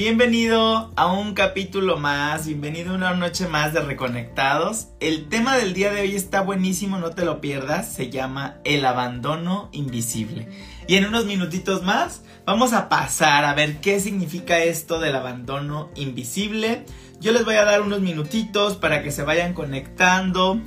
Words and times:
Bienvenido 0.00 0.90
a 0.96 1.12
un 1.12 1.34
capítulo 1.34 1.98
más, 1.98 2.46
bienvenido 2.46 2.92
a 2.92 2.94
una 2.94 3.12
noche 3.12 3.48
más 3.48 3.74
de 3.74 3.82
Reconectados. 3.82 4.86
El 4.98 5.28
tema 5.28 5.58
del 5.58 5.74
día 5.74 5.92
de 5.92 6.00
hoy 6.00 6.16
está 6.16 6.40
buenísimo, 6.40 6.96
no 6.96 7.10
te 7.10 7.26
lo 7.26 7.42
pierdas, 7.42 7.92
se 7.92 8.08
llama 8.08 8.56
El 8.64 8.86
abandono 8.86 9.68
invisible. 9.72 10.48
Y 10.86 10.96
en 10.96 11.04
unos 11.04 11.26
minutitos 11.26 11.82
más 11.82 12.22
vamos 12.46 12.72
a 12.72 12.88
pasar 12.88 13.44
a 13.44 13.52
ver 13.52 13.82
qué 13.82 14.00
significa 14.00 14.60
esto 14.60 15.00
del 15.00 15.16
abandono 15.16 15.90
invisible. 15.94 16.86
Yo 17.20 17.32
les 17.32 17.44
voy 17.44 17.56
a 17.56 17.66
dar 17.66 17.82
unos 17.82 18.00
minutitos 18.00 18.76
para 18.76 19.02
que 19.02 19.10
se 19.10 19.22
vayan 19.22 19.52
conectando. 19.52 20.62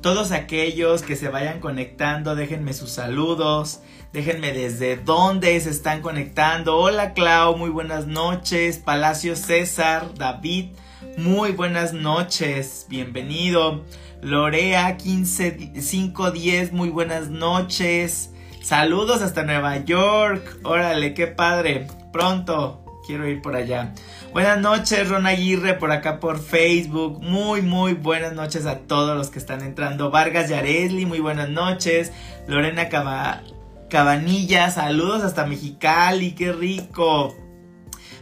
Todos 0.00 0.32
aquellos 0.32 1.02
que 1.02 1.16
se 1.16 1.28
vayan 1.28 1.60
conectando, 1.60 2.34
déjenme 2.34 2.72
sus 2.72 2.88
saludos. 2.88 3.80
Déjenme 4.12 4.54
desde 4.54 4.96
dónde 4.96 5.60
se 5.60 5.68
están 5.68 6.00
conectando. 6.00 6.78
Hola 6.78 7.12
Clau, 7.12 7.58
muy 7.58 7.68
buenas 7.68 8.06
noches. 8.06 8.78
Palacio 8.78 9.36
César, 9.36 10.14
David, 10.14 10.70
muy 11.18 11.52
buenas 11.52 11.92
noches. 11.92 12.86
Bienvenido. 12.88 13.84
Lorea 14.22 14.96
15510, 14.96 16.72
muy 16.72 16.88
buenas 16.88 17.28
noches. 17.28 18.30
Saludos 18.62 19.20
hasta 19.20 19.42
Nueva 19.42 19.76
York. 19.84 20.58
Órale, 20.64 21.12
qué 21.12 21.26
padre. 21.26 21.86
Pronto 22.10 22.82
quiero 23.06 23.28
ir 23.28 23.42
por 23.42 23.56
allá. 23.56 23.92
Buenas 24.32 24.58
noches, 24.58 25.10
Ron 25.10 25.26
Aguirre, 25.26 25.74
por 25.74 25.92
acá 25.92 26.18
por 26.18 26.40
Facebook. 26.40 27.22
Muy, 27.22 27.60
muy 27.60 27.92
buenas 27.92 28.32
noches 28.32 28.64
a 28.64 28.78
todos 28.78 29.14
los 29.18 29.28
que 29.28 29.38
están 29.38 29.60
entrando. 29.60 30.10
Vargas 30.10 30.48
Yaresli, 30.48 31.04
muy 31.04 31.20
buenas 31.20 31.50
noches. 31.50 32.10
Lorena 32.46 32.88
Cava 32.88 33.42
Cabanilla, 33.88 34.70
saludos 34.70 35.22
hasta 35.22 35.46
Mexicali, 35.46 36.32
qué 36.32 36.52
rico. 36.52 37.34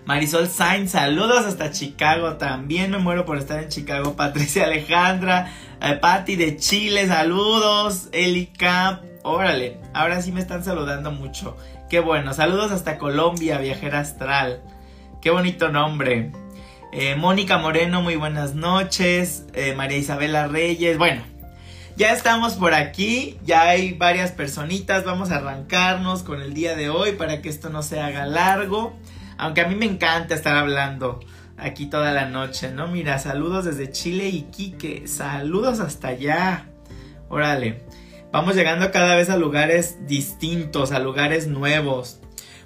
Marisol 0.05 0.47
Sainz, 0.47 0.93
saludos 0.93 1.45
hasta 1.45 1.73
Chicago, 1.73 2.37
también 2.37 2.93
me 2.93 2.99
muero 2.99 3.25
por 3.25 3.39
estar 3.39 3.61
en 3.61 3.69
Chicago. 3.69 4.15
Patricia 4.15 4.65
Alejandra, 4.65 5.53
eh, 5.81 5.95
Patti 5.95 6.37
de 6.37 6.57
Chile, 6.57 7.09
saludos. 7.09 8.09
Eli 8.13 8.47
Camp, 8.47 9.03
órale, 9.25 9.81
ahora 9.93 10.23
sí 10.23 10.31
me 10.31 10.41
están 10.41 10.63
saludando 10.63 11.11
mucho. 11.11 11.57
Qué 11.91 11.99
bueno, 11.99 12.33
saludos 12.33 12.71
hasta 12.71 12.99
Colombia, 12.99 13.59
viajera 13.59 13.99
astral. 13.99 14.63
Qué 15.21 15.31
bonito 15.31 15.71
nombre. 15.71 16.31
Eh, 16.93 17.17
Mónica 17.17 17.59
Moreno, 17.59 18.03
muy 18.03 18.15
buenas 18.15 18.55
noches. 18.55 19.47
Eh, 19.55 19.75
María 19.75 19.99
Isabela 19.99 20.47
Reyes, 20.47 20.97
bueno, 20.99 21.23
ya 21.97 22.13
estamos 22.13 22.55
por 22.55 22.75
aquí, 22.75 23.39
ya 23.45 23.63
hay 23.63 23.95
varias 23.95 24.31
personitas, 24.31 25.05
vamos 25.05 25.31
a 25.31 25.37
arrancarnos 25.37 26.23
con 26.23 26.43
el 26.43 26.53
día 26.53 26.77
de 26.77 26.91
hoy 26.91 27.13
para 27.13 27.41
que 27.41 27.49
esto 27.49 27.71
no 27.71 27.83
se 27.83 28.01
haga 28.01 28.27
largo, 28.27 28.95
aunque 29.39 29.63
a 29.63 29.69
mí 29.69 29.77
me 29.77 29.87
encanta 29.87 30.35
estar 30.35 30.57
hablando 30.57 31.21
aquí 31.57 31.87
toda 31.87 32.13
la 32.13 32.27
noche, 32.27 32.71
¿no? 32.71 32.87
Mira, 32.87 33.19
saludos 33.19 33.65
desde 33.65 33.91
Chile 33.91 34.29
y 34.29 34.43
Quique, 34.43 35.09
saludos 35.09 35.81
hasta 35.81 36.09
allá, 36.09 36.67
órale, 37.31 37.83
vamos 38.31 38.57
llegando 38.57 38.91
cada 38.91 39.15
vez 39.15 39.31
a 39.31 39.39
lugares 39.39 40.07
distintos, 40.07 40.93
a 40.93 40.99
lugares 40.99 41.47
nuevos. 41.47 42.21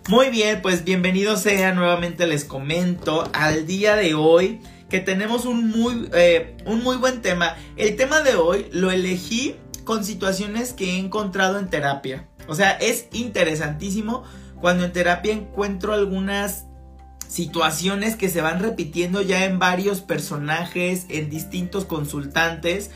Muy 0.08 0.30
bien, 0.30 0.60
pues 0.60 0.82
bienvenidos 0.82 1.42
sea, 1.42 1.72
nuevamente 1.72 2.26
les 2.26 2.44
comento, 2.44 3.30
al 3.32 3.64
día 3.64 3.94
de 3.94 4.14
hoy 4.14 4.60
que 4.90 5.00
tenemos 5.00 5.46
un 5.46 5.70
muy, 5.70 6.10
eh, 6.12 6.56
un 6.66 6.82
muy 6.82 6.96
buen 6.96 7.22
tema. 7.22 7.56
El 7.76 7.96
tema 7.96 8.20
de 8.20 8.34
hoy 8.34 8.66
lo 8.72 8.90
elegí 8.90 9.56
con 9.84 10.04
situaciones 10.04 10.74
que 10.74 10.90
he 10.90 10.98
encontrado 10.98 11.58
en 11.58 11.70
terapia. 11.70 12.28
O 12.48 12.54
sea, 12.54 12.72
es 12.72 13.06
interesantísimo 13.12 14.24
cuando 14.60 14.84
en 14.84 14.92
terapia 14.92 15.32
encuentro 15.32 15.94
algunas 15.94 16.66
situaciones 17.28 18.16
que 18.16 18.28
se 18.28 18.40
van 18.40 18.58
repitiendo 18.58 19.22
ya 19.22 19.44
en 19.44 19.58
varios 19.58 20.00
personajes, 20.00 21.06
en 21.08 21.30
distintos 21.30 21.84
consultantes. 21.84 22.90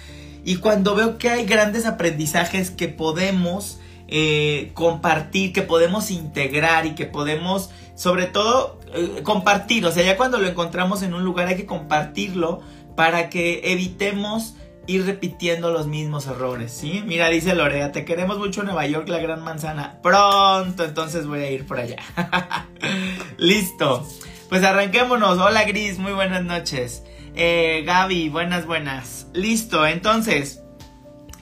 Y 0.45 0.57
cuando 0.57 0.95
veo 0.95 1.17
que 1.17 1.31
hay 1.31 1.47
grandes 1.47 1.87
aprendizajes 1.87 2.71
que 2.71 2.89
podemos 2.89 3.79
eh, 4.09 4.73
compartir, 4.75 5.53
que 5.53 5.63
podemos 5.63 6.11
integrar 6.11 6.85
y 6.85 6.95
que 6.95 7.07
podemos, 7.07 7.71
sobre 7.95 8.27
todo, 8.27 8.81
eh, 8.95 9.23
compartir. 9.23 9.85
O 9.87 9.93
sea, 9.93 10.05
ya 10.05 10.17
cuando 10.17 10.39
lo 10.39 10.49
encontramos 10.49 11.03
en 11.03 11.15
un 11.15 11.25
lugar 11.25 11.49
hay 11.49 11.57
que 11.57 11.67
compartirlo 11.67 12.63
para 12.97 13.29
que 13.29 13.73
evitemos 13.73 14.55
ir 14.87 15.07
repitiendo 15.07 15.71
los 15.71 15.87
mismos 15.87 16.27
errores, 16.27 16.73
¿sí? 16.73 17.03
Mira, 17.07 17.29
dice 17.29 17.55
Lorea, 17.55 17.91
te 17.91 18.05
queremos 18.05 18.39
mucho 18.39 18.63
Nueva 18.63 18.87
York, 18.87 19.09
la 19.09 19.19
gran 19.19 19.43
manzana. 19.43 19.99
Pronto, 20.03 20.85
entonces 20.85 21.27
voy 21.27 21.41
a 21.41 21.51
ir 21.51 21.67
por 21.67 21.81
allá. 21.81 21.97
Listo. 23.39 24.07
Pues 24.49 24.63
arranquémonos. 24.63 25.39
Hola 25.39 25.65
Gris, 25.65 25.99
muy 25.99 26.13
buenas 26.13 26.45
noches. 26.45 27.03
Eh, 27.35 27.83
Gaby, 27.87 28.29
buenas, 28.29 28.67
buenas. 28.67 29.27
Listo, 29.33 29.87
entonces, 29.87 30.63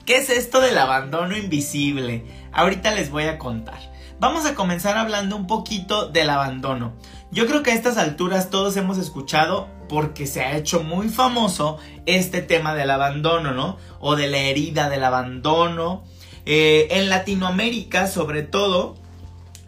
¿qué 0.05 0.17
es 0.17 0.29
esto 0.29 0.61
del 0.61 0.77
abandono 0.77 1.37
invisible? 1.37 2.25
Ahorita 2.51 2.91
les 2.91 3.11
voy 3.11 3.25
a 3.25 3.37
contar. 3.37 3.92
Vamos 4.23 4.45
a 4.45 4.55
comenzar 4.55 4.97
hablando 4.97 5.35
un 5.35 5.47
poquito 5.47 6.07
del 6.07 6.29
abandono. 6.29 6.93
Yo 7.31 7.45
creo 7.45 7.61
que 7.61 7.71
a 7.71 7.73
estas 7.73 7.97
alturas 7.97 8.49
todos 8.49 8.77
hemos 8.77 8.97
escuchado 8.97 9.67
porque 9.89 10.27
se 10.27 10.39
ha 10.39 10.55
hecho 10.55 10.81
muy 10.81 11.09
famoso 11.09 11.77
este 12.05 12.41
tema 12.41 12.73
del 12.73 12.89
abandono, 12.91 13.51
¿no? 13.51 13.77
O 13.99 14.15
de 14.15 14.29
la 14.29 14.37
herida 14.37 14.89
del 14.89 15.03
abandono. 15.03 16.05
Eh, 16.45 16.87
en 16.91 17.09
Latinoamérica, 17.09 18.07
sobre 18.07 18.43
todo, 18.43 18.95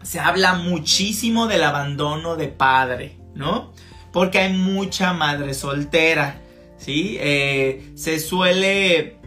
se 0.02 0.20
habla 0.20 0.54
muchísimo 0.54 1.48
del 1.48 1.62
abandono 1.62 2.36
de 2.36 2.48
padre, 2.48 3.18
¿no? 3.34 3.74
Porque 4.10 4.38
hay 4.38 4.54
mucha 4.54 5.12
madre 5.12 5.52
soltera, 5.52 6.40
¿sí? 6.78 7.18
Eh, 7.20 7.92
se 7.94 8.18
suele. 8.20 9.18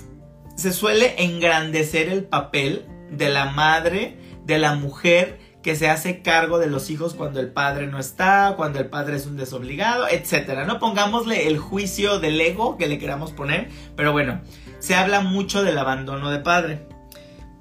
Se 0.56 0.73
suele 0.73 1.23
engrandecer 1.23 2.09
el 2.09 2.23
papel 2.23 2.88
de 3.11 3.29
la 3.29 3.46
madre, 3.46 4.19
de 4.49 4.57
la 4.57 4.73
mujer 4.73 5.39
que 5.61 5.75
se 5.75 5.89
hace 5.89 6.21
cargo 6.23 6.57
de 6.57 6.67
los 6.67 6.89
hijos 6.89 7.13
cuando 7.13 7.39
el 7.39 7.51
padre 7.51 7.85
no 7.85 7.99
está, 7.99 8.55
cuando 8.57 8.79
el 8.79 8.87
padre 8.87 9.17
es 9.17 9.27
un 9.27 9.37
desobligado, 9.37 10.07
etcétera. 10.09 10.65
No 10.65 10.79
pongámosle 10.79 11.47
el 11.47 11.59
juicio 11.59 12.19
del 12.19 12.41
ego 12.41 12.75
que 12.75 12.87
le 12.87 12.97
queramos 12.97 13.31
poner, 13.31 13.69
pero 13.95 14.11
bueno, 14.11 14.41
se 14.79 14.95
habla 14.95 15.21
mucho 15.21 15.63
del 15.63 15.77
abandono 15.77 16.31
de 16.31 16.39
padre 16.39 16.87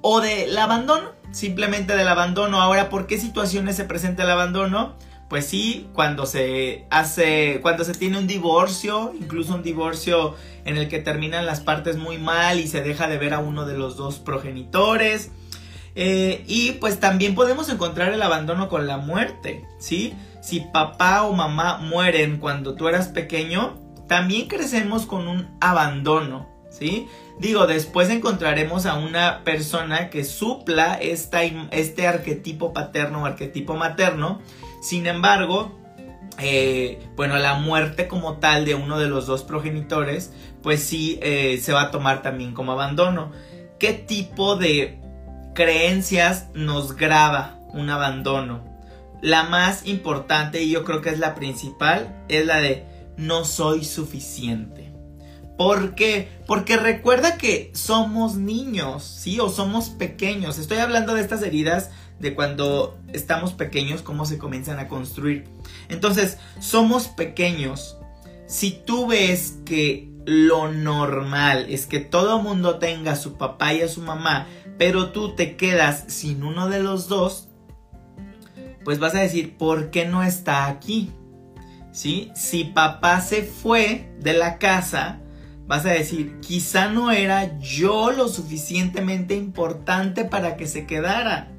o 0.01 0.19
del 0.19 0.57
abandono, 0.57 1.11
simplemente 1.31 1.95
del 1.95 2.07
abandono. 2.07 2.59
Ahora, 2.59 2.89
¿por 2.89 3.05
qué 3.05 3.19
situaciones 3.19 3.75
se 3.75 3.83
presenta 3.83 4.23
el 4.23 4.31
abandono? 4.31 4.95
Pues 5.29 5.45
sí, 5.45 5.87
cuando 5.93 6.25
se 6.25 6.87
hace, 6.89 7.59
cuando 7.61 7.83
se 7.83 7.93
tiene 7.93 8.17
un 8.17 8.25
divorcio, 8.25 9.13
incluso 9.19 9.53
un 9.53 9.61
divorcio 9.61 10.35
en 10.65 10.77
el 10.77 10.87
que 10.87 10.97
terminan 10.97 11.45
las 11.45 11.59
partes 11.59 11.97
muy 11.97 12.17
mal 12.17 12.59
y 12.59 12.67
se 12.67 12.81
deja 12.81 13.07
de 13.07 13.19
ver 13.19 13.35
a 13.35 13.39
uno 13.39 13.67
de 13.67 13.77
los 13.77 13.95
dos 13.95 14.17
progenitores 14.17 15.29
eh, 15.95 16.43
y 16.47 16.73
pues 16.73 16.99
también 16.99 17.35
podemos 17.35 17.69
encontrar 17.69 18.13
el 18.13 18.21
abandono 18.21 18.69
con 18.69 18.87
la 18.87 18.97
muerte, 18.97 19.65
¿sí? 19.79 20.13
Si 20.41 20.61
papá 20.61 21.23
o 21.23 21.33
mamá 21.33 21.77
mueren 21.77 22.37
cuando 22.37 22.75
tú 22.75 22.87
eras 22.87 23.07
pequeño, 23.07 23.77
también 24.07 24.47
crecemos 24.47 25.05
con 25.05 25.27
un 25.27 25.47
abandono, 25.59 26.47
¿sí? 26.69 27.07
Digo, 27.39 27.67
después 27.67 28.09
encontraremos 28.09 28.85
a 28.85 28.95
una 28.95 29.43
persona 29.43 30.09
que 30.09 30.23
supla 30.23 30.95
esta, 30.95 31.43
este 31.43 32.07
arquetipo 32.07 32.73
paterno 32.73 33.23
o 33.23 33.25
arquetipo 33.25 33.75
materno. 33.75 34.41
Sin 34.81 35.07
embargo, 35.07 35.77
eh, 36.37 36.99
bueno, 37.15 37.37
la 37.37 37.55
muerte 37.55 38.07
como 38.07 38.37
tal 38.37 38.65
de 38.65 38.75
uno 38.75 38.99
de 38.99 39.07
los 39.07 39.25
dos 39.25 39.43
progenitores, 39.43 40.33
pues 40.61 40.83
sí 40.83 41.19
eh, 41.21 41.59
se 41.61 41.71
va 41.71 41.83
a 41.83 41.91
tomar 41.91 42.21
también 42.21 42.53
como 42.53 42.73
abandono. 42.73 43.31
¿Qué 43.79 43.93
tipo 43.93 44.57
de 44.57 44.98
creencias 45.59 46.47
nos 46.53 46.95
graba 46.95 47.59
un 47.73 47.89
abandono. 47.89 48.63
La 49.21 49.43
más 49.43 49.85
importante 49.85 50.63
y 50.63 50.71
yo 50.71 50.85
creo 50.85 51.01
que 51.01 51.09
es 51.09 51.19
la 51.19 51.35
principal 51.35 52.23
es 52.29 52.45
la 52.45 52.61
de 52.61 52.85
no 53.17 53.43
soy 53.43 53.83
suficiente. 53.83 54.93
¿Por 55.57 55.95
qué? 55.95 56.29
Porque 56.47 56.77
recuerda 56.77 57.35
que 57.35 57.71
somos 57.73 58.35
niños, 58.35 59.03
¿sí? 59.03 59.41
O 59.41 59.49
somos 59.49 59.89
pequeños. 59.89 60.59
Estoy 60.59 60.77
hablando 60.77 61.13
de 61.13 61.19
estas 61.19 61.43
heridas 61.43 61.91
de 62.21 62.35
cuando 62.35 62.97
estamos 63.11 63.51
pequeños, 63.51 64.01
cómo 64.01 64.25
se 64.25 64.37
comienzan 64.37 64.79
a 64.79 64.87
construir. 64.87 65.43
Entonces, 65.89 66.37
somos 66.61 67.09
pequeños. 67.09 67.97
Si 68.47 68.71
tú 68.71 69.07
ves 69.07 69.57
que 69.65 70.09
lo 70.29 70.71
normal 70.71 71.65
es 71.69 71.87
que 71.87 71.99
todo 71.99 72.39
mundo 72.39 72.77
tenga 72.77 73.13
a 73.13 73.15
su 73.15 73.37
papá 73.37 73.73
y 73.73 73.81
a 73.81 73.87
su 73.87 74.01
mamá 74.01 74.47
pero 74.79 75.11
tú 75.11 75.35
te 75.35 75.57
quedas 75.57 76.05
sin 76.07 76.41
uno 76.41 76.69
de 76.69 76.81
los 76.81 77.09
dos, 77.09 77.49
pues 78.85 78.97
vas 78.97 79.13
a 79.13 79.19
decir, 79.19 79.57
¿por 79.57 79.91
qué 79.91 80.05
no 80.05 80.23
está 80.23 80.67
aquí? 80.67 81.11
¿Sí? 81.91 82.31
Si 82.33 82.63
papá 82.63 83.19
se 83.19 83.43
fue 83.43 84.09
de 84.21 84.31
la 84.31 84.57
casa, 84.57 85.19
vas 85.67 85.85
a 85.85 85.91
decir, 85.91 86.39
quizá 86.39 86.87
no 86.87 87.11
era 87.11 87.59
yo 87.59 88.11
lo 88.11 88.29
suficientemente 88.29 89.35
importante 89.35 90.23
para 90.23 90.55
que 90.55 90.65
se 90.65 90.87
quedara. 90.87 91.51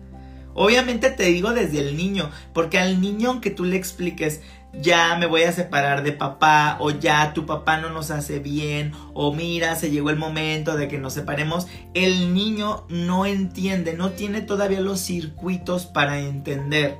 Obviamente 0.54 1.10
te 1.10 1.24
digo 1.24 1.52
desde 1.52 1.80
el 1.80 1.98
niño, 1.98 2.30
porque 2.54 2.78
al 2.78 3.02
niño 3.02 3.28
aunque 3.28 3.50
tú 3.50 3.64
le 3.66 3.76
expliques, 3.76 4.40
ya 4.72 5.16
me 5.16 5.26
voy 5.26 5.42
a 5.42 5.52
separar 5.52 6.02
de 6.02 6.12
papá 6.12 6.76
o 6.80 6.90
ya 6.90 7.32
tu 7.34 7.46
papá 7.46 7.78
no 7.78 7.90
nos 7.90 8.10
hace 8.10 8.38
bien 8.38 8.92
o 9.14 9.32
mira, 9.32 9.76
se 9.76 9.90
llegó 9.90 10.10
el 10.10 10.16
momento 10.16 10.76
de 10.76 10.88
que 10.88 10.98
nos 10.98 11.14
separemos, 11.14 11.66
el 11.94 12.34
niño 12.34 12.84
no 12.88 13.26
entiende, 13.26 13.94
no 13.94 14.10
tiene 14.10 14.40
todavía 14.40 14.80
los 14.80 15.00
circuitos 15.00 15.86
para 15.86 16.20
entender. 16.20 16.98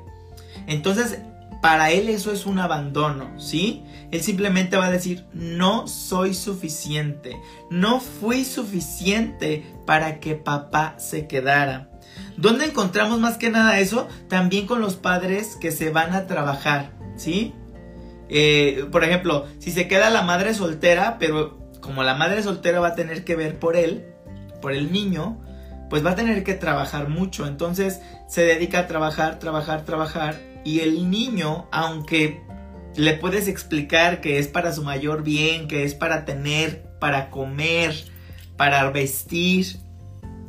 Entonces, 0.67 1.21
para 1.61 1.91
él 1.91 2.09
eso 2.09 2.33
es 2.33 2.47
un 2.47 2.59
abandono, 2.59 3.39
¿sí? 3.39 3.83
Él 4.11 4.23
simplemente 4.23 4.77
va 4.77 4.87
a 4.87 4.91
decir, 4.91 5.27
no 5.33 5.87
soy 5.87 6.35
suficiente, 6.35 7.37
no 7.71 8.01
fui 8.01 8.45
suficiente 8.45 9.75
para 9.87 10.21
que 10.21 10.35
papá 10.35 10.95
se 10.99 11.27
quedara. 11.27 11.91
¿Dónde 12.37 12.65
encontramos 12.65 13.21
más 13.21 13.37
que 13.37 13.51
nada 13.51 13.79
eso? 13.79 14.09
También 14.29 14.67
con 14.67 14.81
los 14.81 14.97
padres 14.97 15.57
que 15.61 15.71
se 15.71 15.91
van 15.91 16.15
a 16.15 16.27
trabajar, 16.27 16.93
¿sí? 17.17 17.55
Eh, 18.31 18.87
por 18.93 19.05
ejemplo, 19.05 19.47
si 19.59 19.73
se 19.73 19.89
queda 19.89 20.09
la 20.09 20.23
madre 20.23 20.55
soltera, 20.55 21.19
pero 21.19 21.59
como 21.81 22.05
la 22.05 22.15
madre 22.15 22.43
soltera 22.43 22.81
va 22.81 22.89
a 22.89 22.95
tener 22.95 23.25
que 23.25 23.37
ver 23.37 23.59
por 23.59 23.77
él, 23.77 24.07
por 24.63 24.73
el 24.73 24.93
niño, 24.93 25.41
pues 25.91 26.07
va 26.07 26.13
a 26.13 26.15
tener 26.15 26.45
que 26.45 26.55
trabajar 26.55 27.09
mucho. 27.09 27.47
Entonces 27.47 28.01
se 28.29 28.43
dedica 28.43 28.81
a 28.81 28.87
trabajar, 28.87 29.39
trabajar, 29.41 29.85
trabajar. 29.85 30.41
Y 30.65 30.81
el 30.81 31.11
niño, 31.11 31.69
aunque 31.73 32.43
le 32.95 33.15
puedes 33.15 33.49
explicar 33.49 34.21
que 34.21 34.39
es 34.39 34.47
para 34.47 34.73
su 34.73 34.85
mayor 34.85 35.23
bien, 35.25 35.67
que 35.67 35.85
es 35.85 35.95
para 35.95 36.25
tener, 36.25 36.85
para 37.01 37.31
comer, 37.31 37.95
para 38.57 38.89
vestir, 38.91 39.79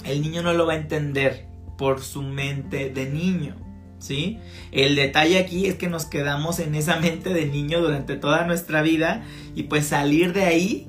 el 0.06 0.22
niño 0.22 0.44
no 0.44 0.54
lo 0.54 0.68
va 0.68 0.74
a 0.74 0.78
entender 0.78 1.48
por 1.78 2.02
su 2.02 2.22
mente 2.22 2.90
de 2.90 3.10
niño. 3.10 3.56
¿Sí? 4.02 4.40
El 4.72 4.96
detalle 4.96 5.38
aquí 5.38 5.68
es 5.68 5.76
que 5.76 5.88
nos 5.88 6.06
quedamos 6.06 6.60
en 6.60 6.74
esa 6.74 6.98
mente 7.00 7.34
de 7.34 7.46
niño 7.46 7.82
durante 7.82 8.16
toda 8.16 8.46
nuestra 8.46 8.82
vida 8.82 9.24
y 9.56 9.64
pues 9.64 9.86
salir 9.86 10.34
de 10.34 10.44
ahí 10.44 10.88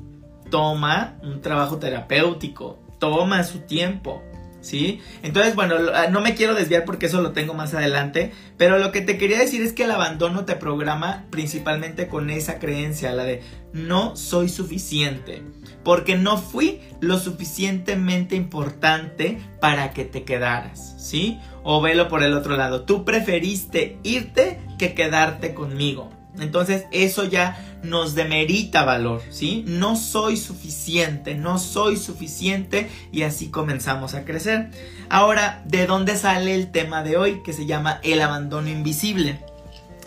toma 0.50 1.18
un 1.22 1.42
trabajo 1.42 1.78
terapéutico, 1.78 2.78
toma 2.98 3.44
su 3.44 3.60
tiempo. 3.60 4.22
¿Sí? 4.62 5.00
Entonces, 5.22 5.54
bueno, 5.54 5.74
ah, 5.94 6.06
no 6.10 6.22
me 6.22 6.34
quiero 6.34 6.54
desviar 6.54 6.86
porque 6.86 7.06
eso 7.06 7.20
lo 7.20 7.32
tengo 7.32 7.52
más 7.52 7.74
adelante, 7.74 8.32
pero 8.56 8.78
lo 8.78 8.92
que 8.92 9.02
te 9.02 9.18
quería 9.18 9.38
decir 9.38 9.60
es 9.60 9.74
que 9.74 9.84
el 9.84 9.90
abandono 9.90 10.46
te 10.46 10.56
programa 10.56 11.26
principalmente 11.30 12.08
con 12.08 12.30
esa 12.30 12.58
creencia, 12.58 13.12
la 13.12 13.24
de 13.24 13.42
no 13.74 14.16
soy 14.16 14.48
suficiente, 14.48 15.42
porque 15.84 16.16
no 16.16 16.38
fui 16.38 16.80
lo 17.00 17.18
suficientemente 17.18 18.36
importante 18.36 19.38
para 19.60 19.92
que 19.92 20.04
te 20.04 20.24
quedaras, 20.24 20.94
¿sí? 20.98 21.38
O 21.62 21.80
velo 21.82 22.08
por 22.08 22.22
el 22.22 22.34
otro 22.34 22.56
lado, 22.56 22.84
tú 22.84 23.04
preferiste 23.04 23.98
irte 24.02 24.60
que 24.78 24.94
quedarte 24.94 25.54
conmigo. 25.54 26.10
Entonces 26.40 26.86
eso 26.92 27.24
ya 27.24 27.71
nos 27.82 28.14
demerita 28.14 28.84
valor, 28.84 29.22
¿sí? 29.30 29.64
No 29.66 29.96
soy 29.96 30.36
suficiente, 30.36 31.34
no 31.34 31.58
soy 31.58 31.96
suficiente 31.96 32.90
y 33.10 33.22
así 33.22 33.50
comenzamos 33.50 34.14
a 34.14 34.24
crecer. 34.24 34.70
Ahora, 35.08 35.62
¿de 35.66 35.86
dónde 35.86 36.16
sale 36.16 36.54
el 36.54 36.70
tema 36.70 37.02
de 37.02 37.16
hoy 37.16 37.42
que 37.42 37.52
se 37.52 37.66
llama 37.66 38.00
el 38.02 38.20
abandono 38.22 38.68
invisible? 38.68 39.40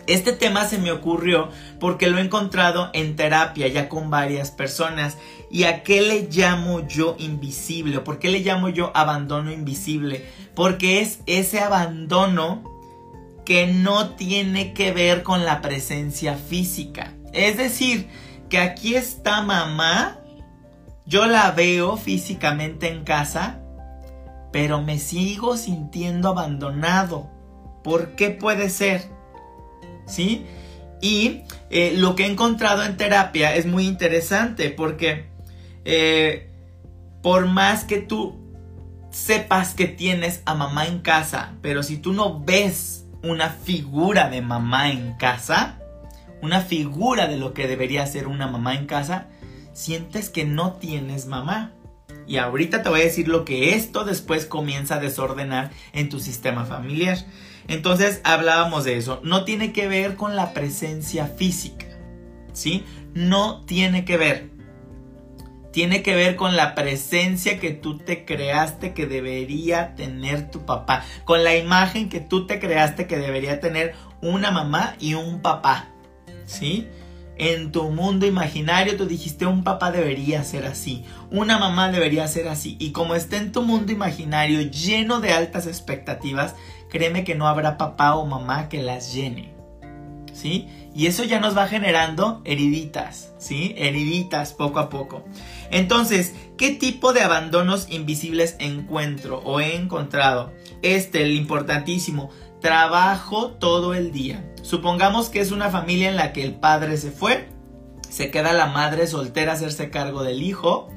Este 0.07 0.33
tema 0.33 0.67
se 0.67 0.77
me 0.77 0.91
ocurrió 0.91 1.49
porque 1.79 2.07
lo 2.07 2.19
he 2.19 2.21
encontrado 2.21 2.91
en 2.93 3.15
terapia 3.15 3.67
ya 3.67 3.89
con 3.89 4.09
varias 4.09 4.51
personas. 4.51 5.17
¿Y 5.49 5.63
a 5.63 5.83
qué 5.83 6.01
le 6.01 6.27
llamo 6.29 6.87
yo 6.87 7.15
invisible? 7.17 7.99
¿Por 8.01 8.19
qué 8.19 8.29
le 8.29 8.39
llamo 8.39 8.69
yo 8.69 8.91
abandono 8.95 9.51
invisible? 9.51 10.25
Porque 10.53 11.01
es 11.01 11.19
ese 11.25 11.59
abandono 11.59 12.63
que 13.45 13.67
no 13.67 14.09
tiene 14.11 14.73
que 14.73 14.91
ver 14.91 15.23
con 15.23 15.43
la 15.43 15.61
presencia 15.61 16.35
física. 16.35 17.14
Es 17.35 17.57
decir, 17.57 18.07
que 18.49 18.59
aquí 18.59 18.95
está 18.95 19.41
mamá, 19.41 20.19
yo 21.05 21.25
la 21.25 21.51
veo 21.51 21.97
físicamente 21.97 22.87
en 22.87 23.03
casa, 23.03 23.59
pero 24.51 24.81
me 24.81 24.97
sigo 24.99 25.57
sintiendo 25.57 26.29
abandonado. 26.29 27.29
¿Por 27.83 28.15
qué 28.15 28.31
puede 28.31 28.69
ser? 28.69 29.09
¿Sí? 30.07 30.45
Y 31.01 31.41
eh, 31.69 31.93
lo 31.97 32.15
que 32.15 32.23
he 32.23 32.31
encontrado 32.31 32.83
en 32.83 32.95
terapia 32.95 33.53
es 33.55 33.65
muy 33.65 33.85
interesante 33.85 34.69
porque 34.69 35.27
eh, 35.83 36.49
por 37.21 37.47
más 37.47 37.83
que 37.83 37.97
tú 37.97 38.39
sepas 39.11 39.73
que 39.73 39.87
tienes 39.87 40.41
a 40.45 40.55
mamá 40.55 40.87
en 40.87 40.99
casa, 40.99 41.53
pero 41.61 41.83
si 41.83 41.97
tú 41.97 42.13
no 42.13 42.39
ves 42.39 43.05
una 43.23 43.49
figura 43.49 44.29
de 44.29 44.41
mamá 44.41 44.89
en 44.89 45.13
casa, 45.13 45.79
una 46.45 46.61
figura 46.61 47.27
de 47.27 47.37
lo 47.37 47.53
que 47.53 47.67
debería 47.67 48.05
ser 48.05 48.27
una 48.27 48.47
mamá 48.47 48.75
en 48.75 48.85
casa, 48.85 49.27
sientes 49.73 50.29
que 50.29 50.45
no 50.45 50.73
tienes 50.73 51.25
mamá. 51.25 51.73
Y 52.27 52.37
ahorita 52.37 52.83
te 52.83 52.89
voy 52.89 53.01
a 53.01 53.05
decir 53.05 53.27
lo 53.27 53.45
que 53.45 53.75
esto 53.75 54.05
después 54.05 54.45
comienza 54.45 54.95
a 54.95 54.99
desordenar 54.99 55.71
en 55.93 56.09
tu 56.09 56.19
sistema 56.19 56.65
familiar. 56.65 57.17
Entonces 57.67 58.21
hablábamos 58.23 58.83
de 58.83 58.97
eso. 58.97 59.19
No 59.23 59.43
tiene 59.43 59.73
que 59.73 59.87
ver 59.87 60.15
con 60.15 60.35
la 60.35 60.53
presencia 60.53 61.27
física. 61.27 61.87
¿Sí? 62.53 62.85
No 63.13 63.61
tiene 63.65 64.05
que 64.05 64.17
ver 64.17 64.55
tiene 65.75 66.03
que 66.03 66.15
ver 66.15 66.37
con 66.37 66.55
la 66.55 66.73
presencia 66.73 67.59
que 67.59 67.71
tú 67.71 67.97
te 67.97 68.23
creaste 68.23 68.93
que 68.93 69.07
debería 69.07 69.93
tener 69.95 70.49
tu 70.49 70.65
papá, 70.65 71.03
con 71.25 71.43
la 71.43 71.57
imagen 71.57 72.07
que 72.07 72.21
tú 72.21 72.47
te 72.47 72.61
creaste 72.61 73.07
que 73.07 73.17
debería 73.17 73.59
tener 73.59 73.93
una 74.21 74.51
mamá 74.51 74.95
y 75.01 75.15
un 75.15 75.41
papá, 75.41 75.89
¿sí? 76.45 76.87
En 77.37 77.71
tu 77.73 77.91
mundo 77.91 78.25
imaginario 78.25 78.95
tú 78.95 79.05
dijiste 79.05 79.45
un 79.45 79.63
papá 79.63 79.91
debería 79.91 80.43
ser 80.43 80.65
así, 80.65 81.03
una 81.31 81.57
mamá 81.57 81.91
debería 81.91 82.27
ser 82.27 82.47
así 82.47 82.77
y 82.79 82.91
como 82.91 83.13
está 83.13 83.35
en 83.37 83.51
tu 83.51 83.61
mundo 83.61 83.91
imaginario 83.91 84.61
lleno 84.61 85.19
de 85.19 85.33
altas 85.33 85.67
expectativas, 85.67 86.55
créeme 86.89 87.25
que 87.25 87.35
no 87.35 87.47
habrá 87.47 87.77
papá 87.77 88.15
o 88.15 88.25
mamá 88.25 88.69
que 88.69 88.81
las 88.81 89.13
llene. 89.13 89.53
¿Sí? 90.33 90.67
Y 90.93 91.07
eso 91.07 91.23
ya 91.23 91.39
nos 91.39 91.57
va 91.57 91.67
generando 91.67 92.41
heriditas, 92.45 93.33
¿sí? 93.37 93.73
Heriditas 93.77 94.53
poco 94.53 94.79
a 94.79 94.89
poco. 94.89 95.25
Entonces, 95.71 96.33
¿qué 96.57 96.71
tipo 96.71 97.13
de 97.13 97.21
abandonos 97.21 97.87
invisibles 97.89 98.55
encuentro 98.59 99.39
o 99.45 99.59
he 99.59 99.75
encontrado? 99.75 100.53
Este, 100.81 101.23
el 101.23 101.31
importantísimo, 101.31 102.29
trabajo 102.61 103.51
todo 103.51 103.93
el 103.93 104.11
día. 104.11 104.43
Supongamos 104.65 105.29
que 105.29 105.41
es 105.41 105.51
una 105.51 105.69
familia 105.69 106.09
en 106.09 106.15
la 106.15 106.33
que 106.33 106.43
el 106.43 106.55
padre 106.55 106.97
se 106.97 107.11
fue, 107.11 107.47
se 108.09 108.31
queda 108.31 108.51
la 108.51 108.65
madre 108.65 109.05
soltera 109.05 109.51
a 109.51 109.55
hacerse 109.55 109.91
cargo 109.91 110.23
del 110.23 110.41
hijo, 110.41 110.89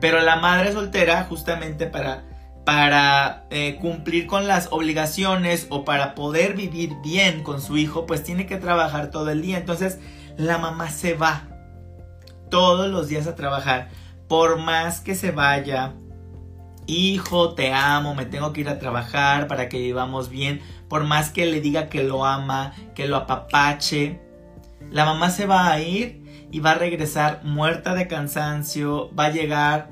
pero 0.00 0.20
la 0.20 0.36
madre 0.36 0.72
soltera 0.72 1.24
justamente 1.24 1.88
para, 1.88 2.22
para 2.64 3.44
eh, 3.50 3.76
cumplir 3.80 4.28
con 4.28 4.46
las 4.46 4.68
obligaciones 4.70 5.66
o 5.68 5.84
para 5.84 6.14
poder 6.14 6.54
vivir 6.54 6.92
bien 7.02 7.42
con 7.42 7.60
su 7.60 7.76
hijo, 7.76 8.06
pues 8.06 8.22
tiene 8.22 8.46
que 8.46 8.56
trabajar 8.56 9.10
todo 9.10 9.30
el 9.30 9.42
día. 9.42 9.58
Entonces 9.58 9.98
la 10.36 10.58
mamá 10.58 10.88
se 10.88 11.14
va 11.14 11.48
todos 12.52 12.88
los 12.88 13.08
días 13.08 13.26
a 13.26 13.34
trabajar 13.34 13.88
por 14.28 14.58
más 14.58 15.00
que 15.00 15.16
se 15.16 15.32
vaya, 15.32 15.94
hijo, 16.86 17.54
te 17.54 17.72
amo, 17.72 18.14
me 18.14 18.26
tengo 18.26 18.52
que 18.52 18.60
ir 18.60 18.68
a 18.68 18.78
trabajar 18.78 19.48
para 19.48 19.68
que 19.68 19.78
vivamos 19.78 20.28
bien, 20.28 20.60
por 20.88 21.04
más 21.04 21.30
que 21.30 21.46
le 21.46 21.60
diga 21.60 21.88
que 21.88 22.02
lo 22.02 22.24
ama, 22.24 22.74
que 22.94 23.06
lo 23.06 23.16
apapache, 23.16 24.20
la 24.90 25.04
mamá 25.04 25.30
se 25.30 25.46
va 25.46 25.70
a 25.70 25.80
ir 25.80 26.46
y 26.50 26.60
va 26.60 26.72
a 26.72 26.74
regresar 26.74 27.42
muerta 27.44 27.94
de 27.94 28.08
cansancio, 28.08 29.14
va 29.14 29.26
a 29.26 29.30
llegar, 29.30 29.90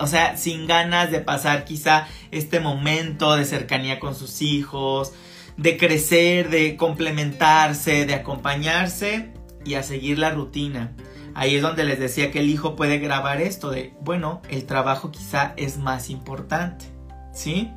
o 0.00 0.06
sea, 0.06 0.36
sin 0.36 0.66
ganas 0.66 1.10
de 1.10 1.20
pasar 1.20 1.64
quizá 1.64 2.08
este 2.30 2.60
momento 2.60 3.36
de 3.36 3.44
cercanía 3.44 4.00
con 4.00 4.14
sus 4.14 4.42
hijos, 4.42 5.12
de 5.56 5.76
crecer, 5.76 6.50
de 6.50 6.76
complementarse, 6.76 8.06
de 8.06 8.14
acompañarse 8.14 9.32
y 9.64 9.74
a 9.74 9.82
seguir 9.82 10.18
la 10.18 10.30
rutina. 10.30 10.92
Ahí 11.34 11.54
es 11.54 11.62
donde 11.62 11.84
les 11.84 12.00
decía 12.00 12.32
que 12.32 12.40
el 12.40 12.48
hijo 12.48 12.74
puede 12.74 12.98
grabar 12.98 13.40
esto 13.40 13.70
de, 13.70 13.94
bueno, 14.00 14.42
el 14.48 14.64
trabajo 14.66 15.12
quizá 15.12 15.52
es 15.56 15.78
más 15.78 16.10
importante, 16.10 16.86
¿sí? 17.32 17.70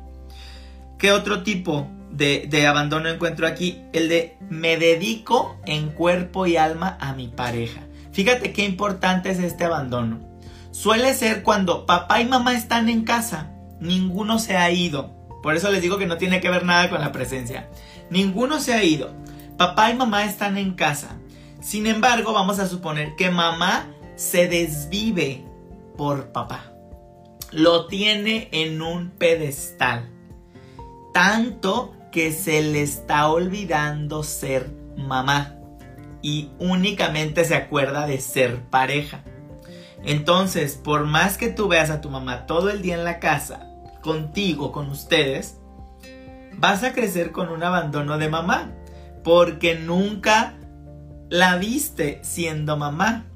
¿Qué 0.98 1.12
otro 1.12 1.44
tipo 1.44 1.88
de, 2.12 2.66
abandono 2.66 3.08
encuentro 3.08 3.46
aquí? 3.46 3.82
El 3.92 4.08
de 4.08 4.36
me 4.48 4.76
dedico 4.76 5.58
en 5.66 5.88
cuerpo 5.90 6.46
y 6.46 6.56
alma 6.56 6.96
a 7.00 7.14
mi 7.14 7.28
pareja. 7.28 7.80
Fíjate 8.12 8.52
qué 8.52 8.64
importante 8.64 9.30
es 9.30 9.38
este 9.38 9.64
abandono. 9.64 10.20
Suele 10.70 11.14
ser 11.14 11.42
cuando 11.42 11.86
papá 11.86 12.20
y 12.20 12.26
mamá 12.26 12.54
están 12.54 12.88
en 12.88 13.04
casa, 13.04 13.50
ninguno 13.80 14.38
se 14.38 14.56
ha 14.56 14.70
ido. 14.70 15.14
Por 15.42 15.56
eso 15.56 15.70
les 15.70 15.82
digo 15.82 15.98
que 15.98 16.06
no 16.06 16.18
tiene 16.18 16.40
que 16.40 16.50
ver 16.50 16.64
nada 16.64 16.88
con 16.88 17.00
la 17.00 17.12
presencia. 17.12 17.68
Ninguno 18.10 18.60
se 18.60 18.74
ha 18.74 18.84
ido. 18.84 19.10
Papá 19.56 19.90
y 19.90 19.94
mamá 19.94 20.24
están 20.24 20.56
en 20.56 20.74
casa. 20.74 21.16
Sin 21.60 21.86
embargo, 21.86 22.32
vamos 22.32 22.58
a 22.58 22.68
suponer 22.68 23.16
que 23.16 23.30
mamá 23.30 23.86
se 24.16 24.48
desvive 24.48 25.44
por 25.96 26.32
papá. 26.32 26.72
Lo 27.50 27.86
tiene 27.86 28.48
en 28.52 28.80
un 28.82 29.10
pedestal. 29.10 30.10
Tanto 31.12 31.94
que 32.12 32.30
se 32.30 32.62
le 32.62 32.82
está 32.82 33.28
olvidando 33.28 34.22
ser 34.22 34.70
mamá. 34.96 35.56
y 36.24 36.52
únicamente 36.60 37.44
se 37.44 37.56
acuerda 37.56 38.06
de 38.06 38.20
ser 38.20 38.60
pareja. 38.70 39.24
Entonces, 40.04 40.76
por 40.76 41.04
más 41.04 41.36
que 41.36 41.48
tú 41.48 41.66
veas 41.66 41.90
a 41.90 42.00
tu 42.00 42.10
mamá 42.10 42.46
todo 42.46 42.70
el 42.70 42.80
día 42.80 42.94
en 42.94 43.02
la 43.02 43.18
casa, 43.18 43.72
contigo, 44.02 44.70
con 44.70 44.88
ustedes, 44.88 45.58
vas 46.58 46.84
a 46.84 46.92
crecer 46.92 47.32
con 47.32 47.48
un 47.48 47.64
abandono 47.64 48.18
de 48.18 48.28
mamá, 48.28 48.70
porque 49.24 49.74
nunca 49.74 50.54
la 51.28 51.56
viste 51.56 52.20
siendo 52.22 52.76
mamá. 52.76 53.26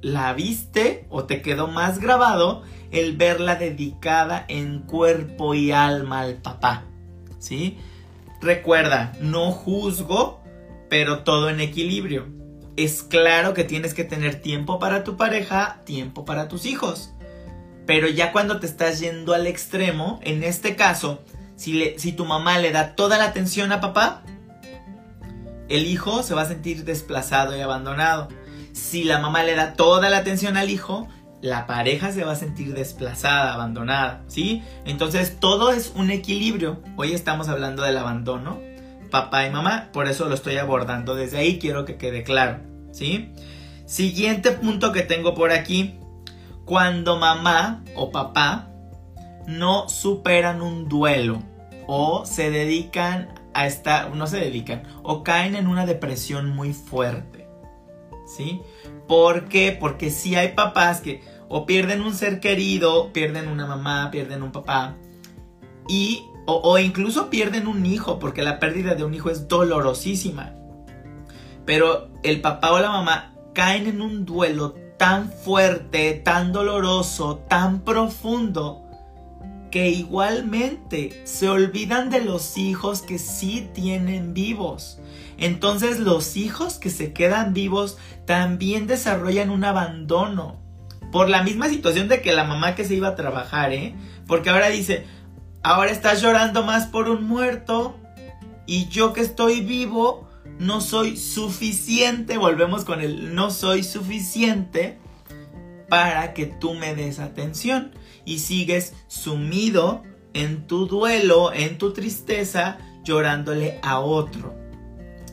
La 0.00 0.32
viste 0.34 1.06
o 1.10 1.24
te 1.24 1.42
quedó 1.42 1.68
más 1.68 1.98
grabado 1.98 2.62
el 2.90 3.16
verla 3.16 3.56
dedicada 3.56 4.44
en 4.48 4.80
cuerpo 4.80 5.54
y 5.54 5.72
alma 5.72 6.20
al 6.20 6.36
papá. 6.36 6.84
¿Sí? 7.38 7.78
Recuerda, 8.40 9.12
no 9.20 9.50
juzgo, 9.50 10.42
pero 10.88 11.20
todo 11.20 11.50
en 11.50 11.60
equilibrio. 11.60 12.28
Es 12.76 13.02
claro 13.02 13.54
que 13.54 13.64
tienes 13.64 13.94
que 13.94 14.04
tener 14.04 14.40
tiempo 14.40 14.78
para 14.78 15.02
tu 15.02 15.16
pareja, 15.16 15.80
tiempo 15.84 16.24
para 16.24 16.48
tus 16.48 16.66
hijos. 16.66 17.12
Pero 17.86 18.08
ya 18.08 18.32
cuando 18.32 18.60
te 18.60 18.66
estás 18.66 19.00
yendo 19.00 19.32
al 19.32 19.46
extremo, 19.46 20.20
en 20.22 20.42
este 20.42 20.76
caso, 20.76 21.22
si, 21.56 22.12
tu 22.12 22.24
mamá 22.24 22.58
le 22.58 22.72
da 22.72 22.94
toda 22.94 23.16
la 23.16 23.24
atención 23.24 23.72
a 23.72 23.80
papá, 23.80 24.22
el 25.68 25.86
hijo 25.86 26.22
se 26.22 26.34
va 26.34 26.42
a 26.42 26.46
sentir 26.46 26.84
desplazado 26.84 27.56
y 27.56 27.60
abandonado. 27.60 28.28
Si 28.72 29.04
la 29.04 29.18
mamá 29.18 29.42
le 29.42 29.54
da 29.54 29.72
toda 29.72 30.10
la 30.10 30.18
atención 30.18 30.56
al 30.56 30.68
hijo, 30.68 31.08
la 31.42 31.66
pareja 31.66 32.12
se 32.12 32.24
va 32.24 32.32
a 32.32 32.36
sentir 32.36 32.74
desplazada, 32.74 33.54
abandonada, 33.54 34.22
¿sí? 34.26 34.62
Entonces 34.84 35.38
todo 35.38 35.70
es 35.72 35.92
un 35.94 36.10
equilibrio. 36.10 36.82
Hoy 36.96 37.12
estamos 37.12 37.48
hablando 37.48 37.82
del 37.82 37.98
abandono, 37.98 38.58
papá 39.10 39.46
y 39.46 39.50
mamá, 39.50 39.90
por 39.92 40.08
eso 40.08 40.28
lo 40.28 40.34
estoy 40.34 40.56
abordando 40.56 41.14
desde 41.14 41.38
ahí, 41.38 41.58
quiero 41.58 41.84
que 41.84 41.96
quede 41.96 42.22
claro, 42.22 42.60
¿sí? 42.92 43.32
Siguiente 43.84 44.52
punto 44.52 44.92
que 44.92 45.02
tengo 45.02 45.34
por 45.34 45.52
aquí, 45.52 45.98
cuando 46.64 47.18
mamá 47.18 47.84
o 47.94 48.10
papá 48.10 48.68
no 49.46 49.88
superan 49.88 50.60
un 50.60 50.88
duelo 50.88 51.40
o 51.86 52.26
se 52.26 52.50
dedican 52.50 53.28
a 53.54 53.66
estar, 53.66 54.14
no 54.14 54.26
se 54.26 54.38
dedican, 54.38 54.82
o 55.02 55.22
caen 55.22 55.54
en 55.54 55.66
una 55.66 55.86
depresión 55.86 56.50
muy 56.50 56.72
fuerte, 56.72 57.35
¿sí? 58.26 58.60
¿Por 59.08 59.48
qué? 59.48 59.76
Porque 59.78 60.10
si 60.10 60.34
hay 60.34 60.52
papás 60.52 61.00
que 61.00 61.22
o 61.48 61.64
pierden 61.64 62.02
un 62.02 62.14
ser 62.14 62.40
querido, 62.40 63.12
pierden 63.12 63.48
una 63.48 63.66
mamá, 63.66 64.10
pierden 64.10 64.42
un 64.42 64.52
papá, 64.52 64.96
y, 65.88 66.24
o, 66.46 66.54
o 66.56 66.78
incluso 66.78 67.30
pierden 67.30 67.68
un 67.68 67.86
hijo, 67.86 68.18
porque 68.18 68.42
la 68.42 68.58
pérdida 68.58 68.94
de 68.94 69.04
un 69.04 69.14
hijo 69.14 69.30
es 69.30 69.48
dolorosísima. 69.48 70.54
Pero 71.64 72.08
el 72.22 72.40
papá 72.40 72.72
o 72.72 72.80
la 72.80 72.90
mamá 72.90 73.34
caen 73.54 73.86
en 73.86 74.00
un 74.00 74.24
duelo 74.24 74.74
tan 74.98 75.30
fuerte, 75.30 76.14
tan 76.14 76.52
doloroso, 76.52 77.38
tan 77.48 77.80
profundo, 77.80 78.82
que 79.70 79.90
igualmente 79.90 81.20
se 81.24 81.48
olvidan 81.48 82.08
de 82.08 82.24
los 82.24 82.56
hijos 82.56 83.02
que 83.02 83.18
sí 83.18 83.68
tienen 83.74 84.32
vivos. 84.32 85.00
Entonces 85.38 85.98
los 85.98 86.36
hijos 86.36 86.78
que 86.78 86.90
se 86.90 87.12
quedan 87.12 87.52
vivos 87.52 87.98
también 88.26 88.86
desarrollan 88.86 89.50
un 89.50 89.64
abandono. 89.64 90.60
Por 91.12 91.28
la 91.28 91.42
misma 91.42 91.68
situación 91.68 92.08
de 92.08 92.20
que 92.20 92.32
la 92.32 92.44
mamá 92.44 92.74
que 92.74 92.84
se 92.84 92.94
iba 92.94 93.08
a 93.08 93.16
trabajar, 93.16 93.72
¿eh? 93.72 93.94
Porque 94.26 94.50
ahora 94.50 94.68
dice, 94.68 95.06
ahora 95.62 95.90
estás 95.90 96.20
llorando 96.20 96.64
más 96.64 96.86
por 96.86 97.08
un 97.08 97.24
muerto 97.24 97.96
y 98.66 98.88
yo 98.88 99.12
que 99.12 99.20
estoy 99.20 99.60
vivo 99.60 100.28
no 100.58 100.80
soy 100.80 101.16
suficiente, 101.16 102.38
volvemos 102.38 102.84
con 102.84 103.00
el 103.00 103.34
no 103.34 103.50
soy 103.50 103.82
suficiente 103.82 104.98
para 105.88 106.34
que 106.34 106.46
tú 106.46 106.74
me 106.74 106.94
des 106.94 107.18
atención 107.18 107.92
y 108.24 108.38
sigues 108.38 108.94
sumido 109.06 110.02
en 110.34 110.66
tu 110.66 110.86
duelo, 110.86 111.52
en 111.52 111.78
tu 111.78 111.92
tristeza, 111.92 112.78
llorándole 113.04 113.78
a 113.82 114.00
otro. 114.00 114.65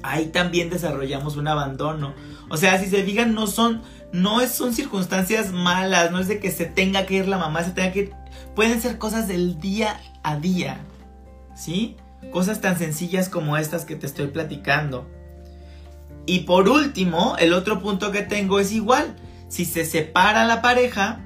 Ahí 0.03 0.27
también 0.27 0.69
desarrollamos 0.69 1.37
un 1.37 1.47
abandono. 1.47 2.13
O 2.49 2.57
sea, 2.57 2.77
si 2.79 2.89
se 2.89 3.03
fijan, 3.03 3.33
no 3.33 3.47
son, 3.47 3.81
no 4.11 4.45
son 4.47 4.73
circunstancias 4.73 5.51
malas, 5.51 6.11
no 6.11 6.19
es 6.19 6.27
de 6.27 6.39
que 6.39 6.51
se 6.51 6.65
tenga 6.65 7.05
que 7.05 7.15
ir 7.15 7.27
la 7.27 7.37
mamá, 7.37 7.63
se 7.63 7.71
tenga 7.71 7.91
que 7.91 7.99
ir. 7.99 8.13
Pueden 8.53 8.81
ser 8.81 8.97
cosas 8.97 9.27
del 9.27 9.59
día 9.59 9.99
a 10.21 10.35
día, 10.35 10.81
¿sí? 11.55 11.95
Cosas 12.31 12.61
tan 12.61 12.77
sencillas 12.77 13.29
como 13.29 13.57
estas 13.57 13.85
que 13.85 13.95
te 13.95 14.05
estoy 14.05 14.27
platicando. 14.27 15.09
Y 16.25 16.41
por 16.41 16.69
último, 16.69 17.35
el 17.39 17.53
otro 17.53 17.81
punto 17.81 18.11
que 18.11 18.21
tengo 18.21 18.59
es 18.59 18.71
igual. 18.71 19.15
Si 19.47 19.65
se 19.65 19.85
separa 19.85 20.45
la 20.45 20.61
pareja, 20.61 21.21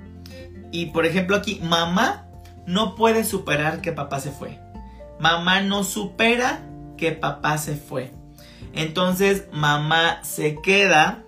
y 0.72 0.88
por 0.88 1.06
ejemplo 1.06 1.36
aquí, 1.36 1.60
mamá 1.64 2.28
no 2.66 2.96
puede 2.96 3.24
superar 3.24 3.82
que 3.82 3.92
papá 3.92 4.20
se 4.20 4.32
fue. 4.32 4.60
Mamá 5.20 5.62
no 5.62 5.84
supera 5.84 6.62
que 6.98 7.12
papá 7.12 7.58
se 7.58 7.76
fue. 7.76 8.17
Entonces 8.74 9.46
mamá 9.52 10.24
se 10.24 10.62
queda 10.62 11.24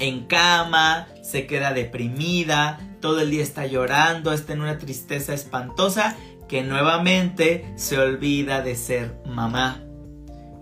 en 0.00 0.26
cama, 0.26 1.06
se 1.22 1.46
queda 1.46 1.72
deprimida, 1.72 2.80
todo 3.00 3.20
el 3.20 3.30
día 3.30 3.42
está 3.42 3.66
llorando, 3.66 4.32
está 4.32 4.52
en 4.52 4.62
una 4.62 4.78
tristeza 4.78 5.34
espantosa 5.34 6.16
que 6.48 6.62
nuevamente 6.62 7.72
se 7.76 7.98
olvida 7.98 8.62
de 8.62 8.76
ser 8.76 9.16
mamá. 9.26 9.82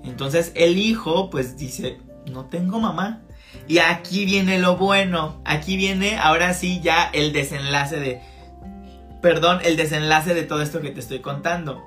Entonces 0.03 0.53
el 0.55 0.79
hijo 0.79 1.31
pues 1.31 1.57
dice, 1.57 1.99
no 2.31 2.47
tengo 2.47 2.81
mamá. 2.81 3.21
Y 3.69 3.79
aquí 3.79 4.25
viene 4.25 4.59
lo 4.59 4.77
bueno, 4.77 5.41
aquí 5.45 5.77
viene 5.77 6.19
ahora 6.19 6.55
sí 6.55 6.81
ya 6.83 7.09
el 7.13 7.33
desenlace 7.33 7.99
de, 7.99 8.21
perdón, 9.23 9.61
el 9.65 9.77
desenlace 9.77 10.35
de 10.35 10.43
todo 10.43 10.61
esto 10.61 10.81
que 10.83 10.91
te 10.91 11.01
estoy 11.01 11.21
contando. 11.21 11.83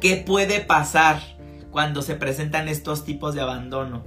¿Qué 0.00 0.16
puede 0.16 0.60
pasar 0.60 1.22
cuando 1.74 2.02
se 2.02 2.14
presentan 2.14 2.68
estos 2.68 3.04
tipos 3.04 3.34
de 3.34 3.40
abandono? 3.40 4.06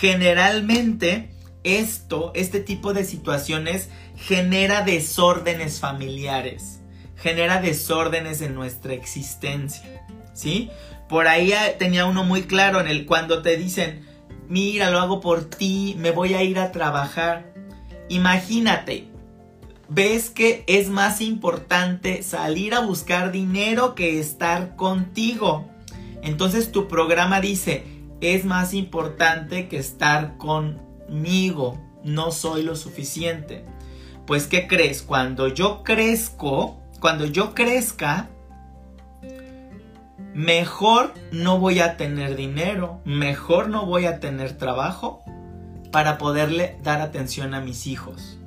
Generalmente 0.00 1.30
esto, 1.64 2.30
este 2.34 2.60
tipo 2.60 2.92
de 2.92 3.06
situaciones 3.06 3.88
genera 4.16 4.82
desórdenes 4.82 5.80
familiares, 5.80 6.82
genera 7.16 7.62
desórdenes 7.62 8.42
en 8.42 8.54
nuestra 8.54 8.92
existencia, 8.92 10.04
¿sí? 10.34 10.68
Por 11.08 11.26
ahí 11.26 11.54
tenía 11.78 12.04
uno 12.04 12.22
muy 12.22 12.42
claro 12.42 12.82
en 12.82 12.86
el 12.86 13.06
cuando 13.06 13.40
te 13.40 13.56
dicen, 13.56 14.06
mira, 14.46 14.90
lo 14.90 14.98
hago 15.00 15.22
por 15.22 15.48
ti, 15.48 15.96
me 15.98 16.10
voy 16.10 16.34
a 16.34 16.42
ir 16.42 16.58
a 16.58 16.70
trabajar. 16.70 17.54
Imagínate, 18.10 19.08
ves 19.88 20.28
que 20.28 20.64
es 20.66 20.90
más 20.90 21.22
importante 21.22 22.22
salir 22.22 22.74
a 22.74 22.80
buscar 22.80 23.32
dinero 23.32 23.94
que 23.94 24.20
estar 24.20 24.76
contigo. 24.76 25.66
Entonces 26.22 26.72
tu 26.72 26.88
programa 26.88 27.40
dice, 27.40 27.84
es 28.20 28.44
más 28.44 28.74
importante 28.74 29.68
que 29.68 29.78
estar 29.78 30.36
conmigo, 30.36 31.80
no 32.04 32.30
soy 32.30 32.62
lo 32.62 32.76
suficiente. 32.76 33.64
Pues 34.26 34.46
¿qué 34.46 34.66
crees? 34.66 35.02
Cuando 35.02 35.48
yo 35.48 35.82
crezco, 35.82 36.78
cuando 37.00 37.26
yo 37.26 37.54
crezca, 37.54 38.28
mejor 40.34 41.14
no 41.32 41.58
voy 41.58 41.80
a 41.80 41.96
tener 41.96 42.36
dinero, 42.36 43.00
mejor 43.04 43.68
no 43.68 43.86
voy 43.86 44.06
a 44.06 44.20
tener 44.20 44.56
trabajo 44.56 45.24
para 45.90 46.18
poderle 46.18 46.78
dar 46.82 47.00
atención 47.00 47.54
a 47.54 47.60
mis 47.60 47.86
hijos. 47.86 48.39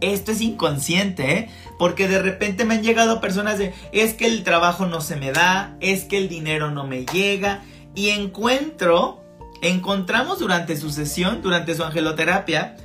Esto 0.00 0.32
es 0.32 0.40
inconsciente, 0.40 1.32
¿eh? 1.32 1.50
porque 1.78 2.06
de 2.08 2.22
repente 2.22 2.64
me 2.64 2.74
han 2.74 2.82
llegado 2.82 3.20
personas 3.20 3.58
de, 3.58 3.74
es 3.92 4.14
que 4.14 4.26
el 4.26 4.44
trabajo 4.44 4.86
no 4.86 5.00
se 5.00 5.16
me 5.16 5.32
da, 5.32 5.76
es 5.80 6.04
que 6.04 6.18
el 6.18 6.28
dinero 6.28 6.70
no 6.70 6.86
me 6.86 7.04
llega, 7.04 7.62
y 7.94 8.10
encuentro, 8.10 9.24
encontramos 9.60 10.38
durante 10.38 10.76
su 10.76 10.90
sesión, 10.90 11.42
durante 11.42 11.74
su 11.74 11.82
angeloterapia, 11.82 12.76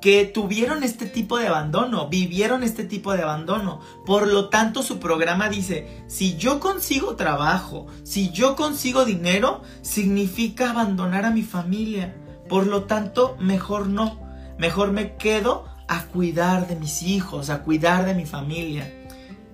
que 0.00 0.24
tuvieron 0.24 0.82
este 0.82 1.06
tipo 1.06 1.36
de 1.36 1.48
abandono, 1.48 2.08
vivieron 2.08 2.62
este 2.62 2.84
tipo 2.84 3.12
de 3.12 3.22
abandono. 3.22 3.80
Por 4.06 4.26
lo 4.26 4.48
tanto, 4.48 4.82
su 4.82 4.98
programa 4.98 5.48
dice, 5.50 6.02
si 6.06 6.36
yo 6.36 6.58
consigo 6.58 7.16
trabajo, 7.16 7.86
si 8.02 8.30
yo 8.30 8.56
consigo 8.56 9.04
dinero, 9.04 9.60
significa 9.82 10.70
abandonar 10.70 11.26
a 11.26 11.30
mi 11.30 11.42
familia. 11.42 12.16
Por 12.48 12.66
lo 12.66 12.84
tanto, 12.84 13.36
mejor 13.38 13.88
no. 13.88 14.18
Mejor 14.58 14.92
me 14.92 15.16
quedo 15.16 15.66
a 15.90 16.04
cuidar 16.04 16.68
de 16.68 16.76
mis 16.76 17.02
hijos, 17.02 17.50
a 17.50 17.64
cuidar 17.64 18.06
de 18.06 18.14
mi 18.14 18.24
familia. 18.24 18.88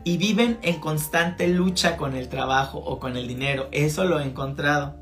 Y 0.05 0.19
viven 0.19 0.59
en 0.61 0.79
constante 0.81 1.49
lucha 1.49 1.97
con 1.97 2.15
el 2.15 2.29
trabajo 2.29 2.79
o 2.79 3.01
con 3.01 3.17
el 3.17 3.27
dinero. 3.27 3.69
Eso 3.73 4.05
lo 4.05 4.21
he 4.21 4.25
encontrado. 4.25 4.97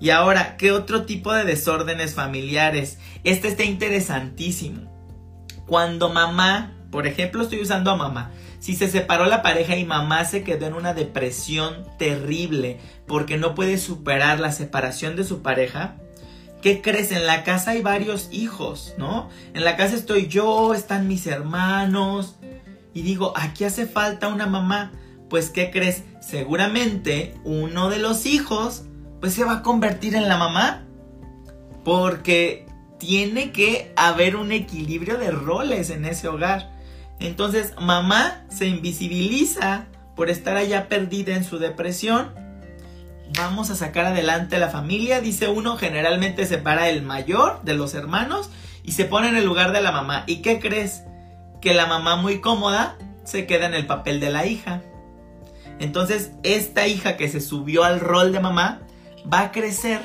Y 0.00 0.10
ahora, 0.10 0.56
¿qué 0.56 0.72
otro 0.72 1.06
tipo 1.06 1.32
de 1.32 1.44
desórdenes 1.44 2.14
familiares? 2.14 2.98
Este 3.22 3.46
está 3.46 3.62
interesantísimo. 3.62 4.90
Cuando 5.68 6.08
mamá, 6.08 6.72
por 6.90 7.06
ejemplo, 7.06 7.44
estoy 7.44 7.62
usando 7.62 7.92
a 7.92 7.96
mamá, 7.96 8.32
si 8.58 8.74
se 8.74 8.88
separó 8.88 9.26
la 9.26 9.40
pareja 9.40 9.76
y 9.76 9.84
mamá 9.84 10.24
se 10.24 10.42
quedó 10.42 10.66
en 10.66 10.74
una 10.74 10.94
depresión 10.94 11.86
terrible 11.96 12.80
porque 13.06 13.36
no 13.36 13.54
puede 13.54 13.78
superar 13.78 14.40
la 14.40 14.50
separación 14.50 15.14
de 15.14 15.22
su 15.22 15.42
pareja, 15.42 15.94
¿qué 16.62 16.80
crees? 16.80 17.12
En 17.12 17.26
la 17.26 17.44
casa 17.44 17.72
hay 17.72 17.82
varios 17.82 18.28
hijos, 18.30 18.94
¿no? 18.96 19.28
En 19.52 19.64
la 19.64 19.76
casa 19.76 19.96
estoy 19.96 20.28
yo, 20.28 20.72
están 20.72 21.08
mis 21.08 21.26
hermanos. 21.26 22.36
Y 22.94 23.02
digo, 23.02 23.34
aquí 23.36 23.64
hace 23.64 23.86
falta 23.86 24.28
una 24.28 24.46
mamá. 24.46 24.92
Pues, 25.28 25.50
¿qué 25.50 25.70
crees? 25.70 26.04
Seguramente 26.20 27.34
uno 27.44 27.90
de 27.90 27.98
los 27.98 28.24
hijos, 28.26 28.84
pues 29.20 29.34
se 29.34 29.44
va 29.44 29.58
a 29.58 29.62
convertir 29.62 30.14
en 30.14 30.28
la 30.28 30.38
mamá. 30.38 30.84
Porque 31.84 32.66
tiene 32.98 33.50
que 33.50 33.92
haber 33.96 34.36
un 34.36 34.52
equilibrio 34.52 35.18
de 35.18 35.32
roles 35.32 35.90
en 35.90 36.04
ese 36.04 36.28
hogar. 36.28 36.70
Entonces, 37.18 37.74
mamá 37.80 38.44
se 38.48 38.66
invisibiliza 38.66 39.86
por 40.14 40.30
estar 40.30 40.56
allá 40.56 40.88
perdida 40.88 41.34
en 41.34 41.44
su 41.44 41.58
depresión 41.58 42.41
vamos 43.36 43.70
a 43.70 43.76
sacar 43.76 44.06
adelante 44.06 44.56
a 44.56 44.58
la 44.58 44.68
familia. 44.68 45.20
Dice 45.20 45.48
uno, 45.48 45.76
generalmente 45.76 46.46
separa 46.46 46.88
el 46.88 47.02
mayor 47.02 47.62
de 47.62 47.74
los 47.74 47.94
hermanos 47.94 48.50
y 48.82 48.92
se 48.92 49.04
pone 49.04 49.28
en 49.28 49.36
el 49.36 49.44
lugar 49.44 49.72
de 49.72 49.80
la 49.80 49.92
mamá. 49.92 50.24
¿Y 50.26 50.42
qué 50.42 50.60
crees? 50.60 51.02
Que 51.60 51.74
la 51.74 51.86
mamá 51.86 52.16
muy 52.16 52.40
cómoda 52.40 52.96
se 53.24 53.46
queda 53.46 53.66
en 53.66 53.74
el 53.74 53.86
papel 53.86 54.20
de 54.20 54.30
la 54.30 54.46
hija. 54.46 54.82
Entonces, 55.78 56.32
esta 56.42 56.86
hija 56.86 57.16
que 57.16 57.28
se 57.28 57.40
subió 57.40 57.84
al 57.84 58.00
rol 58.00 58.32
de 58.32 58.40
mamá 58.40 58.82
va 59.32 59.40
a 59.40 59.52
crecer 59.52 60.00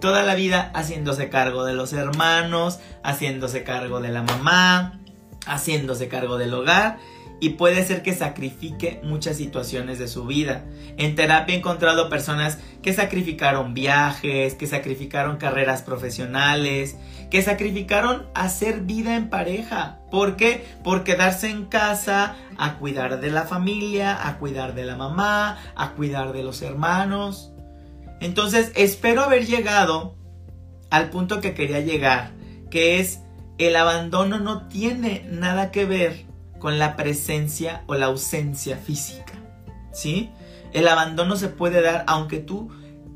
toda 0.00 0.22
la 0.22 0.34
vida 0.34 0.70
haciéndose 0.74 1.28
cargo 1.28 1.64
de 1.64 1.74
los 1.74 1.92
hermanos, 1.92 2.78
haciéndose 3.02 3.64
cargo 3.64 4.00
de 4.00 4.10
la 4.10 4.22
mamá, 4.22 5.00
haciéndose 5.46 6.08
cargo 6.08 6.38
del 6.38 6.54
hogar 6.54 6.98
y 7.40 7.50
puede 7.50 7.84
ser 7.84 8.02
que 8.02 8.14
sacrifique 8.14 9.00
muchas 9.04 9.36
situaciones 9.36 9.98
de 9.98 10.08
su 10.08 10.26
vida. 10.26 10.64
En 10.96 11.14
terapia 11.14 11.54
he 11.54 11.58
encontrado 11.58 12.08
personas 12.08 12.58
que 12.82 12.92
sacrificaron 12.92 13.74
viajes, 13.74 14.54
que 14.54 14.66
sacrificaron 14.66 15.36
carreras 15.36 15.82
profesionales, 15.82 16.96
que 17.30 17.42
sacrificaron 17.42 18.26
hacer 18.34 18.80
vida 18.80 19.16
en 19.16 19.30
pareja. 19.30 19.98
¿Por 20.10 20.36
qué? 20.36 20.66
Por 20.82 21.04
quedarse 21.04 21.48
en 21.48 21.66
casa 21.66 22.36
a 22.56 22.74
cuidar 22.74 23.20
de 23.20 23.30
la 23.30 23.44
familia, 23.44 24.26
a 24.26 24.38
cuidar 24.38 24.74
de 24.74 24.84
la 24.84 24.96
mamá, 24.96 25.58
a 25.76 25.92
cuidar 25.92 26.32
de 26.32 26.42
los 26.42 26.62
hermanos. 26.62 27.52
Entonces 28.20 28.72
espero 28.74 29.22
haber 29.22 29.46
llegado 29.46 30.16
al 30.90 31.10
punto 31.10 31.40
que 31.40 31.54
quería 31.54 31.80
llegar, 31.80 32.32
que 32.70 32.98
es 32.98 33.20
el 33.58 33.76
abandono 33.76 34.38
no 34.38 34.68
tiene 34.68 35.24
nada 35.30 35.70
que 35.70 35.84
ver 35.84 36.27
con 36.58 36.78
la 36.78 36.96
presencia 36.96 37.82
o 37.86 37.94
la 37.94 38.06
ausencia 38.06 38.76
física. 38.76 39.34
¿Sí? 39.92 40.30
El 40.72 40.86
abandono 40.88 41.36
se 41.36 41.48
puede 41.48 41.80
dar 41.80 42.04
aunque 42.06 42.38
tú 42.38 42.70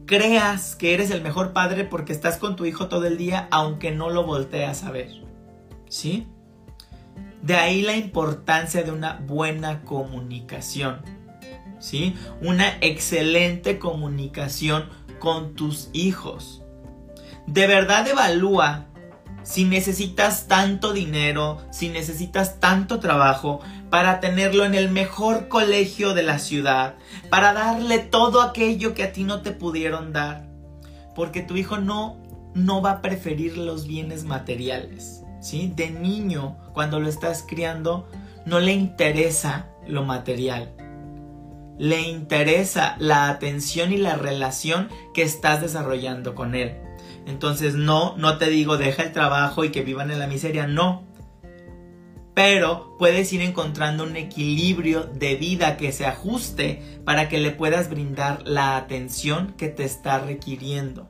creas 0.06 0.75
que 0.75 0.94
eres 0.94 1.11
el 1.11 1.22
mejor 1.22 1.52
padre 1.52 1.84
porque 1.84 2.12
estás 2.12 2.37
con 2.37 2.56
tu 2.56 2.64
hijo 2.64 2.88
todo 2.88 3.06
el 3.06 3.16
día, 3.16 3.49
aunque 3.50 3.90
no 3.90 4.11
lo 4.11 4.25
volteas 4.25 4.84
a 4.84 4.90
ver. 4.90 5.11
¿Sí? 5.88 6.26
De 7.42 7.54
ahí 7.56 7.82
la 7.82 7.96
importancia 7.96 8.82
de 8.82 8.92
una 8.92 9.14
buena 9.26 9.82
comunicación. 9.82 11.02
¿Sí? 11.78 12.14
Una 12.40 12.78
excelente 12.80 13.78
comunicación 13.78 14.88
con 15.18 15.54
tus 15.54 15.88
hijos. 15.92 16.62
De 17.46 17.66
verdad 17.66 18.06
evalúa 18.06 18.87
si 19.42 19.64
necesitas 19.64 20.46
tanto 20.49 20.92
dinero, 20.92 21.58
si 21.70 21.88
necesitas 21.88 22.61
tanto 22.61 23.00
trabajo 23.00 23.61
para 23.90 24.20
tenerlo 24.20 24.64
en 24.64 24.75
el 24.75 24.90
mejor 24.90 25.49
colegio 25.49 26.14
de 26.14 26.22
la 26.22 26.38
ciudad, 26.38 26.94
para 27.30 27.52
darle 27.52 27.99
todo 27.99 28.42
aquello 28.42 28.94
que 28.94 29.02
a 29.02 29.12
ti 29.12 29.25
no 29.25 29.42
te 29.42 29.52
pudieron 29.52 30.12
dar, 30.12 30.46
porque 31.14 31.42
tu 31.42 31.56
hijo 31.56 31.78
no 31.78 32.22
no 32.54 32.82
va 32.82 32.92
a 32.92 33.02
preferir 33.02 33.57
los 33.57 33.87
bienes 33.87 34.24
materiales, 34.24 35.22
¿sí? 35.40 35.72
De 35.74 35.90
niño, 35.90 36.57
cuando 36.74 37.00
lo 37.00 37.09
estás 37.09 37.44
criando, 37.46 38.09
no 38.44 38.61
le 38.61 38.72
interesa 38.72 39.68
lo 39.87 40.05
material. 40.05 40.74
Le 41.78 42.00
interesa 42.02 42.96
la 42.98 43.28
atención 43.28 43.92
y 43.92 43.96
la 43.96 44.16
relación 44.16 44.88
que 45.14 45.22
estás 45.22 45.62
desarrollando 45.62 46.35
con 46.35 46.55
él. 46.55 46.76
Entonces 47.26 47.74
no, 47.74 48.16
no 48.16 48.38
te 48.38 48.48
digo 48.48 48.76
deja 48.76 49.02
el 49.02 49.12
trabajo 49.12 49.64
y 49.64 49.70
que 49.70 49.82
vivan 49.82 50.11
en 50.11 50.18
la 50.18 50.26
miseria, 50.26 50.66
no. 50.66 51.04
Pero 52.35 52.96
puedes 52.98 53.32
ir 53.32 53.42
encontrando 53.42 54.04
un 54.04 54.16
equilibrio 54.16 55.04
de 55.04 55.37
vida 55.37 55.76
que 55.76 55.92
se 55.92 56.06
ajuste 56.06 56.82
para 57.04 57.28
que 57.28 57.38
le 57.38 57.50
puedas 57.50 57.90
brindar 57.90 58.42
la 58.46 58.76
atención 58.76 59.54
que 59.58 59.68
te 59.68 59.85
está 59.85 60.18
requiriendo. 60.18 61.08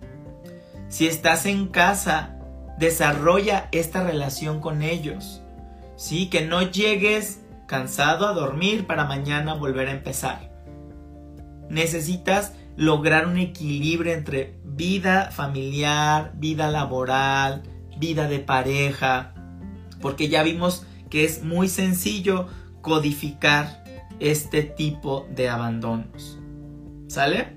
Si 0.88 1.06
estás 1.06 1.46
en 1.46 1.68
casa, 1.68 2.38
desarrolla 2.78 3.68
esta 3.72 4.02
relación 4.02 4.60
con 4.60 4.82
ellos. 4.82 5.40
Sí, 5.96 6.28
que 6.28 6.44
no 6.44 6.62
llegues 6.62 7.40
cansado 7.66 8.26
a 8.26 8.32
dormir 8.32 8.86
para 8.86 9.04
mañana 9.04 9.54
volver 9.54 9.88
a 9.88 9.92
empezar. 9.92 10.50
Necesitas 11.70 12.52
lograr 12.82 13.28
un 13.28 13.38
equilibrio 13.38 14.12
entre 14.12 14.56
vida 14.64 15.30
familiar, 15.30 16.32
vida 16.34 16.68
laboral, 16.68 17.62
vida 17.96 18.26
de 18.26 18.40
pareja, 18.40 19.34
porque 20.00 20.28
ya 20.28 20.42
vimos 20.42 20.84
que 21.08 21.22
es 21.22 21.44
muy 21.44 21.68
sencillo 21.68 22.48
codificar 22.80 23.84
este 24.18 24.64
tipo 24.64 25.28
de 25.30 25.48
abandonos. 25.48 26.40
¿Sale? 27.06 27.56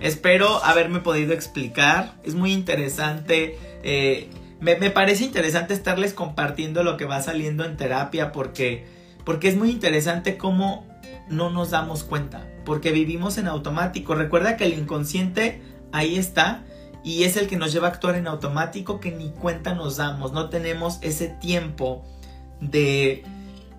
Espero 0.00 0.64
haberme 0.64 0.98
podido 0.98 1.32
explicar. 1.32 2.14
Es 2.24 2.34
muy 2.34 2.52
interesante. 2.52 3.56
Eh, 3.84 4.30
me, 4.58 4.74
me, 4.76 4.90
parece 4.90 5.22
interesante 5.22 5.74
estarles 5.74 6.12
compartiendo 6.12 6.82
lo 6.82 6.96
que 6.96 7.04
va 7.04 7.22
saliendo 7.22 7.64
en 7.64 7.76
terapia 7.76 8.32
porque, 8.32 8.84
porque 9.24 9.48
es 9.48 9.56
muy 9.56 9.70
interesante 9.70 10.36
cómo 10.36 10.86
no 11.28 11.50
nos 11.50 11.70
damos 11.70 12.04
cuenta. 12.04 12.46
Porque 12.64 12.92
vivimos 12.92 13.38
en 13.38 13.48
automático. 13.48 14.14
Recuerda 14.14 14.56
que 14.56 14.64
el 14.64 14.74
inconsciente 14.74 15.62
ahí 15.92 16.16
está 16.16 16.64
y 17.02 17.24
es 17.24 17.36
el 17.36 17.46
que 17.46 17.56
nos 17.56 17.72
lleva 17.72 17.88
a 17.88 17.90
actuar 17.90 18.14
en 18.16 18.26
automático 18.26 19.00
que 19.00 19.10
ni 19.10 19.30
cuenta 19.30 19.74
nos 19.74 19.96
damos, 19.96 20.32
no 20.32 20.50
tenemos 20.50 20.98
ese 21.00 21.28
tiempo 21.28 22.04
de, 22.60 23.24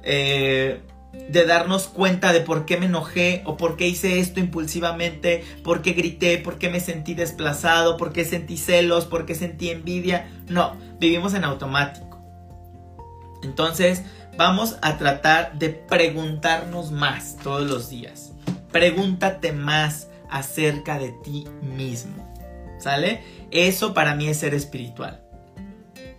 eh, 0.04 0.82
de 1.13 1.45
darnos 1.45 1.88
cuenta 1.88 2.34
de 2.34 2.41
por 2.41 2.65
qué 2.65 2.77
me 2.77 2.88
enojé 2.88 3.43
o 3.45 3.58
por 3.58 3.77
qué 3.77 3.88
hice 3.88 4.19
esto 4.19 4.39
impulsivamente, 4.39 5.43
por 5.63 5.82
qué 5.84 5.93
grité, 5.93 6.39
por 6.39 6.58
qué 6.58 6.69
me 6.69 6.80
sentí 6.80 7.13
desplazado, 7.13 7.97
por 7.97 8.12
qué 8.12 8.25
sentí 8.25 8.58
celos, 8.58 9.06
por 9.06 9.25
qué 9.25 9.36
sentí 9.36 9.69
envidia. 9.69 10.27
No, 10.47 10.75
vivimos 10.99 11.36
en 11.36 11.43
automático. 11.43 12.19
Entonces, 13.43 14.04
vamos 14.37 14.77
a 14.81 14.97
tratar 14.97 15.57
de 15.57 15.69
preguntarnos 15.69 16.91
más 16.91 17.37
todos 17.37 17.69
los 17.69 17.89
días. 17.89 18.31
Pregúntate 18.71 19.51
más 19.51 20.07
acerca 20.29 20.97
de 20.97 21.11
ti 21.23 21.45
mismo. 21.61 22.27
¿Sale? 22.79 23.23
Eso 23.51 23.93
para 23.93 24.15
mí 24.15 24.27
es 24.27 24.37
ser 24.37 24.53
espiritual. 24.53 25.21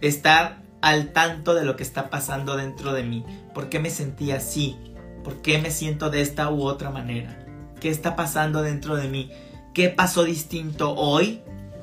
Estar 0.01 0.59
al 0.81 1.13
tanto 1.13 1.55
de 1.55 1.65
lo 1.65 1.77
que 1.77 1.83
está 1.83 2.11
pasando 2.11 2.57
dentro 2.57 2.93
de 2.93 3.03
mí. 3.03 3.25
¿Por 3.55 3.69
qué 3.69 3.79
me 3.79 3.91
sentí 3.91 4.33
así? 4.33 4.77
¿Por 5.25 5.41
qué 5.41 5.59
me 5.59 5.71
siento 5.71 6.11
de 6.11 6.21
esta 6.21 6.51
u 6.51 6.65
otra 6.65 6.91
manera? 6.91 7.39
¿Qué 7.81 7.89
está 7.89 8.17
pasando 8.17 8.63
dentro 8.63 8.97
de 8.97 9.09
mí? 9.09 9.31
¿Qué 9.75 9.89
pasó 9.89 10.25
distinto 10.25 10.95
hoy 10.95 11.41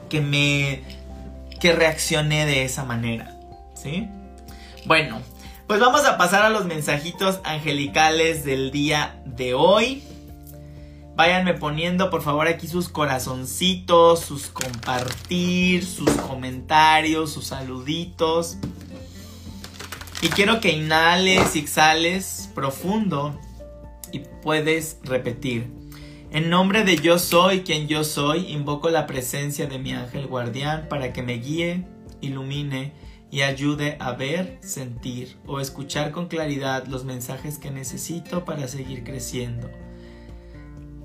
que 0.10 0.22
me 0.22 0.84
que 1.60 1.74
reaccioné 1.74 2.46
de 2.46 2.64
esa 2.64 2.86
manera? 2.86 3.38
¿Sí? 3.74 4.08
Bueno, 4.86 5.22
pues 5.70 5.80
vamos 5.80 6.04
a 6.06 6.18
pasar 6.18 6.42
a 6.42 6.50
los 6.50 6.66
mensajitos 6.66 7.42
angelicales 7.44 8.44
del 8.44 8.72
día 8.72 9.22
de 9.28 9.54
hoy. 9.54 10.02
Váyanme 11.16 11.54
poniendo 11.54 12.10
por 12.10 12.24
favor 12.24 12.48
aquí 12.48 12.68
sus 12.68 12.90
corazoncitos, 12.90 14.20
sus 14.20 14.48
compartir, 14.48 15.86
sus 15.86 16.10
comentarios, 16.10 17.32
sus 17.32 17.46
saluditos. 17.46 18.58
Y 20.24 20.30
quiero 20.30 20.60
que 20.60 20.72
inhales 20.72 21.56
y 21.56 21.60
exhales 21.60 22.50
profundo 22.56 23.40
y 24.12 24.24
puedes 24.42 24.98
repetir. 25.04 25.72
En 26.32 26.50
nombre 26.50 26.84
de 26.84 26.96
yo 26.98 27.20
soy 27.20 27.62
quien 27.62 27.88
yo 27.88 28.04
soy, 28.04 28.52
invoco 28.52 28.90
la 28.90 29.06
presencia 29.06 29.68
de 29.68 29.78
mi 29.78 29.94
ángel 29.94 30.26
guardián 30.26 30.88
para 30.90 31.14
que 31.14 31.22
me 31.22 31.34
guíe, 31.34 31.86
ilumine 32.22 32.92
y 33.32 33.42
ayude 33.42 33.98
a 34.00 34.14
ver, 34.14 34.58
sentir 34.62 35.38
o 35.46 35.60
escuchar 35.60 36.12
con 36.12 36.28
claridad 36.28 36.88
los 36.88 37.06
mensajes 37.06 37.58
que 37.58 37.72
necesito 37.72 38.46
para 38.46 38.68
seguir 38.68 39.04
creciendo. 39.04 39.70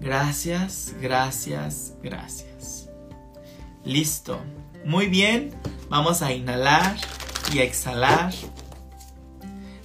Gracias, 0.00 0.94
gracias, 1.00 1.94
gracias. 2.02 2.90
Listo. 3.84 4.40
Muy 4.84 5.06
bien. 5.06 5.54
Vamos 5.88 6.22
a 6.22 6.32
inhalar 6.32 6.96
y 7.52 7.60
exhalar. 7.60 8.32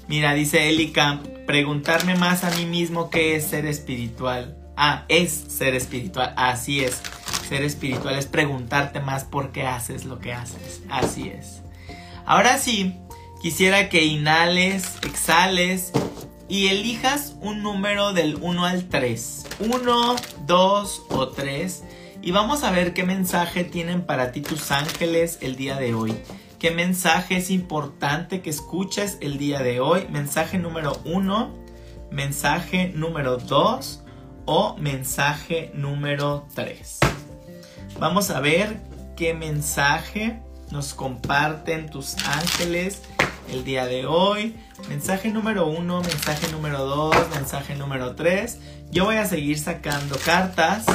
Mira, 0.07 0.33
dice 0.33 0.69
Elika, 0.69 1.21
preguntarme 1.45 2.15
más 2.15 2.43
a 2.43 2.51
mí 2.51 2.65
mismo 2.65 3.09
qué 3.09 3.35
es 3.35 3.45
ser 3.45 3.65
espiritual. 3.65 4.57
Ah, 4.75 5.05
es 5.07 5.31
ser 5.31 5.75
espiritual. 5.75 6.33
Así 6.37 6.83
es. 6.83 7.01
ser 7.47 7.63
espiritual 7.63 8.15
es 8.15 8.27
preguntarte 8.27 8.99
más 8.99 9.23
por 9.23 9.51
qué 9.51 9.63
haces 9.63 10.05
lo 10.05 10.19
que 10.19 10.33
haces. 10.33 10.83
Así 10.89 11.29
es. 11.29 11.58
Ahora 12.29 12.59
sí, 12.59 12.95
quisiera 13.41 13.89
que 13.89 14.05
inhales, 14.05 14.99
exhales 15.01 15.91
y 16.47 16.67
elijas 16.67 17.35
un 17.41 17.63
número 17.63 18.13
del 18.13 18.37
1 18.39 18.65
al 18.65 18.87
3. 18.87 19.47
1, 19.61 20.15
2 20.45 21.05
o 21.09 21.29
3. 21.29 21.83
Y 22.21 22.29
vamos 22.29 22.63
a 22.63 22.69
ver 22.69 22.93
qué 22.93 23.03
mensaje 23.03 23.63
tienen 23.63 24.03
para 24.03 24.31
ti 24.31 24.41
tus 24.41 24.69
ángeles 24.69 25.39
el 25.41 25.55
día 25.55 25.77
de 25.77 25.95
hoy. 25.95 26.13
¿Qué 26.59 26.69
mensaje 26.69 27.37
es 27.37 27.49
importante 27.49 28.41
que 28.41 28.51
escuches 28.51 29.17
el 29.21 29.39
día 29.39 29.63
de 29.63 29.79
hoy? 29.79 30.05
Mensaje 30.11 30.59
número 30.59 31.01
1, 31.05 31.51
mensaje 32.11 32.91
número 32.93 33.37
2 33.37 34.03
o 34.45 34.77
mensaje 34.77 35.71
número 35.73 36.45
3. 36.53 36.99
Vamos 37.97 38.29
a 38.29 38.39
ver 38.39 38.79
qué 39.17 39.33
mensaje 39.33 40.43
nos 40.71 40.93
comparten 40.93 41.89
tus 41.89 42.15
ángeles 42.25 43.01
el 43.51 43.63
día 43.63 43.85
de 43.85 44.05
hoy. 44.05 44.55
Mensaje 44.87 45.29
número 45.29 45.67
1, 45.67 46.01
mensaje 46.01 46.51
número 46.51 46.85
2, 46.85 47.15
mensaje 47.35 47.75
número 47.75 48.15
3. 48.15 48.59
Yo 48.91 49.05
voy 49.05 49.15
a 49.15 49.25
seguir 49.25 49.57
sacando 49.57 50.17
cartas. 50.23 50.85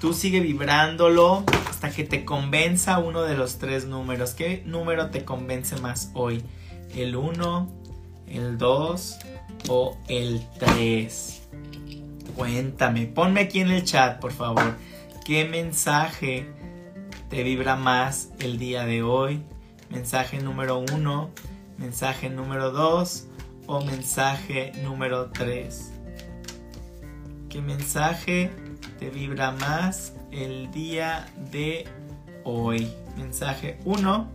Tú 0.00 0.12
sigue 0.12 0.40
vibrándolo 0.40 1.44
hasta 1.68 1.90
que 1.90 2.04
te 2.04 2.24
convenza 2.24 2.98
uno 2.98 3.22
de 3.22 3.36
los 3.36 3.58
tres 3.58 3.86
números. 3.86 4.30
¿Qué 4.30 4.62
número 4.66 5.10
te 5.10 5.24
convence 5.24 5.76
más 5.76 6.10
hoy? 6.14 6.42
¿El 6.94 7.16
1, 7.16 7.72
el 8.28 8.58
2 8.58 9.18
o 9.68 9.96
el 10.08 10.42
3? 10.58 11.42
Cuéntame, 12.36 13.06
ponme 13.06 13.42
aquí 13.42 13.60
en 13.60 13.70
el 13.70 13.84
chat, 13.84 14.20
por 14.20 14.32
favor. 14.32 14.74
¿Qué 15.24 15.44
mensaje 15.46 16.52
te 17.34 17.42
vibra 17.42 17.74
más 17.74 18.28
el 18.38 18.60
día 18.60 18.84
de 18.84 19.02
hoy? 19.02 19.42
Mensaje 19.90 20.38
número 20.38 20.78
1, 20.78 21.30
mensaje 21.78 22.30
número 22.30 22.70
2 22.70 23.26
o 23.66 23.80
mensaje 23.80 24.70
número 24.84 25.30
3. 25.32 25.92
¿Qué 27.48 27.60
mensaje 27.60 28.52
te 29.00 29.10
vibra 29.10 29.50
más 29.50 30.12
el 30.30 30.70
día 30.70 31.26
de 31.50 31.88
hoy? 32.44 32.88
Mensaje 33.16 33.80
1, 33.84 34.30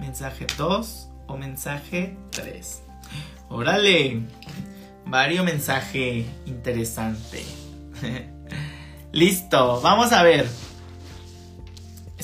mensaje 0.00 0.46
2 0.56 1.08
o 1.26 1.36
mensaje 1.36 2.16
3. 2.30 2.82
Órale, 3.50 4.22
varios 5.04 5.44
mensaje 5.44 6.24
interesante. 6.46 7.42
Listo, 9.12 9.82
vamos 9.82 10.12
a 10.12 10.22
ver. 10.22 10.71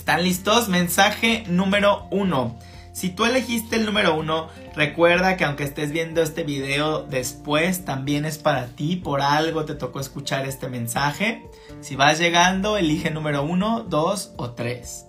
¿Están 0.09 0.23
listos? 0.23 0.71
Mensaje 0.71 1.45
número 1.49 2.07
1. 2.11 2.59
Si 2.93 3.11
tú 3.11 3.27
elegiste 3.27 3.77
el 3.77 3.85
número 3.85 4.17
1, 4.17 4.49
recuerda 4.75 5.37
que 5.37 5.45
aunque 5.45 5.65
estés 5.65 5.93
viendo 5.93 6.23
este 6.23 6.45
video 6.45 7.03
después, 7.03 7.85
también 7.85 8.25
es 8.25 8.39
para 8.39 8.69
ti, 8.69 8.97
por 8.97 9.21
algo 9.21 9.67
te 9.67 9.75
tocó 9.75 10.01
escuchar 10.01 10.47
este 10.47 10.67
mensaje. 10.67 11.47
Si 11.83 11.95
vas 11.95 12.19
llegando, 12.19 12.79
elige 12.79 13.11
número 13.11 13.43
1, 13.43 13.85
2 13.87 14.33
o 14.39 14.53
3. 14.53 15.05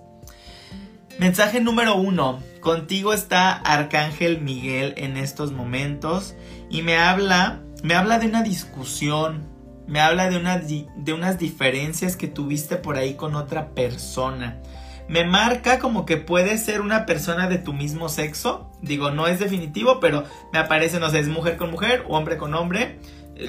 Mensaje 1.17 1.61
número 1.61 1.95
1. 1.95 2.43
Contigo 2.59 3.13
está 3.13 3.53
Arcángel 3.53 4.41
Miguel 4.41 4.95
en 4.97 5.15
estos 5.15 5.53
momentos 5.53 6.35
y 6.69 6.81
me 6.81 6.97
habla, 6.97 7.61
me 7.83 7.95
habla 7.95 8.19
de 8.19 8.27
una 8.27 8.43
discusión, 8.43 9.47
me 9.87 10.01
habla 10.01 10.29
de 10.29 11.13
unas 11.13 11.39
diferencias 11.39 12.17
que 12.17 12.27
tuviste 12.27 12.75
por 12.75 12.97
ahí 12.97 13.13
con 13.13 13.35
otra 13.35 13.69
persona 13.69 14.61
me 15.09 15.25
marca 15.25 15.79
como 15.79 16.05
que 16.05 16.17
puede 16.17 16.57
ser 16.59 16.81
una 16.81 17.07
persona 17.07 17.49
de 17.49 17.57
tu 17.57 17.73
mismo 17.73 18.09
sexo. 18.09 18.69
Digo, 18.81 19.09
no 19.09 19.27
es 19.27 19.39
definitivo, 19.39 19.99
pero 19.99 20.23
me 20.53 20.59
aparece, 20.59 20.99
no 20.99 21.09
sé, 21.09 21.19
es 21.19 21.27
mujer 21.27 21.57
con 21.57 21.71
mujer 21.71 22.05
o 22.07 22.15
hombre 22.15 22.37
con 22.37 22.53
hombre. 22.53 22.99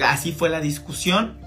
Así 0.03 0.31
fue 0.31 0.49
la 0.49 0.59
discusión. 0.59 1.39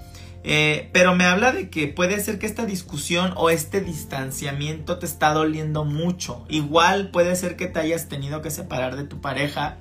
Eh, 0.45 0.89
pero 0.93 1.15
me 1.15 1.25
habla 1.25 1.51
de 1.51 1.69
que 1.69 1.87
puede 1.87 2.19
ser 2.21 2.39
que 2.39 2.45
esta 2.45 2.65
discusión 2.65 3.33
o 3.35 3.49
este 3.49 3.81
distanciamiento 3.81 4.99
te 4.99 5.05
está 5.05 5.33
doliendo 5.33 5.83
mucho. 5.83 6.45
Igual 6.47 7.09
puede 7.09 7.35
ser 7.35 7.57
que 7.57 7.67
te 7.67 7.79
hayas 7.79 8.07
tenido 8.07 8.41
que 8.41 8.51
separar 8.51 8.95
de 8.95 9.03
tu 9.03 9.19
pareja 9.19 9.77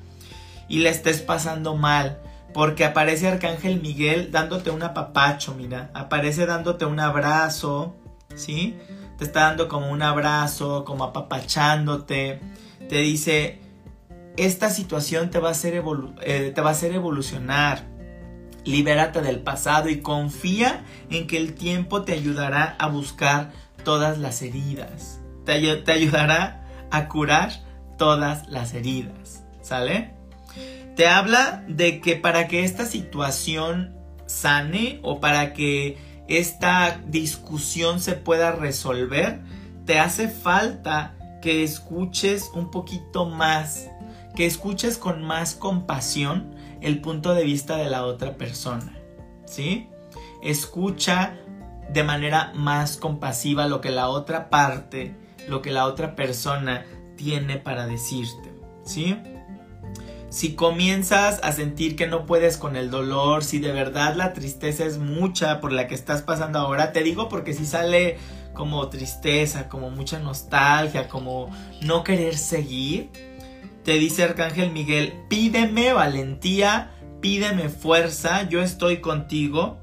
y 0.69 0.79
le 0.79 0.89
estés 0.89 1.23
pasando 1.23 1.77
mal. 1.77 2.19
Porque 2.53 2.85
aparece 2.85 3.29
Arcángel 3.29 3.81
Miguel 3.81 4.33
dándote 4.33 4.71
un 4.71 4.83
apapacho, 4.83 5.55
mira. 5.55 5.91
Aparece 5.95 6.45
dándote 6.47 6.87
un 6.87 6.99
abrazo, 6.99 7.95
¿sí? 8.35 8.77
Te 9.19 9.25
está 9.25 9.41
dando 9.45 9.69
como 9.69 9.91
un 9.91 10.03
abrazo, 10.03 10.85
como 10.85 11.05
apapachándote, 11.05 12.41
te 12.89 12.97
dice, 12.99 13.61
esta 14.37 14.71
situación 14.71 15.31
te 15.31 15.39
va 15.39 15.49
a 15.49 15.53
hacer, 15.53 15.83
eh, 16.23 16.53
te 16.55 16.61
va 16.61 16.71
a 16.71 16.87
evolucionar. 16.87 17.85
Libérate 18.65 19.21
del 19.21 19.41
pasado 19.41 19.91
y 19.91 20.01
confía 20.01 20.85
en 21.11 21.27
que 21.27 21.37
el 21.37 21.55
tiempo 21.55 22.03
te 22.03 22.13
ayudará 22.13 22.77
a 22.79 22.89
buscar 22.89 23.53
todas 23.85 24.19
las 24.19 24.41
heridas. 24.43 25.21
Te, 25.45 25.77
te 25.77 25.93
ayudará 25.93 26.65
a 26.91 27.09
curar 27.09 27.53
todas 27.99 28.49
las 28.49 28.73
heridas. 28.73 29.45
¿Sale? 29.61 30.15
Te 30.97 31.09
habla 31.09 31.65
de 31.69 32.01
que 32.01 32.17
para 32.17 32.49
que 32.49 32.65
esta 32.65 32.87
situación 32.87 33.97
sane 34.27 35.01
o 35.03 35.21
para 35.21 35.53
que 35.53 35.99
esta 36.29 37.01
discusión 37.07 38.01
se 38.01 38.15
pueda 38.15 38.53
resolver, 38.53 39.41
te 39.85 39.99
hace 39.99 40.29
falta 40.29 41.17
que 41.43 41.63
escuches 41.63 42.51
un 42.55 42.71
poquito 42.71 43.27
más, 43.27 43.91
que 44.35 44.47
escuches 44.47 44.97
con 44.97 45.23
más 45.23 45.55
compasión 45.55 46.55
el 46.81 47.01
punto 47.01 47.35
de 47.35 47.45
vista 47.45 47.77
de 47.77 47.91
la 47.91 48.05
otra 48.05 48.37
persona, 48.37 48.97
¿sí? 49.45 49.89
Escucha 50.43 51.39
de 51.93 52.03
manera 52.03 52.53
más 52.55 52.97
compasiva 52.97 53.67
lo 53.67 53.81
que 53.81 53.91
la 53.91 54.09
otra 54.09 54.49
parte, 54.49 55.15
lo 55.49 55.61
que 55.63 55.71
la 55.71 55.85
otra 55.87 56.15
persona 56.17 56.85
tiene 57.17 57.59
para 57.59 57.87
decirte, 57.87 58.53
¿sí? 58.85 59.17
Si 60.35 60.57
comienzas 60.57 61.39
a 61.45 61.53
sentir 61.53 61.95
que 61.95 62.09
no 62.09 62.27
puedes 62.27 62.57
con 62.57 62.75
el 62.75 62.91
dolor, 62.91 63.45
si 63.45 63.61
de 63.61 63.71
verdad 63.71 64.17
la 64.17 64.33
tristeza 64.33 64.85
es 64.85 64.99
mucha 64.99 65.61
por 65.61 65.71
la 65.71 65.87
que 65.87 65.95
estás 65.95 66.23
pasando 66.23 66.59
ahora, 66.59 66.91
te 66.93 67.05
digo 67.05 67.29
porque 67.29 67.53
si 67.53 67.65
sale 67.65 68.19
como 68.53 68.89
tristeza, 68.89 69.69
como 69.69 69.91
mucha 69.91 70.19
nostalgia, 70.19 71.07
como 71.07 71.55
no 71.83 72.03
querer 72.03 72.37
seguir, 72.37 73.11
te 73.85 73.93
dice 73.93 74.25
Arcángel 74.25 74.73
Miguel, 74.73 75.13
pídeme 75.29 75.93
valentía, 75.93 76.91
pídeme 77.21 77.69
fuerza, 77.69 78.49
yo 78.49 78.61
estoy 78.61 78.97
contigo, 78.97 79.79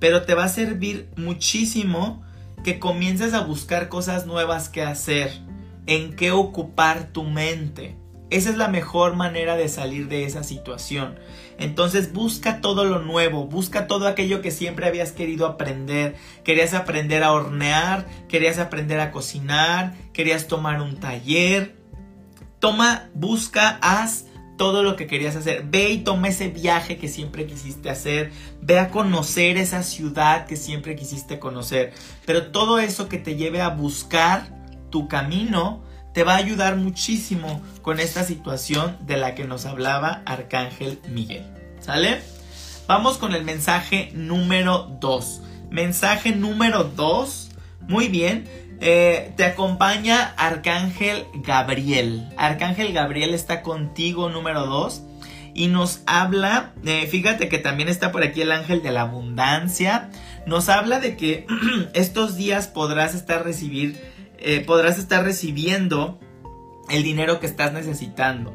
pero 0.00 0.22
te 0.22 0.34
va 0.34 0.46
a 0.46 0.48
servir 0.48 1.10
muchísimo 1.16 2.24
que 2.64 2.80
comiences 2.80 3.34
a 3.34 3.42
buscar 3.42 3.88
cosas 3.88 4.26
nuevas 4.26 4.68
que 4.68 4.82
hacer, 4.82 5.30
en 5.86 6.16
qué 6.16 6.32
ocupar 6.32 7.12
tu 7.12 7.22
mente. 7.22 7.96
Esa 8.28 8.50
es 8.50 8.56
la 8.56 8.66
mejor 8.66 9.14
manera 9.14 9.56
de 9.56 9.68
salir 9.68 10.08
de 10.08 10.24
esa 10.24 10.42
situación. 10.42 11.18
Entonces 11.58 12.12
busca 12.12 12.60
todo 12.60 12.84
lo 12.84 13.00
nuevo, 13.00 13.46
busca 13.46 13.86
todo 13.86 14.08
aquello 14.08 14.42
que 14.42 14.50
siempre 14.50 14.86
habías 14.86 15.12
querido 15.12 15.46
aprender. 15.46 16.16
Querías 16.42 16.74
aprender 16.74 17.22
a 17.22 17.32
hornear, 17.32 18.06
querías 18.28 18.58
aprender 18.58 18.98
a 18.98 19.12
cocinar, 19.12 19.94
querías 20.12 20.48
tomar 20.48 20.82
un 20.82 20.96
taller. 20.96 21.76
Toma, 22.58 23.10
busca, 23.14 23.78
haz 23.80 24.26
todo 24.56 24.82
lo 24.82 24.96
que 24.96 25.06
querías 25.06 25.36
hacer. 25.36 25.64
Ve 25.68 25.90
y 25.90 25.98
toma 25.98 26.28
ese 26.28 26.48
viaje 26.48 26.98
que 26.98 27.06
siempre 27.06 27.46
quisiste 27.46 27.90
hacer. 27.90 28.32
Ve 28.60 28.80
a 28.80 28.90
conocer 28.90 29.56
esa 29.56 29.84
ciudad 29.84 30.46
que 30.46 30.56
siempre 30.56 30.96
quisiste 30.96 31.38
conocer. 31.38 31.92
Pero 32.24 32.50
todo 32.50 32.80
eso 32.80 33.08
que 33.08 33.18
te 33.18 33.36
lleve 33.36 33.60
a 33.60 33.68
buscar 33.68 34.48
tu 34.90 35.06
camino 35.06 35.85
te 36.16 36.24
va 36.24 36.32
a 36.32 36.38
ayudar 36.38 36.76
muchísimo 36.76 37.60
con 37.82 38.00
esta 38.00 38.24
situación 38.24 38.96
de 39.02 39.18
la 39.18 39.34
que 39.34 39.44
nos 39.44 39.66
hablaba 39.66 40.22
Arcángel 40.24 40.98
Miguel. 41.10 41.44
¿Sale? 41.78 42.22
Vamos 42.86 43.18
con 43.18 43.34
el 43.34 43.44
mensaje 43.44 44.12
número 44.14 44.96
2. 44.98 45.42
Mensaje 45.68 46.34
número 46.34 46.84
2. 46.84 47.50
Muy 47.82 48.08
bien. 48.08 48.48
Eh, 48.80 49.34
te 49.36 49.44
acompaña 49.44 50.32
Arcángel 50.38 51.26
Gabriel. 51.34 52.26
Arcángel 52.38 52.94
Gabriel 52.94 53.34
está 53.34 53.60
contigo 53.60 54.30
número 54.30 54.64
2 54.64 55.02
y 55.52 55.68
nos 55.68 56.00
habla, 56.06 56.72
eh, 56.86 57.06
fíjate 57.10 57.50
que 57.50 57.58
también 57.58 57.90
está 57.90 58.10
por 58.10 58.22
aquí 58.22 58.40
el 58.40 58.52
ángel 58.52 58.82
de 58.82 58.90
la 58.90 59.02
abundancia, 59.02 60.10
nos 60.46 60.68
habla 60.68 60.98
de 60.98 61.16
que 61.16 61.46
estos 61.94 62.36
días 62.36 62.68
podrás 62.68 63.14
estar 63.14 63.42
recibir 63.42 64.15
eh, 64.38 64.64
podrás 64.64 64.98
estar 64.98 65.24
recibiendo 65.24 66.18
el 66.90 67.02
dinero 67.02 67.40
que 67.40 67.46
estás 67.46 67.72
necesitando. 67.72 68.54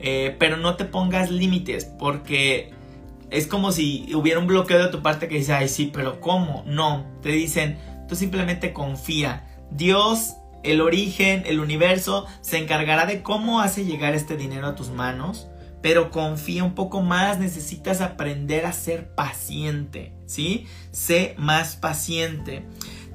Eh, 0.00 0.36
pero 0.38 0.56
no 0.56 0.76
te 0.76 0.84
pongas 0.84 1.30
límites 1.30 1.86
porque 1.86 2.72
es 3.30 3.46
como 3.46 3.72
si 3.72 4.14
hubiera 4.14 4.38
un 4.38 4.46
bloqueo 4.46 4.82
de 4.82 4.90
tu 4.90 5.02
parte 5.02 5.28
que 5.28 5.36
dice, 5.36 5.54
ay 5.54 5.68
sí, 5.68 5.90
pero 5.92 6.20
¿cómo? 6.20 6.62
No, 6.66 7.06
te 7.22 7.30
dicen, 7.30 7.78
Tú 8.08 8.16
simplemente 8.16 8.72
confía. 8.72 9.44
Dios, 9.70 10.36
el 10.62 10.80
origen, 10.80 11.44
el 11.46 11.60
universo, 11.60 12.26
se 12.40 12.58
encargará 12.58 13.06
de 13.06 13.22
cómo 13.22 13.60
hace 13.60 13.84
llegar 13.84 14.14
este 14.14 14.36
dinero 14.36 14.66
a 14.68 14.74
tus 14.74 14.90
manos. 14.90 15.48
Pero 15.80 16.10
confía 16.10 16.64
un 16.64 16.74
poco 16.74 17.02
más, 17.02 17.38
necesitas 17.38 18.00
aprender 18.00 18.64
a 18.64 18.72
ser 18.72 19.14
paciente, 19.14 20.14
¿sí? 20.24 20.66
Sé 20.92 21.34
más 21.36 21.76
paciente. 21.76 22.64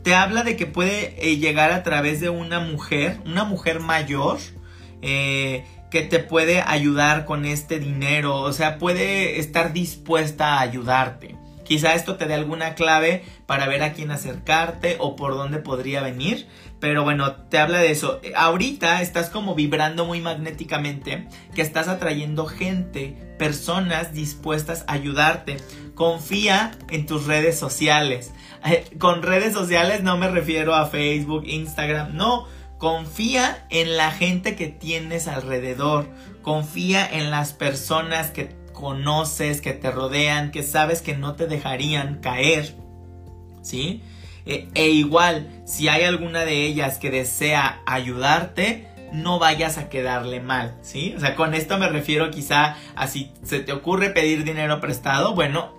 Te 0.03 0.15
habla 0.15 0.43
de 0.43 0.55
que 0.55 0.65
puede 0.65 1.15
eh, 1.17 1.37
llegar 1.37 1.71
a 1.71 1.83
través 1.83 2.21
de 2.21 2.29
una 2.29 2.59
mujer, 2.59 3.17
una 3.25 3.43
mujer 3.43 3.79
mayor, 3.79 4.39
eh, 5.01 5.65
que 5.91 6.01
te 6.03 6.19
puede 6.19 6.61
ayudar 6.61 7.25
con 7.25 7.45
este 7.45 7.79
dinero, 7.79 8.37
o 8.41 8.53
sea, 8.53 8.77
puede 8.77 9.39
estar 9.39 9.73
dispuesta 9.73 10.55
a 10.55 10.61
ayudarte. 10.61 11.35
Quizá 11.63 11.93
esto 11.93 12.15
te 12.15 12.25
dé 12.25 12.33
alguna 12.33 12.73
clave 12.73 13.23
para 13.45 13.67
ver 13.67 13.83
a 13.83 13.93
quién 13.93 14.09
acercarte 14.09 14.97
o 14.99 15.15
por 15.15 15.35
dónde 15.35 15.59
podría 15.59 16.01
venir. 16.01 16.47
Pero 16.79 17.03
bueno, 17.03 17.33
te 17.33 17.57
habla 17.57 17.79
de 17.79 17.91
eso. 17.91 18.21
Ahorita 18.35 19.01
estás 19.01 19.29
como 19.29 19.55
vibrando 19.55 20.05
muy 20.05 20.21
magnéticamente, 20.21 21.27
que 21.53 21.61
estás 21.61 21.87
atrayendo 21.87 22.45
gente, 22.45 23.35
personas 23.37 24.13
dispuestas 24.13 24.85
a 24.87 24.93
ayudarte. 24.93 25.57
Confía 25.95 26.71
en 26.89 27.05
tus 27.05 27.25
redes 27.25 27.59
sociales. 27.59 28.33
Eh, 28.65 28.85
con 28.97 29.23
redes 29.23 29.53
sociales 29.53 30.03
no 30.03 30.17
me 30.17 30.29
refiero 30.29 30.73
a 30.73 30.87
Facebook, 30.87 31.43
Instagram, 31.45 32.15
no 32.15 32.47
Confía 32.79 33.65
en 33.69 33.97
la 33.97 34.09
gente 34.09 34.55
que 34.55 34.69
tienes 34.69 35.27
alrededor. 35.27 36.07
Confía 36.41 37.05
en 37.05 37.29
las 37.29 37.51
personas 37.51 38.31
que 38.31 38.55
conoces, 38.71 39.59
que 39.59 39.73
te 39.73 39.91
rodean, 39.91 40.51
que 40.51 40.63
sabes 40.63 41.01
que 41.01 41.13
no 41.17 41.35
te 41.35 41.45
dejarían 41.45 42.21
caer. 42.21 42.77
¿Sí? 43.61 44.01
E, 44.49 44.67
e, 44.73 44.89
igual, 44.89 45.47
si 45.63 45.89
hay 45.89 46.05
alguna 46.05 46.43
de 46.43 46.65
ellas 46.65 46.97
que 46.97 47.11
desea 47.11 47.83
ayudarte, 47.85 48.87
no 49.13 49.37
vayas 49.37 49.77
a 49.77 49.89
quedarle 49.89 50.39
mal, 50.39 50.75
¿sí? 50.81 51.13
O 51.15 51.19
sea, 51.19 51.35
con 51.35 51.53
esto 51.53 51.77
me 51.77 51.87
refiero 51.87 52.31
quizá 52.31 52.75
a 52.95 53.05
si 53.05 53.31
se 53.43 53.59
te 53.59 53.71
ocurre 53.73 54.09
pedir 54.09 54.43
dinero 54.43 54.81
prestado, 54.81 55.35
bueno, 55.35 55.71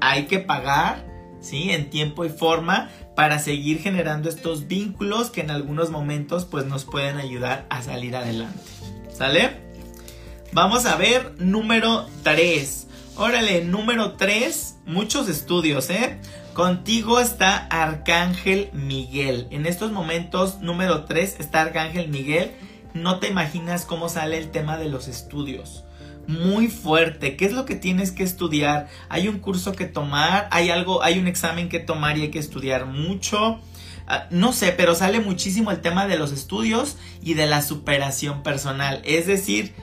hay 0.00 0.24
que 0.24 0.40
pagar, 0.40 1.06
¿sí? 1.40 1.70
En 1.70 1.88
tiempo 1.88 2.24
y 2.24 2.28
forma, 2.28 2.90
para 3.14 3.38
seguir 3.38 3.78
generando 3.78 4.28
estos 4.28 4.66
vínculos 4.66 5.30
que 5.30 5.42
en 5.42 5.52
algunos 5.52 5.90
momentos 5.90 6.46
pues 6.46 6.66
nos 6.66 6.84
pueden 6.84 7.18
ayudar 7.18 7.64
a 7.70 7.80
salir 7.82 8.16
adelante. 8.16 8.60
¿Sale? 9.16 9.52
Vamos 10.50 10.84
a 10.84 10.96
ver 10.96 11.32
número 11.38 12.06
3. 12.24 12.88
Órale, 13.18 13.64
número 13.64 14.14
3, 14.14 14.78
muchos 14.84 15.28
estudios, 15.28 15.90
¿eh? 15.90 16.18
Contigo 16.56 17.20
está 17.20 17.66
Arcángel 17.66 18.70
Miguel. 18.72 19.46
En 19.50 19.66
estos 19.66 19.92
momentos, 19.92 20.62
número 20.62 21.04
3 21.04 21.36
está 21.38 21.60
Arcángel 21.60 22.08
Miguel. 22.08 22.50
No 22.94 23.18
te 23.18 23.28
imaginas 23.28 23.84
cómo 23.84 24.08
sale 24.08 24.38
el 24.38 24.50
tema 24.50 24.78
de 24.78 24.88
los 24.88 25.06
estudios 25.06 25.84
muy 26.26 26.68
fuerte. 26.68 27.36
¿Qué 27.36 27.44
es 27.44 27.52
lo 27.52 27.66
que 27.66 27.74
tienes 27.74 28.10
que 28.10 28.22
estudiar? 28.22 28.88
Hay 29.10 29.28
un 29.28 29.38
curso 29.38 29.72
que 29.72 29.84
tomar, 29.84 30.48
hay 30.50 30.70
algo, 30.70 31.02
hay 31.02 31.18
un 31.18 31.26
examen 31.26 31.68
que 31.68 31.78
tomar 31.78 32.16
y 32.16 32.22
hay 32.22 32.30
que 32.30 32.38
estudiar 32.38 32.86
mucho. 32.86 33.60
Ah, 34.06 34.26
no 34.30 34.54
sé, 34.54 34.72
pero 34.72 34.94
sale 34.94 35.20
muchísimo 35.20 35.70
el 35.70 35.82
tema 35.82 36.06
de 36.06 36.16
los 36.16 36.32
estudios 36.32 36.96
y 37.20 37.34
de 37.34 37.46
la 37.46 37.60
superación 37.60 38.42
personal. 38.42 39.02
Es 39.04 39.26
decir, 39.26 39.74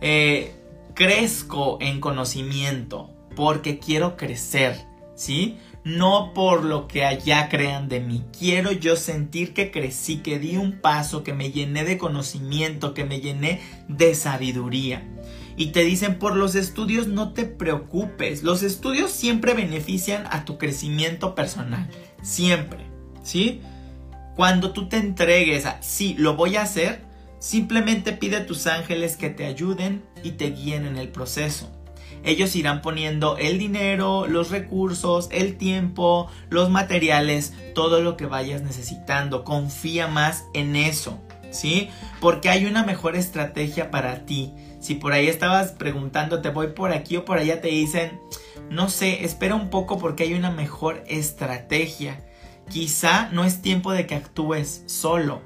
eh, 0.00 0.54
crezco 0.94 1.78
en 1.80 1.98
conocimiento 1.98 3.10
porque 3.34 3.80
quiero 3.80 4.16
crecer, 4.16 4.86
¿sí? 5.16 5.58
No 5.84 6.32
por 6.32 6.64
lo 6.64 6.86
que 6.86 7.04
allá 7.04 7.48
crean 7.48 7.88
de 7.88 8.00
mí. 8.00 8.24
Quiero 8.38 8.70
yo 8.70 8.96
sentir 8.96 9.52
que 9.52 9.70
crecí, 9.70 10.18
que 10.18 10.38
di 10.38 10.56
un 10.56 10.80
paso, 10.80 11.24
que 11.24 11.34
me 11.34 11.50
llené 11.50 11.84
de 11.84 11.98
conocimiento, 11.98 12.94
que 12.94 13.04
me 13.04 13.20
llené 13.20 13.60
de 13.88 14.14
sabiduría 14.14 15.04
y 15.56 15.66
te 15.66 15.84
dicen 15.84 16.18
por 16.18 16.36
los 16.36 16.54
estudios 16.54 17.08
no 17.08 17.32
te 17.32 17.44
preocupes. 17.44 18.42
Los 18.42 18.62
estudios 18.62 19.10
siempre 19.10 19.54
benefician 19.54 20.26
a 20.30 20.44
tu 20.44 20.58
crecimiento 20.58 21.34
personal. 21.34 21.88
Siempre. 22.22 22.86
¿Sí? 23.22 23.60
Cuando 24.34 24.72
tú 24.72 24.88
te 24.88 24.96
entregues 24.96 25.66
a, 25.66 25.82
sí, 25.82 26.14
lo 26.18 26.36
voy 26.36 26.56
a 26.56 26.62
hacer, 26.62 27.04
simplemente 27.38 28.12
pide 28.12 28.36
a 28.36 28.46
tus 28.46 28.66
ángeles 28.66 29.16
que 29.16 29.30
te 29.30 29.44
ayuden 29.44 30.02
y 30.22 30.32
te 30.32 30.50
guíen 30.50 30.86
en 30.86 30.96
el 30.96 31.08
proceso. 31.08 31.70
Ellos 32.24 32.54
irán 32.56 32.82
poniendo 32.82 33.36
el 33.36 33.58
dinero, 33.58 34.26
los 34.26 34.50
recursos, 34.50 35.28
el 35.32 35.56
tiempo, 35.56 36.28
los 36.50 36.70
materiales, 36.70 37.52
todo 37.74 38.00
lo 38.00 38.16
que 38.16 38.26
vayas 38.26 38.62
necesitando. 38.62 39.44
Confía 39.44 40.08
más 40.08 40.44
en 40.54 40.76
eso, 40.76 41.20
¿sí? 41.50 41.88
Porque 42.20 42.48
hay 42.48 42.66
una 42.66 42.84
mejor 42.84 43.16
estrategia 43.16 43.90
para 43.90 44.24
ti 44.24 44.52
si 44.82 44.96
por 44.96 45.12
ahí 45.12 45.28
estabas 45.28 45.70
preguntándote 45.70 46.50
voy 46.50 46.72
por 46.72 46.90
aquí 46.90 47.16
o 47.16 47.24
por 47.24 47.38
allá, 47.38 47.60
te 47.60 47.68
dicen, 47.68 48.20
no 48.68 48.90
sé, 48.90 49.24
espera 49.24 49.54
un 49.54 49.70
poco 49.70 49.96
porque 49.96 50.24
hay 50.24 50.34
una 50.34 50.50
mejor 50.50 51.04
estrategia. 51.06 52.20
Quizá 52.68 53.28
no 53.30 53.44
es 53.44 53.62
tiempo 53.62 53.92
de 53.92 54.08
que 54.08 54.16
actúes 54.16 54.82
solo. 54.86 55.40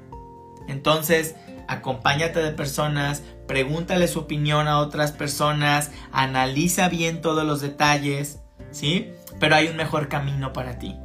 Entonces, 0.67 1.35
acompáñate 1.67 2.39
de 2.39 2.51
personas, 2.51 3.23
pregúntale 3.47 4.07
su 4.07 4.19
opinión 4.19 4.67
a 4.67 4.79
otras 4.79 5.11
personas, 5.11 5.91
analiza 6.11 6.89
bien 6.89 7.21
todos 7.21 7.45
los 7.45 7.61
detalles, 7.61 8.39
¿sí? 8.71 9.11
Pero 9.39 9.55
hay 9.55 9.67
un 9.67 9.77
mejor 9.77 10.07
camino 10.07 10.53
para 10.53 10.79
ti. 10.79 10.95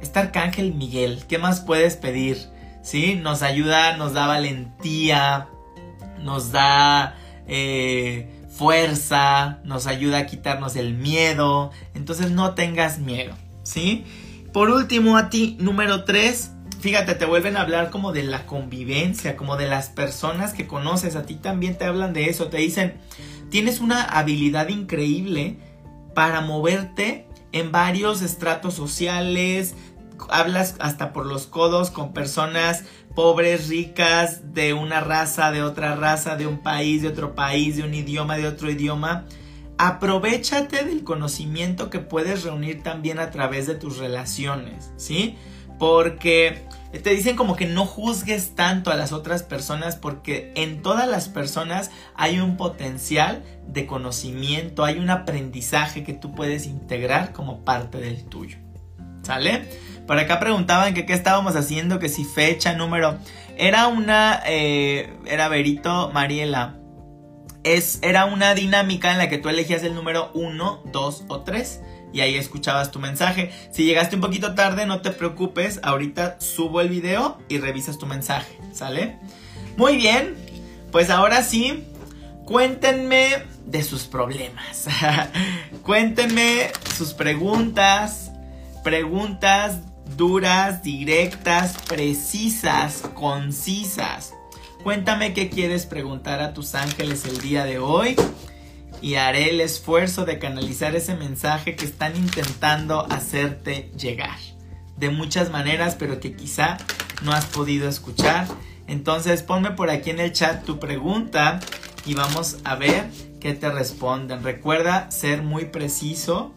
Está 0.00 0.20
Arcángel 0.20 0.74
Miguel, 0.74 1.24
¿qué 1.28 1.38
más 1.38 1.60
puedes 1.60 1.96
pedir? 1.96 2.38
¿Sí? 2.82 3.14
Nos 3.14 3.42
ayuda, 3.42 3.96
nos 3.96 4.12
da 4.12 4.26
valentía, 4.26 5.48
nos 6.20 6.52
da 6.52 7.16
eh, 7.46 8.28
fuerza, 8.50 9.60
nos 9.64 9.86
ayuda 9.86 10.18
a 10.18 10.26
quitarnos 10.26 10.76
el 10.76 10.94
miedo. 10.94 11.70
Entonces 11.94 12.30
no 12.30 12.54
tengas 12.54 12.98
miedo, 12.98 13.34
¿sí? 13.62 14.04
Por 14.52 14.70
último, 14.70 15.16
a 15.16 15.30
ti, 15.30 15.56
número 15.58 16.04
3, 16.04 16.52
fíjate, 16.84 17.14
te 17.14 17.24
vuelven 17.24 17.56
a 17.56 17.62
hablar 17.62 17.88
como 17.88 18.12
de 18.12 18.24
la 18.24 18.44
convivencia, 18.44 19.38
como 19.38 19.56
de 19.56 19.66
las 19.66 19.88
personas 19.88 20.52
que 20.52 20.66
conoces. 20.66 21.16
A 21.16 21.24
ti 21.24 21.36
también 21.36 21.78
te 21.78 21.86
hablan 21.86 22.12
de 22.12 22.28
eso. 22.28 22.48
Te 22.48 22.58
dicen, 22.58 22.98
tienes 23.48 23.80
una 23.80 24.02
habilidad 24.04 24.68
increíble 24.68 25.56
para 26.14 26.42
moverte 26.42 27.26
en 27.52 27.72
varios 27.72 28.20
estratos 28.20 28.74
sociales, 28.74 29.74
hablas 30.28 30.74
hasta 30.78 31.14
por 31.14 31.24
los 31.24 31.46
codos 31.46 31.90
con 31.90 32.12
personas 32.12 32.84
pobres, 33.14 33.68
ricas, 33.68 34.52
de 34.52 34.74
una 34.74 35.00
raza, 35.00 35.52
de 35.52 35.62
otra 35.62 35.94
raza, 35.94 36.36
de 36.36 36.46
un 36.46 36.58
país, 36.58 37.00
de 37.00 37.08
otro 37.08 37.34
país, 37.34 37.78
de 37.78 37.84
un 37.84 37.94
idioma, 37.94 38.36
de 38.36 38.46
otro 38.46 38.70
idioma. 38.70 39.24
Aprovechate 39.78 40.84
del 40.84 41.02
conocimiento 41.02 41.88
que 41.88 42.00
puedes 42.00 42.42
reunir 42.42 42.82
también 42.82 43.20
a 43.20 43.30
través 43.30 43.66
de 43.66 43.74
tus 43.74 43.96
relaciones, 43.96 44.92
¿sí? 44.98 45.38
Porque 45.84 46.62
te 47.02 47.10
dicen 47.10 47.36
como 47.36 47.56
que 47.56 47.66
no 47.66 47.84
juzgues 47.84 48.54
tanto 48.54 48.90
a 48.90 48.94
las 48.94 49.12
otras 49.12 49.42
personas 49.42 49.96
porque 49.96 50.50
en 50.56 50.80
todas 50.80 51.06
las 51.06 51.28
personas 51.28 51.90
hay 52.14 52.40
un 52.40 52.56
potencial 52.56 53.44
de 53.68 53.84
conocimiento, 53.84 54.82
hay 54.82 54.96
un 54.96 55.10
aprendizaje 55.10 56.02
que 56.02 56.14
tú 56.14 56.34
puedes 56.34 56.64
integrar 56.64 57.34
como 57.34 57.66
parte 57.66 57.98
del 57.98 58.24
tuyo. 58.24 58.56
¿Sale? 59.24 59.68
Por 60.06 60.18
acá 60.18 60.40
preguntaban 60.40 60.94
que 60.94 61.04
qué 61.04 61.12
estábamos 61.12 61.54
haciendo, 61.54 61.98
que 61.98 62.08
si 62.08 62.24
fecha, 62.24 62.72
número. 62.72 63.18
Era 63.58 63.86
una, 63.86 64.40
eh, 64.46 65.12
era 65.26 65.48
Berito 65.48 66.10
Mariela. 66.14 66.78
Es, 67.62 67.98
era 68.00 68.24
una 68.24 68.54
dinámica 68.54 69.12
en 69.12 69.18
la 69.18 69.28
que 69.28 69.36
tú 69.36 69.50
elegías 69.50 69.82
el 69.82 69.94
número 69.94 70.30
1, 70.32 70.84
2 70.90 71.24
o 71.28 71.40
3 71.42 71.82
y 72.14 72.20
ahí 72.20 72.36
escuchabas 72.36 72.92
tu 72.92 73.00
mensaje. 73.00 73.50
Si 73.72 73.84
llegaste 73.84 74.14
un 74.14 74.22
poquito 74.22 74.54
tarde, 74.54 74.86
no 74.86 75.02
te 75.02 75.10
preocupes, 75.10 75.80
ahorita 75.82 76.36
subo 76.38 76.80
el 76.80 76.88
video 76.88 77.38
y 77.48 77.58
revisas 77.58 77.98
tu 77.98 78.06
mensaje, 78.06 78.56
¿sale? 78.72 79.18
Muy 79.76 79.96
bien, 79.96 80.36
pues 80.92 81.10
ahora 81.10 81.42
sí, 81.42 81.84
cuéntenme 82.46 83.30
de 83.66 83.82
sus 83.82 84.04
problemas. 84.04 84.86
cuéntenme 85.82 86.70
sus 86.96 87.14
preguntas, 87.14 88.30
preguntas 88.84 89.80
duras, 90.16 90.84
directas, 90.84 91.74
precisas, 91.88 93.02
concisas. 93.14 94.34
Cuéntame 94.84 95.34
qué 95.34 95.48
quieres 95.48 95.86
preguntar 95.86 96.40
a 96.42 96.52
tus 96.52 96.76
ángeles 96.76 97.24
el 97.24 97.40
día 97.40 97.64
de 97.64 97.80
hoy 97.80 98.14
y 99.04 99.16
haré 99.16 99.50
el 99.50 99.60
esfuerzo 99.60 100.24
de 100.24 100.38
canalizar 100.38 100.96
ese 100.96 101.14
mensaje 101.14 101.76
que 101.76 101.84
están 101.84 102.16
intentando 102.16 103.06
hacerte 103.12 103.92
llegar. 103.98 104.38
De 104.96 105.10
muchas 105.10 105.50
maneras, 105.50 105.94
pero 105.94 106.20
que 106.20 106.34
quizá 106.34 106.78
no 107.22 107.32
has 107.32 107.44
podido 107.44 107.86
escuchar. 107.86 108.48
Entonces 108.86 109.42
ponme 109.42 109.72
por 109.72 109.90
aquí 109.90 110.08
en 110.08 110.20
el 110.20 110.32
chat 110.32 110.64
tu 110.64 110.78
pregunta 110.78 111.60
y 112.06 112.14
vamos 112.14 112.56
a 112.64 112.76
ver 112.76 113.10
qué 113.42 113.52
te 113.52 113.70
responden. 113.70 114.42
Recuerda 114.42 115.10
ser 115.10 115.42
muy 115.42 115.66
preciso, 115.66 116.54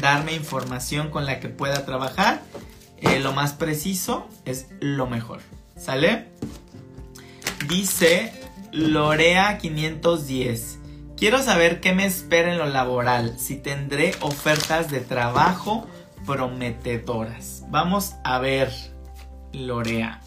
darme 0.00 0.34
información 0.34 1.10
con 1.10 1.26
la 1.26 1.38
que 1.38 1.48
pueda 1.48 1.86
trabajar 1.86 2.42
eh, 2.98 3.20
lo 3.20 3.32
más 3.32 3.52
preciso 3.52 4.28
es 4.44 4.66
lo 4.80 5.06
mejor. 5.06 5.42
¿Sale? 5.76 6.26
Dice 7.68 8.32
Lorea 8.72 9.58
510. 9.58 10.80
Quiero 11.16 11.42
saber 11.42 11.80
qué 11.80 11.92
me 11.92 12.04
espera 12.06 12.52
en 12.52 12.58
lo 12.58 12.66
laboral, 12.66 13.38
si 13.38 13.56
tendré 13.56 14.14
ofertas 14.20 14.90
de 14.90 15.00
trabajo 15.00 15.86
prometedoras. 16.26 17.64
Vamos 17.68 18.14
a 18.24 18.38
ver, 18.40 18.72
Lorea. 19.52 20.20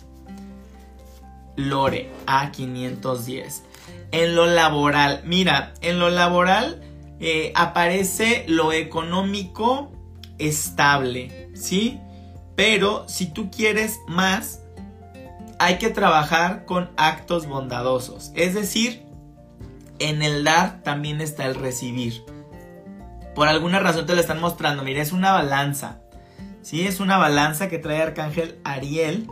Lore 1.58 2.10
A510. 2.26 3.64
En 4.12 4.36
lo 4.36 4.46
laboral, 4.46 5.22
mira, 5.26 5.74
en 5.82 6.00
lo 6.00 6.10
laboral 6.10 6.82
eh, 7.20 7.52
aparece 7.56 8.46
lo 8.48 8.72
económico 8.72 9.92
estable, 10.38 11.50
¿sí? 11.54 12.00
Pero 12.56 13.08
si 13.10 13.26
tú 13.26 13.52
quieres 13.52 14.00
más, 14.08 14.62
hay 15.60 15.80
que 15.80 15.90
trabajar 15.90 16.66
con 16.66 16.92
actos 16.96 17.48
bondadosos. 17.48 18.32
Es 18.36 18.54
decir, 18.54 19.07
en 20.00 20.22
el 20.22 20.44
dar 20.44 20.82
también 20.84 21.22
está 21.22 21.46
el 21.46 21.56
recibir. 21.56 22.24
Por 23.36 23.48
alguna 23.48 23.80
razón 23.80 24.06
te 24.06 24.16
lo 24.16 24.22
están 24.22 24.42
mostrando. 24.42 24.84
Mira, 24.84 25.02
es 25.02 25.12
una 25.12 25.32
balanza. 25.32 26.00
¿Sí? 26.62 26.88
Es 26.88 27.00
una 27.00 27.18
balanza 27.18 27.70
que 27.70 27.78
trae 27.78 28.02
Arcángel 28.02 28.60
Ariel. 28.64 29.30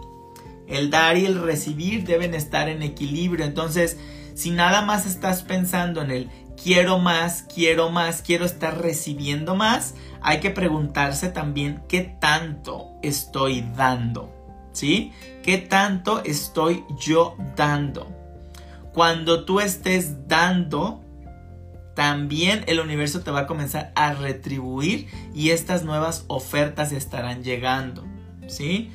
El 0.68 0.90
dar 0.90 1.18
y 1.18 1.26
el 1.26 1.42
recibir 1.42 2.06
deben 2.06 2.34
estar 2.34 2.70
en 2.70 2.84
equilibrio. 2.84 3.46
Entonces, 3.46 3.98
si 4.36 4.52
nada 4.52 4.82
más 4.84 5.06
estás 5.06 5.44
pensando 5.44 6.02
en 6.02 6.12
el 6.12 6.30
quiero 6.62 7.00
más, 7.00 7.46
quiero 7.54 7.90
más, 7.90 8.22
quiero 8.22 8.46
estar 8.46 8.82
recibiendo 8.82 9.56
más, 9.56 9.96
hay 10.22 10.40
que 10.40 10.50
preguntarse 10.50 11.30
también 11.30 11.84
qué 11.88 12.02
tanto 12.20 12.92
estoy 13.02 13.62
dando. 13.76 14.32
¿Sí? 14.72 15.14
¿Qué 15.42 15.58
tanto 15.58 16.24
estoy 16.24 16.84
yo 17.00 17.38
dando? 17.56 18.25
Cuando 18.96 19.44
tú 19.44 19.60
estés 19.60 20.26
dando, 20.30 21.04
también 21.96 22.64
el 22.68 22.80
universo 22.80 23.20
te 23.20 23.30
va 23.30 23.42
a 23.42 23.46
comenzar 23.46 23.92
a 23.94 24.14
retribuir 24.14 25.10
y 25.34 25.50
estas 25.50 25.84
nuevas 25.84 26.24
ofertas 26.28 26.94
estarán 26.94 27.44
llegando, 27.44 28.06
¿sí? 28.48 28.92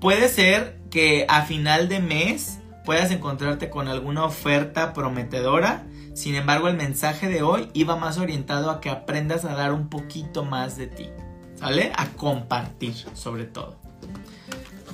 Puede 0.00 0.28
ser 0.28 0.80
que 0.90 1.26
a 1.28 1.42
final 1.42 1.90
de 1.90 2.00
mes 2.00 2.60
puedas 2.86 3.10
encontrarte 3.10 3.68
con 3.68 3.88
alguna 3.88 4.24
oferta 4.24 4.94
prometedora, 4.94 5.84
sin 6.14 6.34
embargo 6.34 6.68
el 6.68 6.78
mensaje 6.78 7.28
de 7.28 7.42
hoy 7.42 7.68
iba 7.74 7.94
más 7.94 8.16
orientado 8.16 8.70
a 8.70 8.80
que 8.80 8.88
aprendas 8.88 9.44
a 9.44 9.54
dar 9.54 9.74
un 9.74 9.90
poquito 9.90 10.46
más 10.46 10.78
de 10.78 10.86
ti, 10.86 11.10
¿sale? 11.56 11.92
A 11.98 12.06
compartir 12.06 12.94
sobre 13.12 13.44
todo. 13.44 13.76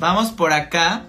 Vamos 0.00 0.32
por 0.32 0.52
acá 0.52 1.06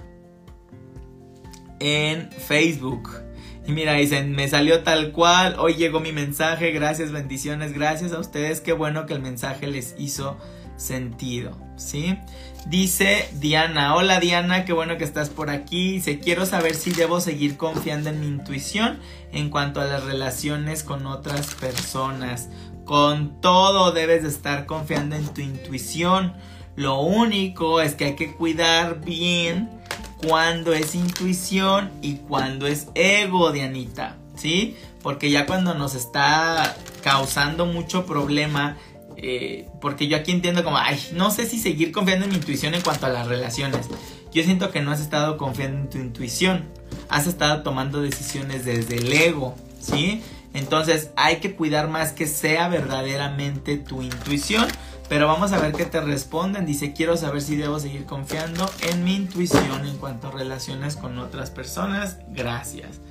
en 1.80 2.32
Facebook. 2.32 3.29
Y 3.70 3.72
mira, 3.72 3.94
dicen, 3.94 4.32
me 4.32 4.48
salió 4.48 4.82
tal 4.82 5.12
cual, 5.12 5.58
hoy 5.60 5.76
llegó 5.76 6.00
mi 6.00 6.12
mensaje, 6.12 6.72
gracias, 6.72 7.12
bendiciones, 7.12 7.72
gracias 7.72 8.14
a 8.14 8.20
ustedes, 8.20 8.62
qué 8.62 8.74
bueno 8.74 9.06
que 9.06 9.14
el 9.14 9.22
mensaje 9.22 9.68
les 9.68 9.94
hizo 10.00 10.40
sentido, 10.76 11.56
¿sí? 11.76 12.18
Dice 12.66 13.30
Diana, 13.34 13.94
hola 13.94 14.20
Diana, 14.20 14.66
qué 14.66 14.74
bueno 14.74 14.98
que 14.98 15.04
estás 15.04 15.30
por 15.30 15.52
aquí. 15.52 15.92
Dice, 15.92 16.18
quiero 16.18 16.48
saber 16.48 16.74
si 16.74 16.90
debo 16.90 17.22
seguir 17.22 17.58
confiando 17.58 18.10
en 18.10 18.22
mi 18.22 18.26
intuición 18.26 18.98
en 19.32 19.52
cuanto 19.52 19.82
a 19.82 19.86
las 19.86 20.04
relaciones 20.04 20.82
con 20.82 21.06
otras 21.06 21.54
personas. 21.54 22.50
Con 22.86 23.40
todo 23.40 23.92
debes 23.92 24.24
de 24.24 24.30
estar 24.30 24.66
confiando 24.66 25.16
en 25.16 25.32
tu 25.32 25.42
intuición. 25.42 26.34
Lo 26.76 27.02
único 27.02 27.82
es 27.82 27.94
que 27.94 28.06
hay 28.06 28.16
que 28.16 28.34
cuidar 28.34 29.02
bien 29.02 29.79
cuando 30.22 30.74
es 30.74 30.96
intuición 30.96 31.92
y 32.02 32.16
cuando 32.16 32.68
es 32.68 32.88
ego, 32.96 33.52
Dianita, 33.52 34.18
¿sí? 34.36 34.76
Porque 35.02 35.32
ya 35.32 35.46
cuando 35.46 35.74
nos 35.74 35.96
está 35.96 36.76
causando 37.04 37.66
mucho 37.66 38.06
problema, 38.06 38.78
eh, 39.16 39.68
porque 39.82 40.08
yo 40.08 40.18
aquí 40.18 40.32
entiendo 40.32 40.64
como, 40.64 40.78
ay, 40.78 41.00
no 41.14 41.32
sé 41.32 41.46
si 41.46 41.58
seguir 41.58 41.92
confiando 41.92 42.26
en 42.26 42.32
mi 42.32 42.38
intuición 42.38 42.74
en 42.74 42.82
cuanto 42.82 43.06
a 43.06 43.10
las 43.10 43.28
relaciones. 43.28 43.88
Yo 44.34 44.44
siento 44.44 44.72
que 44.72 44.82
no 44.82 44.92
has 44.92 45.00
estado 45.00 45.38
confiando 45.38 45.80
en 45.80 45.90
tu 45.90 45.98
intuición, 45.98 46.66
has 47.10 47.26
estado 47.26 47.64
tomando 47.64 48.02
decisiones 48.02 48.66
desde 48.66 48.98
el 48.98 49.12
ego, 49.12 49.56
¿sí? 49.80 50.22
Entonces 50.54 51.12
hay 51.16 51.38
que 51.38 51.56
cuidar 51.56 51.88
más 51.88 52.12
que 52.12 52.28
sea 52.28 52.68
verdaderamente 52.68 53.78
tu 53.78 54.02
intuición 54.02 54.68
pero 55.10 55.26
vamos 55.26 55.52
a 55.52 55.60
ver 55.60 55.74
qué 55.74 55.86
te 55.86 56.00
responden. 56.00 56.68
Dice, 56.68 56.94
quiero 56.94 57.18
saber 57.18 57.42
si 57.42 57.56
debo 57.56 57.80
seguir 57.80 58.06
confiando 58.06 58.70
en 58.90 59.04
mi 59.04 59.16
intuición 59.16 59.88
en 59.88 59.98
cuanto 59.98 60.28
a 60.28 60.32
relaciones 60.32 60.96
con 60.96 61.18
otras 61.18 61.50
personas. 61.50 62.18
Gracias. 62.30 63.02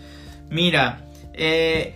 Mira, 0.48 1.04
eh, 1.34 1.94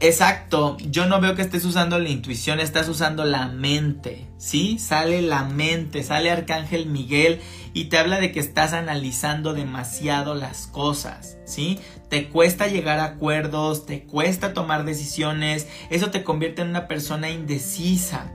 exacto, 0.00 0.76
yo 0.78 1.06
no 1.06 1.18
veo 1.20 1.34
que 1.34 1.42
estés 1.42 1.64
usando 1.64 1.98
la 1.98 2.10
intuición, 2.10 2.60
estás 2.60 2.88
usando 2.88 3.24
la 3.24 3.48
mente, 3.48 4.26
¿sí? 4.36 4.78
Sale 4.78 5.22
la 5.22 5.44
mente, 5.44 6.02
sale 6.02 6.30
Arcángel 6.30 6.86
Miguel 6.86 7.40
y 7.72 7.86
te 7.86 7.96
habla 7.96 8.20
de 8.20 8.32
que 8.32 8.40
estás 8.40 8.74
analizando 8.74 9.54
demasiado 9.54 10.34
las 10.34 10.66
cosas, 10.66 11.38
¿sí? 11.46 11.80
Te 12.10 12.28
cuesta 12.28 12.66
llegar 12.66 13.00
a 13.00 13.04
acuerdos, 13.04 13.86
te 13.86 14.04
cuesta 14.04 14.52
tomar 14.52 14.84
decisiones, 14.84 15.66
eso 15.88 16.10
te 16.10 16.22
convierte 16.22 16.60
en 16.62 16.68
una 16.68 16.86
persona 16.86 17.30
indecisa. 17.30 18.30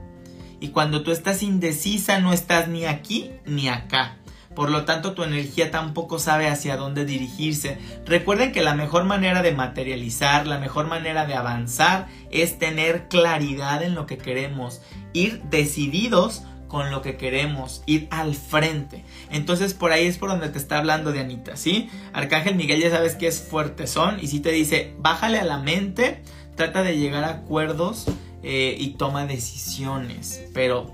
Y 0.62 0.68
cuando 0.68 1.02
tú 1.02 1.10
estás 1.10 1.42
indecisa 1.42 2.20
no 2.20 2.32
estás 2.32 2.68
ni 2.68 2.84
aquí 2.84 3.32
ni 3.44 3.68
acá. 3.68 4.18
Por 4.54 4.70
lo 4.70 4.84
tanto, 4.84 5.12
tu 5.12 5.24
energía 5.24 5.72
tampoco 5.72 6.20
sabe 6.20 6.46
hacia 6.46 6.76
dónde 6.76 7.04
dirigirse. 7.04 7.78
Recuerden 8.06 8.52
que 8.52 8.62
la 8.62 8.76
mejor 8.76 9.02
manera 9.02 9.42
de 9.42 9.50
materializar, 9.50 10.46
la 10.46 10.58
mejor 10.58 10.86
manera 10.86 11.26
de 11.26 11.34
avanzar 11.34 12.06
es 12.30 12.60
tener 12.60 13.08
claridad 13.08 13.82
en 13.82 13.96
lo 13.96 14.06
que 14.06 14.18
queremos, 14.18 14.80
ir 15.12 15.42
decididos 15.50 16.44
con 16.68 16.92
lo 16.92 17.02
que 17.02 17.16
queremos, 17.16 17.82
ir 17.86 18.06
al 18.12 18.36
frente. 18.36 19.04
Entonces 19.32 19.74
por 19.74 19.90
ahí 19.90 20.06
es 20.06 20.16
por 20.16 20.30
donde 20.30 20.48
te 20.48 20.58
está 20.58 20.78
hablando 20.78 21.10
de 21.10 21.18
Anita, 21.18 21.56
¿sí? 21.56 21.90
Arcángel 22.12 22.54
Miguel 22.54 22.80
ya 22.80 22.90
sabes 22.90 23.16
que 23.16 23.26
es 23.26 23.42
fuerte 23.42 23.88
son 23.88 24.20
y 24.20 24.28
si 24.28 24.38
te 24.38 24.52
dice, 24.52 24.94
bájale 24.98 25.40
a 25.40 25.44
la 25.44 25.58
mente, 25.58 26.22
trata 26.54 26.84
de 26.84 26.96
llegar 26.98 27.24
a 27.24 27.30
acuerdos 27.30 28.06
eh, 28.42 28.76
y 28.78 28.90
toma 28.94 29.26
decisiones, 29.26 30.42
pero 30.52 30.90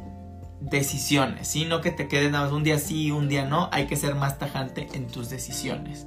decisiones, 0.61 1.49
¿sí? 1.49 1.65
No 1.65 1.81
que 1.81 1.91
te 1.91 2.09
quedes 2.09 2.31
nada 2.31 2.45
más 2.45 2.53
un 2.53 2.65
día 2.65 2.79
sí 2.79 3.07
y 3.07 3.11
un 3.11 3.29
día 3.29 3.45
no, 3.45 3.69
hay 3.73 3.87
que 3.87 3.97
ser 3.97 4.15
más 4.15 4.39
tajante 4.39 4.89
en 4.93 5.07
tus 5.07 5.31
decisiones. 5.31 6.07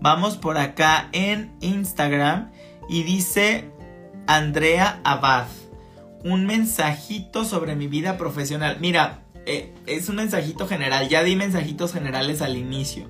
Vamos 0.00 0.36
por 0.36 0.58
acá 0.58 1.08
en 1.12 1.52
Instagram 1.60 2.50
y 2.88 3.02
dice 3.02 3.70
Andrea 4.26 5.00
Abad, 5.04 5.46
un 6.24 6.46
mensajito 6.46 7.44
sobre 7.44 7.74
mi 7.74 7.86
vida 7.86 8.16
profesional. 8.16 8.76
Mira, 8.80 9.20
eh, 9.46 9.72
es 9.86 10.08
un 10.08 10.16
mensajito 10.16 10.68
general, 10.68 11.08
ya 11.08 11.22
di 11.22 11.34
mensajitos 11.34 11.92
generales 11.92 12.42
al 12.42 12.56
inicio, 12.56 13.08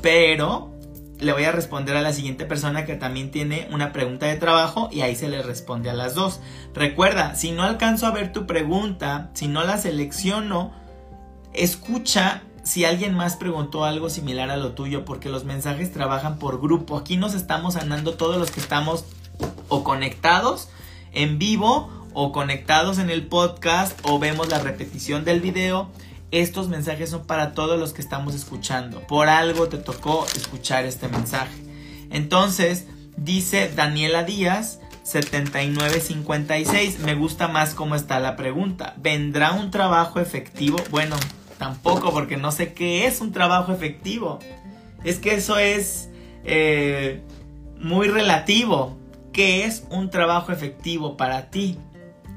pero 0.00 0.71
le 1.22 1.32
voy 1.32 1.44
a 1.44 1.52
responder 1.52 1.96
a 1.96 2.02
la 2.02 2.12
siguiente 2.12 2.44
persona 2.44 2.84
que 2.84 2.96
también 2.96 3.30
tiene 3.30 3.68
una 3.72 3.92
pregunta 3.92 4.26
de 4.26 4.36
trabajo 4.36 4.88
y 4.92 5.02
ahí 5.02 5.16
se 5.16 5.28
le 5.28 5.42
responde 5.42 5.88
a 5.88 5.94
las 5.94 6.14
dos. 6.14 6.40
Recuerda, 6.74 7.34
si 7.34 7.52
no 7.52 7.62
alcanzo 7.62 8.06
a 8.06 8.10
ver 8.10 8.32
tu 8.32 8.46
pregunta, 8.46 9.30
si 9.34 9.48
no 9.48 9.64
la 9.64 9.78
selecciono, 9.78 10.72
escucha 11.52 12.42
si 12.64 12.84
alguien 12.84 13.14
más 13.14 13.36
preguntó 13.36 13.84
algo 13.84 14.08
similar 14.08 14.50
a 14.50 14.56
lo 14.56 14.72
tuyo, 14.72 15.04
porque 15.04 15.28
los 15.28 15.44
mensajes 15.44 15.92
trabajan 15.92 16.38
por 16.38 16.60
grupo. 16.60 16.96
Aquí 16.96 17.16
nos 17.16 17.34
estamos 17.34 17.76
andando 17.76 18.14
todos 18.14 18.36
los 18.36 18.50
que 18.50 18.60
estamos 18.60 19.04
o 19.68 19.82
conectados 19.84 20.68
en 21.12 21.38
vivo 21.38 21.90
o 22.14 22.32
conectados 22.32 22.98
en 22.98 23.10
el 23.10 23.26
podcast 23.26 23.98
o 24.02 24.18
vemos 24.18 24.48
la 24.48 24.58
repetición 24.58 25.24
del 25.24 25.40
video 25.40 25.90
estos 26.32 26.68
mensajes 26.68 27.10
son 27.10 27.26
para 27.26 27.52
todos 27.52 27.78
los 27.78 27.92
que 27.92 28.00
estamos 28.00 28.34
escuchando. 28.34 29.00
Por 29.06 29.28
algo 29.28 29.68
te 29.68 29.76
tocó 29.78 30.26
escuchar 30.34 30.86
este 30.86 31.08
mensaje. 31.08 31.62
Entonces, 32.10 32.86
dice 33.16 33.70
Daniela 33.74 34.24
Díaz, 34.24 34.80
7956. 35.02 37.00
Me 37.00 37.14
gusta 37.14 37.48
más 37.48 37.74
cómo 37.74 37.94
está 37.94 38.18
la 38.18 38.34
pregunta. 38.36 38.94
¿Vendrá 38.96 39.52
un 39.52 39.70
trabajo 39.70 40.20
efectivo? 40.20 40.78
Bueno, 40.90 41.16
tampoco 41.58 42.12
porque 42.12 42.38
no 42.38 42.50
sé 42.50 42.72
qué 42.72 43.06
es 43.06 43.20
un 43.20 43.32
trabajo 43.32 43.72
efectivo. 43.72 44.38
Es 45.04 45.18
que 45.18 45.34
eso 45.34 45.58
es 45.58 46.08
eh, 46.44 47.22
muy 47.78 48.08
relativo. 48.08 48.96
¿Qué 49.34 49.64
es 49.64 49.84
un 49.90 50.08
trabajo 50.10 50.50
efectivo 50.50 51.16
para 51.16 51.50
ti? 51.50 51.78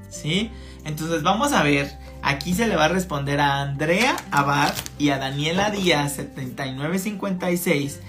¿Sí? 0.10 0.52
Entonces 0.84 1.24
vamos 1.24 1.54
a 1.54 1.64
ver 1.64 2.05
Aquí 2.26 2.54
se 2.54 2.68
le 2.68 2.76
va 2.76 2.86
a 2.86 2.90
responder 2.90 3.40
a 3.40 3.62
Andrea 3.62 4.18
Abad 4.32 4.74
y 4.98 5.10
a 5.10 5.20
Daniela 5.20 5.70
Díaz 5.70 6.14
7956 6.14 8.02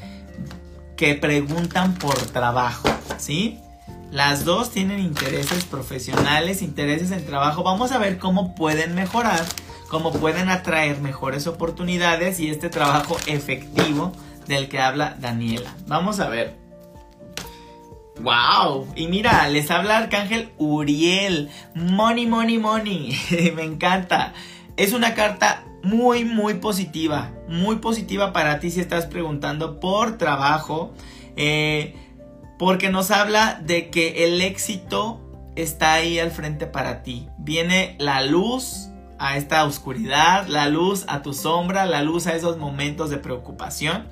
que 0.96 1.14
preguntan 1.14 1.94
por 1.94 2.16
trabajo, 2.16 2.88
¿sí? 3.18 3.60
Las 4.10 4.44
dos 4.44 4.70
tienen 4.70 5.00
intereses 5.00 5.64
profesionales, 5.64 6.62
intereses 6.62 7.10
en 7.10 7.26
trabajo. 7.26 7.62
Vamos 7.62 7.92
a 7.92 7.98
ver 7.98 8.18
cómo 8.18 8.54
pueden 8.54 8.94
mejorar 8.94 9.44
cómo 9.88 10.12
pueden 10.12 10.48
atraer 10.48 11.00
mejores 11.00 11.46
oportunidades 11.46 12.40
y 12.40 12.50
este 12.50 12.68
trabajo 12.68 13.16
efectivo 13.26 14.12
del 14.46 14.68
que 14.68 14.80
habla 14.80 15.16
Daniela. 15.20 15.74
Vamos 15.86 16.20
a 16.20 16.28
ver. 16.28 16.65
¡Wow! 18.20 18.88
Y 18.96 19.08
mira, 19.08 19.48
les 19.48 19.70
habla 19.70 19.98
Arcángel 19.98 20.50
Uriel. 20.56 21.50
Money, 21.74 22.26
money, 22.26 22.58
money. 22.58 23.16
Me 23.54 23.62
encanta. 23.62 24.32
Es 24.76 24.92
una 24.92 25.14
carta 25.14 25.64
muy, 25.82 26.24
muy 26.24 26.54
positiva. 26.54 27.32
Muy 27.48 27.76
positiva 27.76 28.32
para 28.32 28.58
ti 28.58 28.70
si 28.70 28.80
estás 28.80 29.06
preguntando 29.06 29.80
por 29.80 30.16
trabajo. 30.18 30.94
Eh, 31.36 31.94
porque 32.58 32.90
nos 32.90 33.10
habla 33.10 33.60
de 33.62 33.90
que 33.90 34.24
el 34.24 34.40
éxito 34.40 35.20
está 35.56 35.94
ahí 35.94 36.18
al 36.18 36.30
frente 36.30 36.66
para 36.66 37.02
ti. 37.02 37.28
Viene 37.38 37.96
la 37.98 38.22
luz 38.22 38.88
a 39.18 39.36
esta 39.36 39.64
oscuridad, 39.64 40.46
la 40.46 40.68
luz 40.68 41.04
a 41.08 41.22
tu 41.22 41.34
sombra, 41.34 41.84
la 41.86 42.02
luz 42.02 42.26
a 42.26 42.34
esos 42.34 42.56
momentos 42.56 43.10
de 43.10 43.18
preocupación 43.18 44.06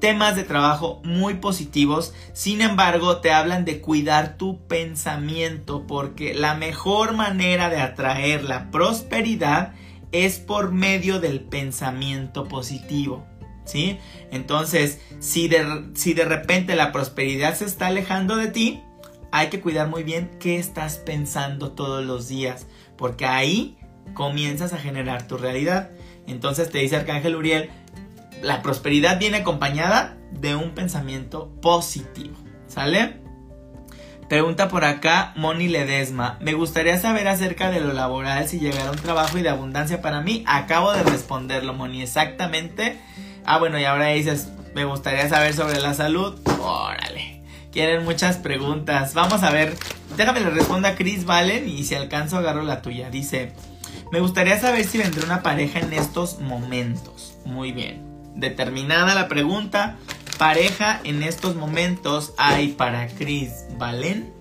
temas 0.00 0.34
de 0.34 0.44
trabajo 0.44 1.00
muy 1.04 1.34
positivos, 1.34 2.14
sin 2.32 2.62
embargo 2.62 3.18
te 3.18 3.32
hablan 3.32 3.64
de 3.64 3.80
cuidar 3.80 4.36
tu 4.36 4.66
pensamiento 4.66 5.86
porque 5.86 6.34
la 6.34 6.54
mejor 6.54 7.14
manera 7.14 7.70
de 7.70 7.80
atraer 7.80 8.44
la 8.44 8.70
prosperidad 8.70 9.74
es 10.12 10.38
por 10.38 10.72
medio 10.72 11.20
del 11.20 11.40
pensamiento 11.40 12.48
positivo. 12.48 13.26
¿Sí? 13.66 13.98
Entonces, 14.32 14.98
si 15.20 15.46
de, 15.46 15.90
si 15.94 16.12
de 16.12 16.24
repente 16.24 16.74
la 16.74 16.90
prosperidad 16.90 17.54
se 17.54 17.66
está 17.66 17.86
alejando 17.86 18.34
de 18.34 18.48
ti, 18.48 18.82
hay 19.30 19.48
que 19.48 19.60
cuidar 19.60 19.86
muy 19.88 20.02
bien 20.02 20.30
qué 20.40 20.58
estás 20.58 20.96
pensando 20.96 21.70
todos 21.72 22.04
los 22.04 22.26
días, 22.26 22.66
porque 22.96 23.26
ahí 23.26 23.78
comienzas 24.14 24.72
a 24.72 24.78
generar 24.78 25.28
tu 25.28 25.36
realidad. 25.36 25.90
Entonces 26.26 26.70
te 26.70 26.78
dice 26.78 26.96
Arcángel 26.96 27.36
Uriel, 27.36 27.70
la 28.42 28.62
prosperidad 28.62 29.18
viene 29.18 29.38
acompañada 29.38 30.16
de 30.32 30.54
un 30.54 30.70
pensamiento 30.70 31.50
positivo. 31.60 32.36
¿Sale? 32.68 33.20
Pregunta 34.28 34.68
por 34.68 34.84
acá 34.84 35.32
Moni 35.36 35.66
Ledesma. 35.66 36.38
Me 36.40 36.54
gustaría 36.54 36.98
saber 36.98 37.26
acerca 37.26 37.70
de 37.70 37.80
lo 37.80 37.92
laboral 37.92 38.46
si 38.48 38.60
llegara 38.60 38.92
un 38.92 38.96
trabajo 38.96 39.38
y 39.38 39.42
de 39.42 39.48
abundancia 39.48 40.00
para 40.00 40.20
mí. 40.20 40.44
Acabo 40.46 40.92
de 40.92 41.02
responderlo, 41.02 41.74
Moni, 41.74 42.02
exactamente. 42.02 42.96
Ah, 43.44 43.58
bueno, 43.58 43.78
y 43.78 43.84
ahora 43.84 44.06
dices, 44.06 44.48
me 44.72 44.84
gustaría 44.84 45.28
saber 45.28 45.52
sobre 45.52 45.80
la 45.80 45.94
salud. 45.94 46.38
Órale. 46.60 47.42
Quieren 47.72 48.04
muchas 48.04 48.36
preguntas. 48.36 49.14
Vamos 49.14 49.42
a 49.42 49.50
ver. 49.50 49.76
Déjame 50.16 50.40
le 50.40 50.50
responda 50.50 50.90
a 50.90 50.94
Chris 50.94 51.24
Valen 51.24 51.68
y 51.68 51.82
si 51.82 51.96
alcanzo 51.96 52.38
agarro 52.38 52.62
la 52.62 52.82
tuya. 52.82 53.10
Dice, 53.10 53.52
me 54.12 54.20
gustaría 54.20 54.60
saber 54.60 54.84
si 54.84 54.98
vendrá 54.98 55.24
una 55.24 55.42
pareja 55.42 55.80
en 55.80 55.92
estos 55.92 56.38
momentos. 56.38 57.36
Muy 57.44 57.72
bien 57.72 58.09
determinada 58.34 59.14
la 59.14 59.28
pregunta. 59.28 59.96
Pareja 60.38 61.00
en 61.04 61.22
estos 61.22 61.54
momentos 61.54 62.32
hay 62.38 62.68
para 62.68 63.08
Chris 63.08 63.66
Valen. 63.78 64.32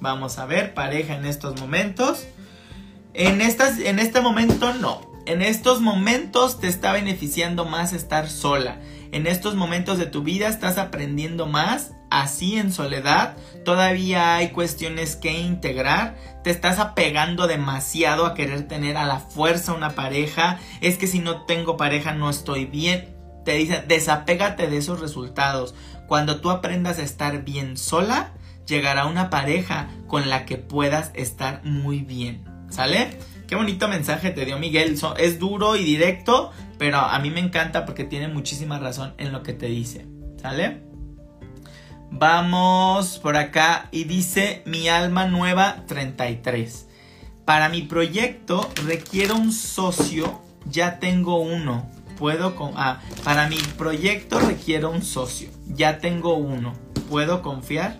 Vamos 0.00 0.38
a 0.38 0.46
ver, 0.46 0.74
pareja 0.74 1.16
en 1.16 1.26
estos 1.26 1.60
momentos. 1.60 2.24
En, 3.14 3.40
estas, 3.40 3.78
en 3.80 3.98
este 3.98 4.20
momento 4.20 4.72
no. 4.74 5.10
En 5.26 5.42
estos 5.42 5.80
momentos 5.80 6.60
te 6.60 6.68
está 6.68 6.92
beneficiando 6.92 7.64
más 7.64 7.92
estar 7.92 8.28
sola. 8.28 8.80
En 9.12 9.26
estos 9.26 9.56
momentos 9.56 9.98
de 9.98 10.06
tu 10.06 10.22
vida 10.22 10.48
estás 10.48 10.78
aprendiendo 10.78 11.46
más, 11.46 11.92
así 12.10 12.56
en 12.56 12.72
soledad. 12.72 13.36
Todavía 13.64 14.36
hay 14.36 14.50
cuestiones 14.50 15.16
que 15.16 15.32
integrar. 15.32 16.16
Te 16.44 16.50
estás 16.50 16.78
apegando 16.78 17.48
demasiado 17.48 18.24
a 18.24 18.34
querer 18.34 18.68
tener 18.68 18.96
a 18.96 19.04
la 19.04 19.18
fuerza 19.18 19.72
una 19.72 19.90
pareja. 19.90 20.58
Es 20.80 20.96
que 20.96 21.06
si 21.06 21.18
no 21.18 21.42
tengo 21.42 21.76
pareja 21.76 22.12
no 22.14 22.30
estoy 22.30 22.64
bien 22.64 23.19
te 23.50 23.56
dice, 23.56 23.82
desapégate 23.88 24.68
de 24.68 24.76
esos 24.76 25.00
resultados. 25.00 25.74
Cuando 26.06 26.40
tú 26.40 26.50
aprendas 26.50 27.00
a 27.00 27.02
estar 27.02 27.42
bien 27.42 27.76
sola, 27.76 28.30
llegará 28.64 29.06
una 29.06 29.28
pareja 29.28 29.88
con 30.06 30.28
la 30.28 30.46
que 30.46 30.56
puedas 30.56 31.10
estar 31.14 31.60
muy 31.64 31.98
bien. 31.98 32.44
¿Sale? 32.70 33.18
Qué 33.48 33.56
bonito 33.56 33.88
mensaje 33.88 34.30
te 34.30 34.44
dio 34.44 34.56
Miguel. 34.60 34.96
Es 35.18 35.40
duro 35.40 35.74
y 35.74 35.82
directo, 35.82 36.52
pero 36.78 36.98
a 36.98 37.18
mí 37.18 37.32
me 37.32 37.40
encanta 37.40 37.84
porque 37.86 38.04
tiene 38.04 38.28
muchísima 38.28 38.78
razón 38.78 39.14
en 39.18 39.32
lo 39.32 39.42
que 39.42 39.52
te 39.52 39.66
dice. 39.66 40.06
¿Sale? 40.40 40.82
Vamos 42.12 43.18
por 43.18 43.36
acá 43.36 43.88
y 43.90 44.04
dice 44.04 44.62
mi 44.64 44.88
alma 44.88 45.26
nueva 45.26 45.86
33. 45.88 46.86
Para 47.44 47.68
mi 47.68 47.82
proyecto 47.82 48.70
requiero 48.86 49.34
un 49.34 49.50
socio, 49.50 50.40
ya 50.66 51.00
tengo 51.00 51.40
uno 51.40 51.90
puedo 52.20 52.54
con 52.54 52.74
ah, 52.76 53.00
para 53.24 53.48
mi 53.48 53.56
proyecto 53.78 54.38
requiero 54.38 54.90
un 54.90 55.02
socio. 55.02 55.48
Ya 55.66 55.98
tengo 55.98 56.34
uno. 56.34 56.74
¿Puedo 57.08 57.40
confiar? 57.40 57.96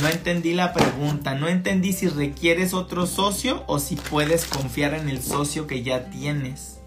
No 0.00 0.08
entendí 0.08 0.54
la 0.54 0.72
pregunta. 0.72 1.34
No 1.34 1.48
entendí 1.48 1.92
si 1.92 2.08
requieres 2.08 2.72
otro 2.72 3.06
socio 3.06 3.64
o 3.66 3.80
si 3.80 3.96
puedes 3.96 4.46
confiar 4.46 4.94
en 4.94 5.08
el 5.08 5.20
socio 5.20 5.66
que 5.66 5.82
ya 5.82 6.08
tienes. 6.08 6.78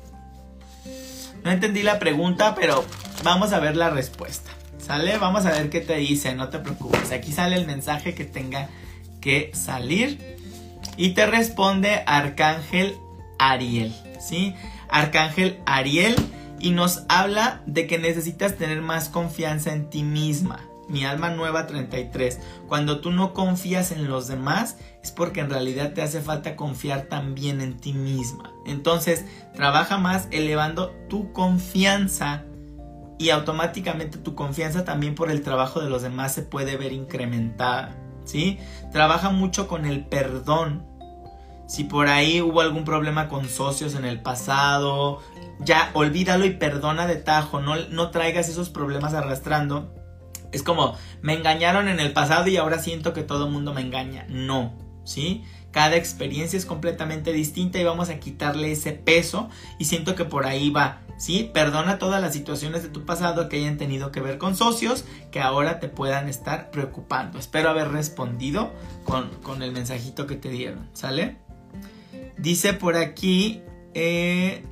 No 1.43 1.51
entendí 1.51 1.83
la 1.83 1.99
pregunta, 1.99 2.55
pero 2.55 2.85
vamos 3.23 3.51
a 3.51 3.59
ver 3.59 3.75
la 3.75 3.89
respuesta. 3.89 4.51
¿Sale? 4.79 5.17
Vamos 5.17 5.45
a 5.45 5.51
ver 5.51 5.69
qué 5.69 5.81
te 5.81 5.97
dice. 5.97 6.33
No 6.35 6.47
te 6.47 6.59
preocupes. 6.59 7.11
Aquí 7.11 7.33
sale 7.33 7.57
el 7.57 7.67
mensaje 7.67 8.15
que 8.15 8.23
tenga 8.23 8.69
que 9.19 9.51
salir. 9.53 10.37
Y 10.95 11.09
te 11.09 11.25
responde 11.25 12.01
Arcángel 12.05 12.95
Ariel. 13.39 13.93
¿Sí? 14.21 14.55
Arcángel 14.89 15.59
Ariel 15.65 16.15
y 16.61 16.71
nos 16.71 17.03
habla 17.09 17.61
de 17.65 17.87
que 17.87 17.97
necesitas 17.97 18.55
tener 18.55 18.81
más 18.81 19.09
confianza 19.09 19.73
en 19.73 19.89
ti 19.89 20.03
misma. 20.03 20.59
Mi 20.87 21.05
alma 21.05 21.29
nueva 21.29 21.67
33. 21.67 22.39
Cuando 22.67 22.99
tú 22.99 23.11
no 23.11 23.33
confías 23.33 23.91
en 23.91 24.09
los 24.09 24.27
demás 24.27 24.77
es 25.01 25.11
porque 25.11 25.39
en 25.39 25.49
realidad 25.49 25.93
te 25.93 26.01
hace 26.01 26.21
falta 26.21 26.55
confiar 26.55 27.03
también 27.03 27.61
en 27.61 27.77
ti 27.77 27.93
misma. 27.93 28.51
Entonces, 28.65 29.25
trabaja 29.53 29.97
más 29.97 30.27
elevando 30.31 30.91
tu 31.09 31.31
confianza 31.31 32.43
y 33.17 33.29
automáticamente 33.29 34.17
tu 34.17 34.35
confianza 34.35 34.83
también 34.83 35.15
por 35.15 35.31
el 35.31 35.43
trabajo 35.43 35.79
de 35.79 35.89
los 35.89 36.01
demás 36.01 36.33
se 36.33 36.41
puede 36.41 36.75
ver 36.75 36.91
incrementada. 36.91 37.95
¿Sí? 38.25 38.59
Trabaja 38.91 39.29
mucho 39.29 39.67
con 39.67 39.85
el 39.85 40.05
perdón. 40.05 40.85
Si 41.71 41.85
por 41.85 42.09
ahí 42.09 42.41
hubo 42.41 42.59
algún 42.59 42.83
problema 42.83 43.29
con 43.29 43.47
socios 43.47 43.95
en 43.95 44.03
el 44.03 44.21
pasado, 44.21 45.21
ya 45.61 45.89
olvídalo 45.93 46.43
y 46.43 46.49
perdona 46.49 47.07
de 47.07 47.15
tajo, 47.15 47.61
no, 47.61 47.77
no 47.87 48.11
traigas 48.11 48.49
esos 48.49 48.69
problemas 48.69 49.13
arrastrando. 49.13 49.95
Es 50.51 50.63
como, 50.63 50.97
me 51.21 51.33
engañaron 51.33 51.87
en 51.87 52.01
el 52.01 52.11
pasado 52.11 52.49
y 52.49 52.57
ahora 52.57 52.79
siento 52.79 53.13
que 53.13 53.23
todo 53.23 53.45
el 53.45 53.53
mundo 53.53 53.73
me 53.73 53.79
engaña. 53.79 54.25
No, 54.27 54.73
¿sí? 55.05 55.45
Cada 55.71 55.95
experiencia 55.95 56.59
es 56.59 56.65
completamente 56.65 57.31
distinta 57.31 57.79
y 57.79 57.85
vamos 57.85 58.09
a 58.09 58.19
quitarle 58.19 58.73
ese 58.73 58.91
peso 58.91 59.47
y 59.79 59.85
siento 59.85 60.13
que 60.13 60.25
por 60.25 60.47
ahí 60.47 60.71
va, 60.71 61.03
¿sí? 61.17 61.51
Perdona 61.53 61.99
todas 61.99 62.21
las 62.21 62.33
situaciones 62.33 62.83
de 62.83 62.89
tu 62.89 63.05
pasado 63.05 63.47
que 63.47 63.55
hayan 63.55 63.77
tenido 63.77 64.11
que 64.11 64.19
ver 64.19 64.37
con 64.39 64.57
socios 64.57 65.05
que 65.31 65.39
ahora 65.39 65.79
te 65.79 65.87
puedan 65.87 66.27
estar 66.27 66.69
preocupando. 66.69 67.39
Espero 67.39 67.69
haber 67.69 67.93
respondido 67.93 68.73
con, 69.05 69.29
con 69.41 69.63
el 69.63 69.71
mensajito 69.71 70.27
que 70.27 70.35
te 70.35 70.49
dieron, 70.49 70.89
¿sale? 70.91 71.37
Dice 72.41 72.73
por 72.73 72.97
aquí, 72.97 73.61
eh, 73.93 74.63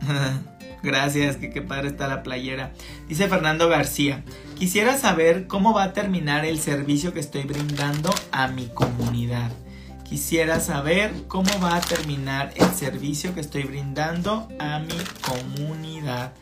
Gracias, 0.82 1.36
que 1.36 1.50
qué 1.50 1.62
padre 1.62 1.88
está 1.88 2.08
la 2.08 2.22
playera. 2.22 2.72
Dice 3.08 3.28
Fernando 3.28 3.68
García, 3.68 4.24
quisiera 4.58 4.98
saber 4.98 5.46
cómo 5.46 5.72
va 5.72 5.84
a 5.84 5.92
terminar 5.92 6.44
el 6.44 6.58
servicio 6.58 7.12
que 7.12 7.20
estoy 7.20 7.44
brindando 7.44 8.12
a 8.32 8.48
mi 8.48 8.66
comunidad. 8.66 9.50
Quisiera 10.04 10.60
saber 10.60 11.12
cómo 11.28 11.50
va 11.62 11.76
a 11.76 11.80
terminar 11.80 12.52
el 12.56 12.68
servicio 12.74 13.32
que 13.32 13.40
estoy 13.40 13.62
brindando 13.62 14.48
a 14.58 14.80
mi 14.80 14.98
comunidad. 15.22 16.32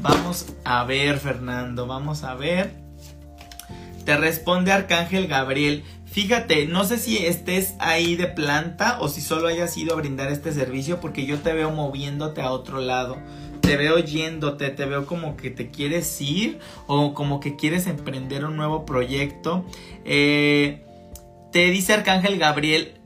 Vamos 0.00 0.46
a 0.64 0.84
ver, 0.84 1.18
Fernando, 1.18 1.86
vamos 1.86 2.22
a 2.22 2.34
ver. 2.34 2.72
Te 4.06 4.16
responde 4.16 4.72
Arcángel 4.72 5.26
Gabriel. 5.26 5.84
Fíjate, 6.10 6.66
no 6.66 6.84
sé 6.84 6.98
si 6.98 7.18
estés 7.18 7.74
ahí 7.78 8.16
de 8.16 8.26
planta 8.26 8.98
o 9.00 9.08
si 9.08 9.20
solo 9.20 9.48
hayas 9.48 9.76
ido 9.76 9.94
a 9.94 9.96
brindar 9.96 10.32
este 10.32 10.52
servicio 10.52 11.00
porque 11.00 11.26
yo 11.26 11.38
te 11.38 11.52
veo 11.52 11.70
moviéndote 11.70 12.40
a 12.40 12.50
otro 12.50 12.80
lado. 12.80 13.18
Te 13.60 13.76
veo 13.76 13.98
yéndote, 13.98 14.70
te 14.70 14.86
veo 14.86 15.04
como 15.06 15.36
que 15.36 15.50
te 15.50 15.70
quieres 15.70 16.20
ir 16.20 16.58
o 16.86 17.12
como 17.12 17.40
que 17.40 17.56
quieres 17.56 17.86
emprender 17.86 18.44
un 18.46 18.56
nuevo 18.56 18.86
proyecto. 18.86 19.64
Eh, 20.04 20.82
te 21.52 21.70
dice 21.70 21.92
Arcángel 21.92 22.38
Gabriel, 22.38 22.98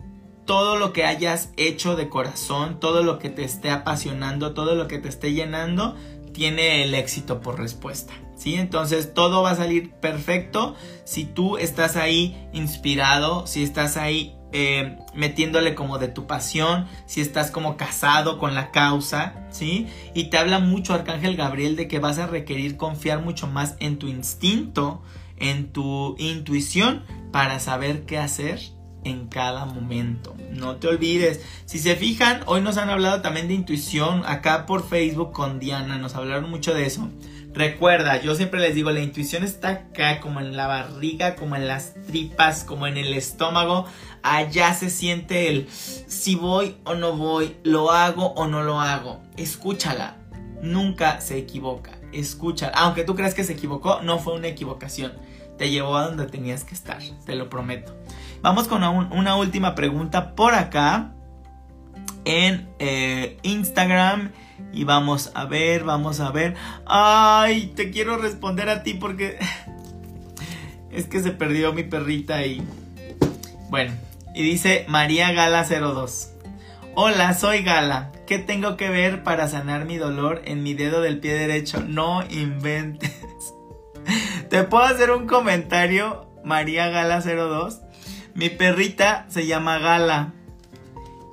todo 0.44 0.76
lo 0.76 0.92
que 0.92 1.04
hayas 1.04 1.50
hecho 1.56 1.96
de 1.96 2.08
corazón, 2.08 2.80
todo 2.80 3.02
lo 3.02 3.18
que 3.18 3.30
te 3.30 3.44
esté 3.44 3.70
apasionando, 3.70 4.54
todo 4.54 4.74
lo 4.74 4.88
que 4.88 4.98
te 4.98 5.08
esté 5.08 5.32
llenando, 5.32 5.96
tiene 6.32 6.84
el 6.84 6.94
éxito 6.94 7.40
por 7.40 7.58
respuesta. 7.58 8.12
¿Sí? 8.42 8.56
Entonces 8.56 9.14
todo 9.14 9.42
va 9.42 9.52
a 9.52 9.54
salir 9.54 9.92
perfecto 9.92 10.74
si 11.04 11.24
tú 11.24 11.58
estás 11.58 11.94
ahí 11.94 12.48
inspirado, 12.52 13.46
si 13.46 13.62
estás 13.62 13.96
ahí 13.96 14.34
eh, 14.50 14.98
metiéndole 15.14 15.76
como 15.76 15.98
de 15.98 16.08
tu 16.08 16.26
pasión, 16.26 16.88
si 17.06 17.20
estás 17.20 17.52
como 17.52 17.76
casado 17.76 18.40
con 18.40 18.56
la 18.56 18.72
causa, 18.72 19.46
¿sí? 19.50 19.86
Y 20.12 20.24
te 20.24 20.38
habla 20.38 20.58
mucho 20.58 20.92
Arcángel 20.92 21.36
Gabriel 21.36 21.76
de 21.76 21.86
que 21.86 22.00
vas 22.00 22.18
a 22.18 22.26
requerir 22.26 22.76
confiar 22.76 23.22
mucho 23.22 23.46
más 23.46 23.76
en 23.78 24.00
tu 24.00 24.08
instinto, 24.08 25.02
en 25.36 25.72
tu 25.72 26.16
intuición 26.18 27.04
para 27.30 27.60
saber 27.60 28.06
qué 28.06 28.18
hacer 28.18 28.58
en 29.04 29.28
cada 29.28 29.66
momento. 29.66 30.34
No 30.50 30.78
te 30.78 30.88
olvides. 30.88 31.42
Si 31.64 31.78
se 31.78 31.94
fijan, 31.94 32.40
hoy 32.46 32.60
nos 32.60 32.76
han 32.76 32.90
hablado 32.90 33.22
también 33.22 33.46
de 33.46 33.54
intuición 33.54 34.24
acá 34.26 34.66
por 34.66 34.84
Facebook 34.84 35.30
con 35.30 35.60
Diana, 35.60 35.96
nos 35.98 36.16
hablaron 36.16 36.50
mucho 36.50 36.74
de 36.74 36.86
eso. 36.86 37.08
Recuerda, 37.54 38.20
yo 38.22 38.34
siempre 38.34 38.60
les 38.60 38.74
digo, 38.74 38.90
la 38.92 39.00
intuición 39.00 39.44
está 39.44 39.68
acá, 39.68 40.20
como 40.20 40.40
en 40.40 40.56
la 40.56 40.66
barriga, 40.66 41.36
como 41.36 41.54
en 41.54 41.68
las 41.68 41.92
tripas, 42.06 42.64
como 42.64 42.86
en 42.86 42.96
el 42.96 43.12
estómago. 43.12 43.84
Allá 44.22 44.72
se 44.72 44.88
siente 44.88 45.50
el 45.50 45.68
si 45.68 46.34
voy 46.34 46.76
o 46.84 46.94
no 46.94 47.14
voy, 47.14 47.56
lo 47.62 47.90
hago 47.90 48.28
o 48.34 48.46
no 48.46 48.62
lo 48.62 48.80
hago. 48.80 49.20
Escúchala, 49.36 50.16
nunca 50.62 51.20
se 51.20 51.36
equivoca. 51.36 51.90
Escúchala, 52.12 52.72
aunque 52.74 53.04
tú 53.04 53.14
creas 53.14 53.34
que 53.34 53.44
se 53.44 53.52
equivocó, 53.52 54.00
no 54.02 54.18
fue 54.18 54.34
una 54.34 54.48
equivocación. 54.48 55.12
Te 55.58 55.70
llevó 55.70 55.96
a 55.96 56.06
donde 56.06 56.26
tenías 56.26 56.64
que 56.64 56.74
estar, 56.74 57.02
te 57.26 57.34
lo 57.34 57.50
prometo. 57.50 57.94
Vamos 58.40 58.66
con 58.66 58.82
una 58.82 59.36
última 59.36 59.74
pregunta 59.74 60.34
por 60.34 60.54
acá 60.54 61.12
en 62.24 62.68
eh, 62.78 63.38
Instagram. 63.42 64.32
Y 64.72 64.84
vamos 64.84 65.30
a 65.34 65.44
ver, 65.44 65.84
vamos 65.84 66.20
a 66.20 66.30
ver. 66.30 66.54
Ay, 66.86 67.72
te 67.74 67.90
quiero 67.90 68.16
responder 68.16 68.68
a 68.68 68.82
ti 68.82 68.94
porque 68.94 69.38
es 70.90 71.06
que 71.06 71.20
se 71.20 71.32
perdió 71.32 71.72
mi 71.72 71.82
perrita 71.82 72.44
y... 72.46 72.62
Bueno, 73.68 73.92
y 74.34 74.42
dice 74.42 74.84
María 74.88 75.32
Gala 75.32 75.64
02. 75.64 76.30
Hola, 76.94 77.34
soy 77.34 77.62
Gala. 77.62 78.12
¿Qué 78.26 78.38
tengo 78.38 78.76
que 78.76 78.88
ver 78.88 79.22
para 79.22 79.48
sanar 79.48 79.84
mi 79.84 79.96
dolor 79.96 80.42
en 80.44 80.62
mi 80.62 80.74
dedo 80.74 81.00
del 81.00 81.20
pie 81.20 81.34
derecho? 81.34 81.82
No 81.86 82.22
inventes. 82.30 83.12
¿Te 84.50 84.62
puedo 84.64 84.84
hacer 84.84 85.10
un 85.10 85.26
comentario, 85.26 86.26
María 86.44 86.88
Gala 86.88 87.20
02? 87.20 87.80
Mi 88.34 88.48
perrita 88.48 89.26
se 89.28 89.46
llama 89.46 89.78
Gala 89.78 90.34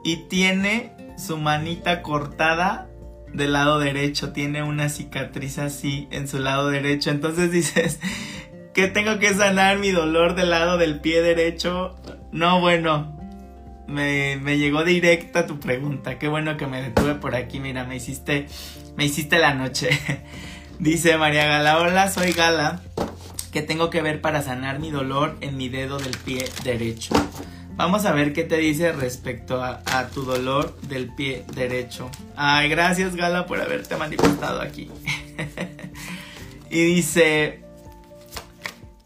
y 0.04 0.28
tiene 0.28 0.94
su 1.18 1.38
manita 1.38 2.02
cortada 2.02 2.90
del 3.34 3.54
lado 3.54 3.80
derecho, 3.80 4.32
tiene 4.32 4.64
una 4.64 4.90
cicatriz 4.90 5.60
así 5.60 6.08
en 6.12 6.28
su 6.28 6.40
lado 6.40 6.70
derecho. 6.70 7.12
Entonces 7.12 7.52
dices, 7.52 8.00
que 8.74 8.88
tengo 8.88 9.20
que 9.20 9.34
sanar 9.34 9.78
mi 9.80 9.92
dolor 9.92 10.36
del 10.36 10.50
lado 10.50 10.78
del 10.78 11.00
pie 11.00 11.22
derecho. 11.22 11.96
No, 12.32 12.60
bueno, 12.60 13.18
me, 13.88 14.38
me, 14.38 14.58
llegó 14.58 14.84
directa 14.84 15.46
tu 15.46 15.60
pregunta. 15.60 16.18
Qué 16.18 16.28
bueno 16.28 16.58
que 16.58 16.68
me 16.68 16.82
detuve 16.82 17.16
por 17.16 17.36
aquí. 17.36 17.60
Mira, 17.60 17.84
me 17.84 17.96
hiciste, 17.96 18.48
me 18.96 19.06
hiciste 19.06 19.40
la 19.40 19.54
noche. 19.54 19.90
Dice 20.80 21.18
María 21.18 21.46
Gala, 21.46 21.78
hola, 21.80 22.10
soy 22.10 22.32
Gala. 22.32 22.82
¿Qué 23.52 23.62
tengo 23.62 23.90
que 23.90 24.02
ver 24.02 24.22
para 24.22 24.42
sanar 24.44 24.80
mi 24.80 24.92
dolor 24.92 25.36
en 25.42 25.58
mi 25.58 25.70
dedo 25.70 25.98
del 25.98 26.16
pie 26.18 26.46
derecho? 26.64 27.14
Vamos 27.80 28.04
a 28.04 28.12
ver 28.12 28.34
qué 28.34 28.44
te 28.44 28.58
dice 28.58 28.92
respecto 28.92 29.64
a, 29.64 30.08
tu 30.14 30.24
dolor 30.24 30.78
del 30.82 31.16
pie 31.16 31.46
derecho. 31.56 32.12
Ay, 32.36 32.68
gracias 32.68 33.16
Gala 33.16 33.46
por 33.46 33.62
haberte 33.62 33.96
manifestado 33.96 34.60
aquí. 34.62 34.92
y 36.70 36.82
dice, 36.84 37.64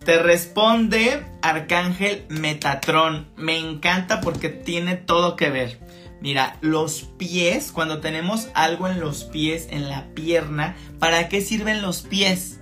te 0.04 0.18
responde 0.18 1.24
Arcángel 1.44 2.26
Metatron. 2.30 3.28
Me 3.38 3.60
encanta 3.60 4.22
porque 4.22 4.50
tiene 4.50 4.96
todo 4.96 5.36
que 5.36 5.52
ver. 5.52 5.78
Mira, 6.20 6.58
los 6.62 7.04
pies, 7.20 7.72
cuando 7.72 8.00
tenemos 8.00 8.48
algo 8.56 8.88
en 8.88 9.00
los 9.00 9.24
pies, 9.24 9.68
en 9.70 9.88
la 9.88 10.08
pierna, 10.16 10.76
¿para 10.98 11.30
qué 11.30 11.42
sirven 11.42 11.84
los 11.84 12.02
pies? 12.02 12.60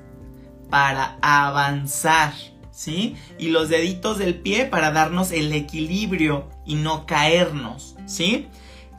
Para 0.69 1.17
avanzar. 1.21 2.33
¿Sí? 2.81 3.15
Y 3.37 3.49
los 3.49 3.69
deditos 3.69 4.17
del 4.17 4.33
pie 4.33 4.65
para 4.65 4.91
darnos 4.91 5.31
el 5.31 5.53
equilibrio 5.53 6.49
y 6.65 6.75
no 6.75 7.05
caernos, 7.05 7.95
¿sí? 8.07 8.47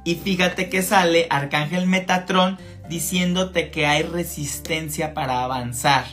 Y 0.05 0.15
fíjate 0.15 0.69
que 0.69 0.83
sale 0.83 1.27
Arcángel 1.31 1.89
Metatrón 1.89 2.59
diciéndote 2.89 3.73
que 3.73 3.87
hay 3.87 4.05
resistencia 4.05 5.15
para 5.15 5.43
avanzar. 5.43 6.05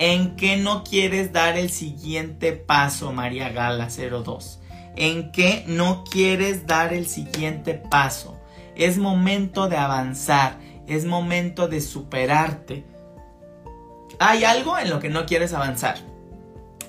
¿En 0.00 0.34
qué 0.34 0.56
no 0.56 0.82
quieres 0.82 1.32
dar 1.32 1.56
el 1.56 1.70
siguiente 1.70 2.54
paso, 2.54 3.12
María 3.12 3.50
Gala 3.50 3.88
02? 3.88 4.58
¿En 4.96 5.30
qué 5.30 5.62
no 5.68 6.02
quieres 6.02 6.66
dar 6.66 6.92
el 6.92 7.06
siguiente 7.06 7.74
paso? 7.74 8.36
Es 8.74 8.98
momento 8.98 9.68
de 9.68 9.76
avanzar, 9.76 10.58
es 10.88 11.04
momento 11.04 11.68
de 11.68 11.80
superarte. 11.80 12.84
¿Hay 14.18 14.42
algo 14.42 14.76
en 14.76 14.90
lo 14.90 14.98
que 14.98 15.08
no 15.08 15.24
quieres 15.24 15.52
avanzar? 15.52 16.11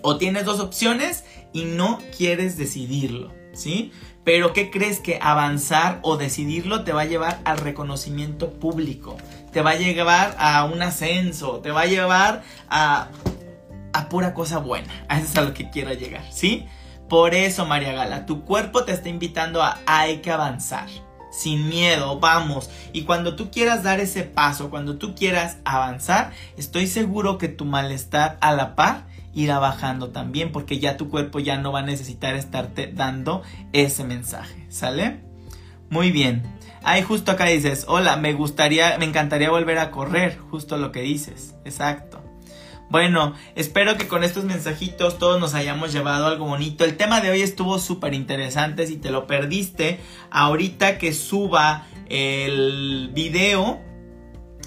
O 0.03 0.17
tienes 0.17 0.45
dos 0.45 0.59
opciones 0.59 1.23
y 1.53 1.63
no 1.63 1.97
quieres 2.15 2.57
decidirlo, 2.57 3.33
¿sí? 3.53 3.91
Pero 4.25 4.53
¿qué 4.53 4.69
crees 4.69 4.99
que 4.99 5.17
avanzar 5.21 5.99
o 6.01 6.17
decidirlo 6.17 6.83
te 6.83 6.91
va 6.91 7.01
a 7.01 7.05
llevar 7.05 7.39
al 7.45 7.57
reconocimiento 7.57 8.51
público? 8.51 9.17
Te 9.51 9.61
va 9.61 9.71
a 9.71 9.75
llevar 9.75 10.35
a 10.39 10.65
un 10.65 10.81
ascenso, 10.81 11.59
te 11.59 11.71
va 11.71 11.81
a 11.81 11.85
llevar 11.85 12.43
a, 12.69 13.07
a 13.93 14.09
pura 14.09 14.33
cosa 14.33 14.59
buena. 14.59 15.05
Eso 15.09 15.23
es 15.23 15.37
a 15.37 15.41
lo 15.41 15.53
que 15.53 15.69
quiero 15.69 15.93
llegar, 15.93 16.23
¿sí? 16.31 16.65
Por 17.09 17.33
eso, 17.33 17.65
María 17.65 17.93
Gala, 17.93 18.25
tu 18.25 18.43
cuerpo 18.43 18.85
te 18.85 18.91
está 18.91 19.07
invitando 19.07 19.61
a 19.61 19.77
hay 19.85 20.17
que 20.17 20.31
avanzar. 20.31 20.87
Sin 21.31 21.69
miedo, 21.69 22.19
vamos. 22.19 22.69
Y 22.91 23.03
cuando 23.03 23.35
tú 23.35 23.51
quieras 23.51 23.83
dar 23.83 23.99
ese 23.99 24.23
paso, 24.23 24.69
cuando 24.69 24.97
tú 24.97 25.15
quieras 25.15 25.57
avanzar, 25.65 26.31
estoy 26.57 26.87
seguro 26.87 27.37
que 27.37 27.47
tu 27.47 27.65
malestar 27.65 28.37
a 28.41 28.53
la 28.53 28.75
par 28.75 29.12
irá 29.33 29.59
bajando 29.59 30.09
también 30.09 30.51
porque 30.51 30.79
ya 30.79 30.97
tu 30.97 31.09
cuerpo 31.09 31.39
ya 31.39 31.57
no 31.57 31.71
va 31.71 31.79
a 31.79 31.83
necesitar 31.83 32.35
estarte 32.35 32.91
dando 32.93 33.41
ese 33.71 34.03
mensaje, 34.03 34.65
¿sale? 34.69 35.19
Muy 35.89 36.11
bien. 36.11 36.43
Ahí 36.83 37.01
justo 37.01 37.31
acá 37.31 37.45
dices, 37.45 37.85
hola, 37.87 38.17
me 38.17 38.33
gustaría, 38.33 38.97
me 38.97 39.05
encantaría 39.05 39.49
volver 39.49 39.77
a 39.77 39.91
correr, 39.91 40.37
justo 40.49 40.77
lo 40.77 40.91
que 40.91 41.01
dices, 41.01 41.55
exacto. 41.65 42.23
Bueno, 42.89 43.33
espero 43.55 43.97
que 43.97 44.07
con 44.07 44.23
estos 44.23 44.43
mensajitos 44.43 45.17
todos 45.17 45.39
nos 45.39 45.55
hayamos 45.55 45.93
llevado 45.93 46.27
algo 46.27 46.45
bonito. 46.45 46.85
El 46.85 46.95
tema 46.95 47.21
de 47.21 47.31
hoy 47.31 47.41
estuvo 47.41 47.79
súper 47.79 48.13
interesante. 48.13 48.85
Si 48.85 48.97
te 48.97 49.09
lo 49.09 49.25
perdiste, 49.25 49.99
ahorita 50.29 50.99
que 50.99 51.13
suba 51.13 51.87
el 52.07 53.09
video, 53.11 53.81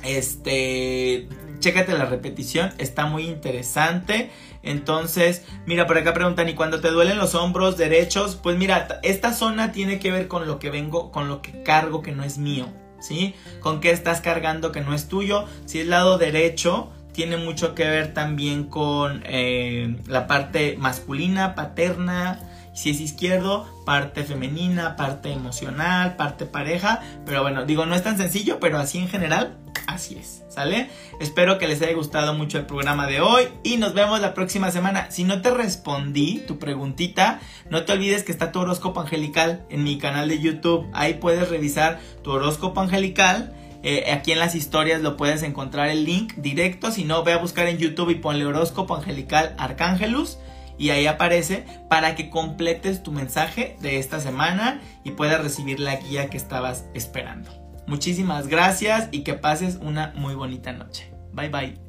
este, 0.03 1.29
chécate 1.61 1.97
la 1.97 2.07
repetición, 2.07 2.73
está 2.79 3.07
muy 3.07 3.29
interesante. 3.29 4.31
Entonces, 4.67 5.45
mira, 5.65 5.87
por 5.87 5.97
acá 5.97 6.13
preguntan, 6.13 6.49
¿y 6.49 6.55
cuando 6.55 6.81
te 6.81 6.91
duelen 6.91 7.19
los 7.19 7.35
hombros 7.35 7.77
derechos? 7.77 8.37
Pues 8.37 8.57
mira, 8.57 9.01
esta 9.03 9.33
zona 9.33 9.73
tiene 9.73 9.99
que 9.99 10.11
ver 10.11 10.29
con 10.29 10.47
lo 10.47 10.59
que 10.59 10.71
vengo, 10.71 11.11
con 11.13 11.29
lo 11.29 11.41
que 11.41 11.63
cargo 11.63 12.03
que 12.03 12.13
no 12.13 12.25
es 12.25 12.37
mío, 12.37 12.67
¿sí? 12.99 13.35
Con 13.61 13.81
qué 13.81 13.93
estás 13.93 14.21
cargando 14.21 14.73
que 14.73 14.81
no 14.81 14.93
es 14.93 15.09
tuyo. 15.09 15.47
Si 15.67 15.81
es 15.81 15.87
lado 15.87 16.19
derecho, 16.19 16.91
tiene 17.13 17.37
mucho 17.37 17.75
que 17.75 17.85
ver 17.85 18.13
también 18.13 18.65
con 18.65 19.23
eh, 19.25 19.97
la 20.07 20.27
parte 20.27 20.77
masculina, 20.79 21.55
paterna. 21.55 22.41
Si 22.77 22.91
es 22.91 23.01
izquierdo, 23.01 23.67
parte 23.85 24.23
femenina, 24.23 24.95
parte 24.95 25.33
emocional, 25.33 26.15
parte 26.15 26.47
pareja. 26.47 27.01
Pero 27.25 27.43
bueno, 27.43 27.65
digo, 27.65 27.87
no 27.87 27.97
es 27.97 28.05
tan 28.05 28.17
sencillo, 28.17 28.61
pero 28.61 28.79
así 28.79 28.99
en 28.99 29.09
general 29.09 29.57
Así 29.87 30.17
es, 30.17 30.43
¿sale? 30.49 30.91
Espero 31.21 31.59
que 31.59 31.69
les 31.69 31.81
haya 31.81 31.95
gustado 31.95 32.35
mucho 32.35 32.59
el 32.59 32.67
programa 32.67 33.07
de 33.07 33.21
hoy 33.21 33.45
y 33.63 33.77
nos 33.77 33.95
vemos 33.95 34.21
la 34.21 34.35
próxima 34.35 34.73
semana. 34.73 35.11
Si 35.13 35.23
no 35.23 35.43
te 35.43 35.51
respondí 35.53 36.43
tu 36.47 36.59
preguntita, 36.59 37.41
no 37.71 37.85
te 37.85 37.93
olvides 37.93 38.25
que 38.25 38.33
está 38.33 38.51
tu 38.51 38.59
horóscopo 38.59 39.01
angelical 39.01 39.65
en 39.71 39.85
mi 39.85 39.99
canal 39.99 40.29
de 40.29 40.41
YouTube. 40.41 40.89
Ahí 40.93 41.15
puedes 41.15 41.49
revisar 41.49 42.01
tu 42.25 42.33
horóscopo 42.33 42.81
angelical. 42.81 43.55
Eh, 43.85 44.11
aquí 44.13 44.33
en 44.33 44.41
las 44.41 44.57
historias 44.57 45.03
lo 45.03 45.17
puedes 45.17 45.45
encontrar 45.45 45.89
el 45.89 46.05
link 46.05 46.35
directo. 46.35 46.91
Si 46.91 47.05
no, 47.05 47.23
ve 47.23 47.33
a 47.33 47.39
buscar 47.39 47.69
en 47.69 47.79
YouTube 47.79 48.11
y 48.11 48.17
ponle 48.17 48.45
horóscopo 48.45 48.97
angelical 48.97 49.55
Arcángelus 49.57 50.39
y 50.79 50.91
ahí 50.91 51.07
aparece 51.07 51.65
para 51.89 52.15
que 52.15 52.31
completes 52.31 53.03
tu 53.03 53.13
mensaje 53.13 53.77
de 53.81 53.99
esta 53.99 54.21
semana 54.21 54.81
y 55.05 55.13
puedas 55.13 55.43
recibir 55.43 55.81
la 55.81 55.97
guía 55.97 56.29
que 56.29 56.37
estabas 56.37 56.85
esperando. 56.95 57.51
Muchísimas 57.87 58.49
gracias 58.49 59.09
y 59.13 59.23
que 59.23 59.35
pases 59.35 59.79
una 59.81 60.13
muy 60.17 60.35
bonita 60.35 60.73
noche. 60.73 61.11
Bye 61.33 61.49
bye. 61.49 61.86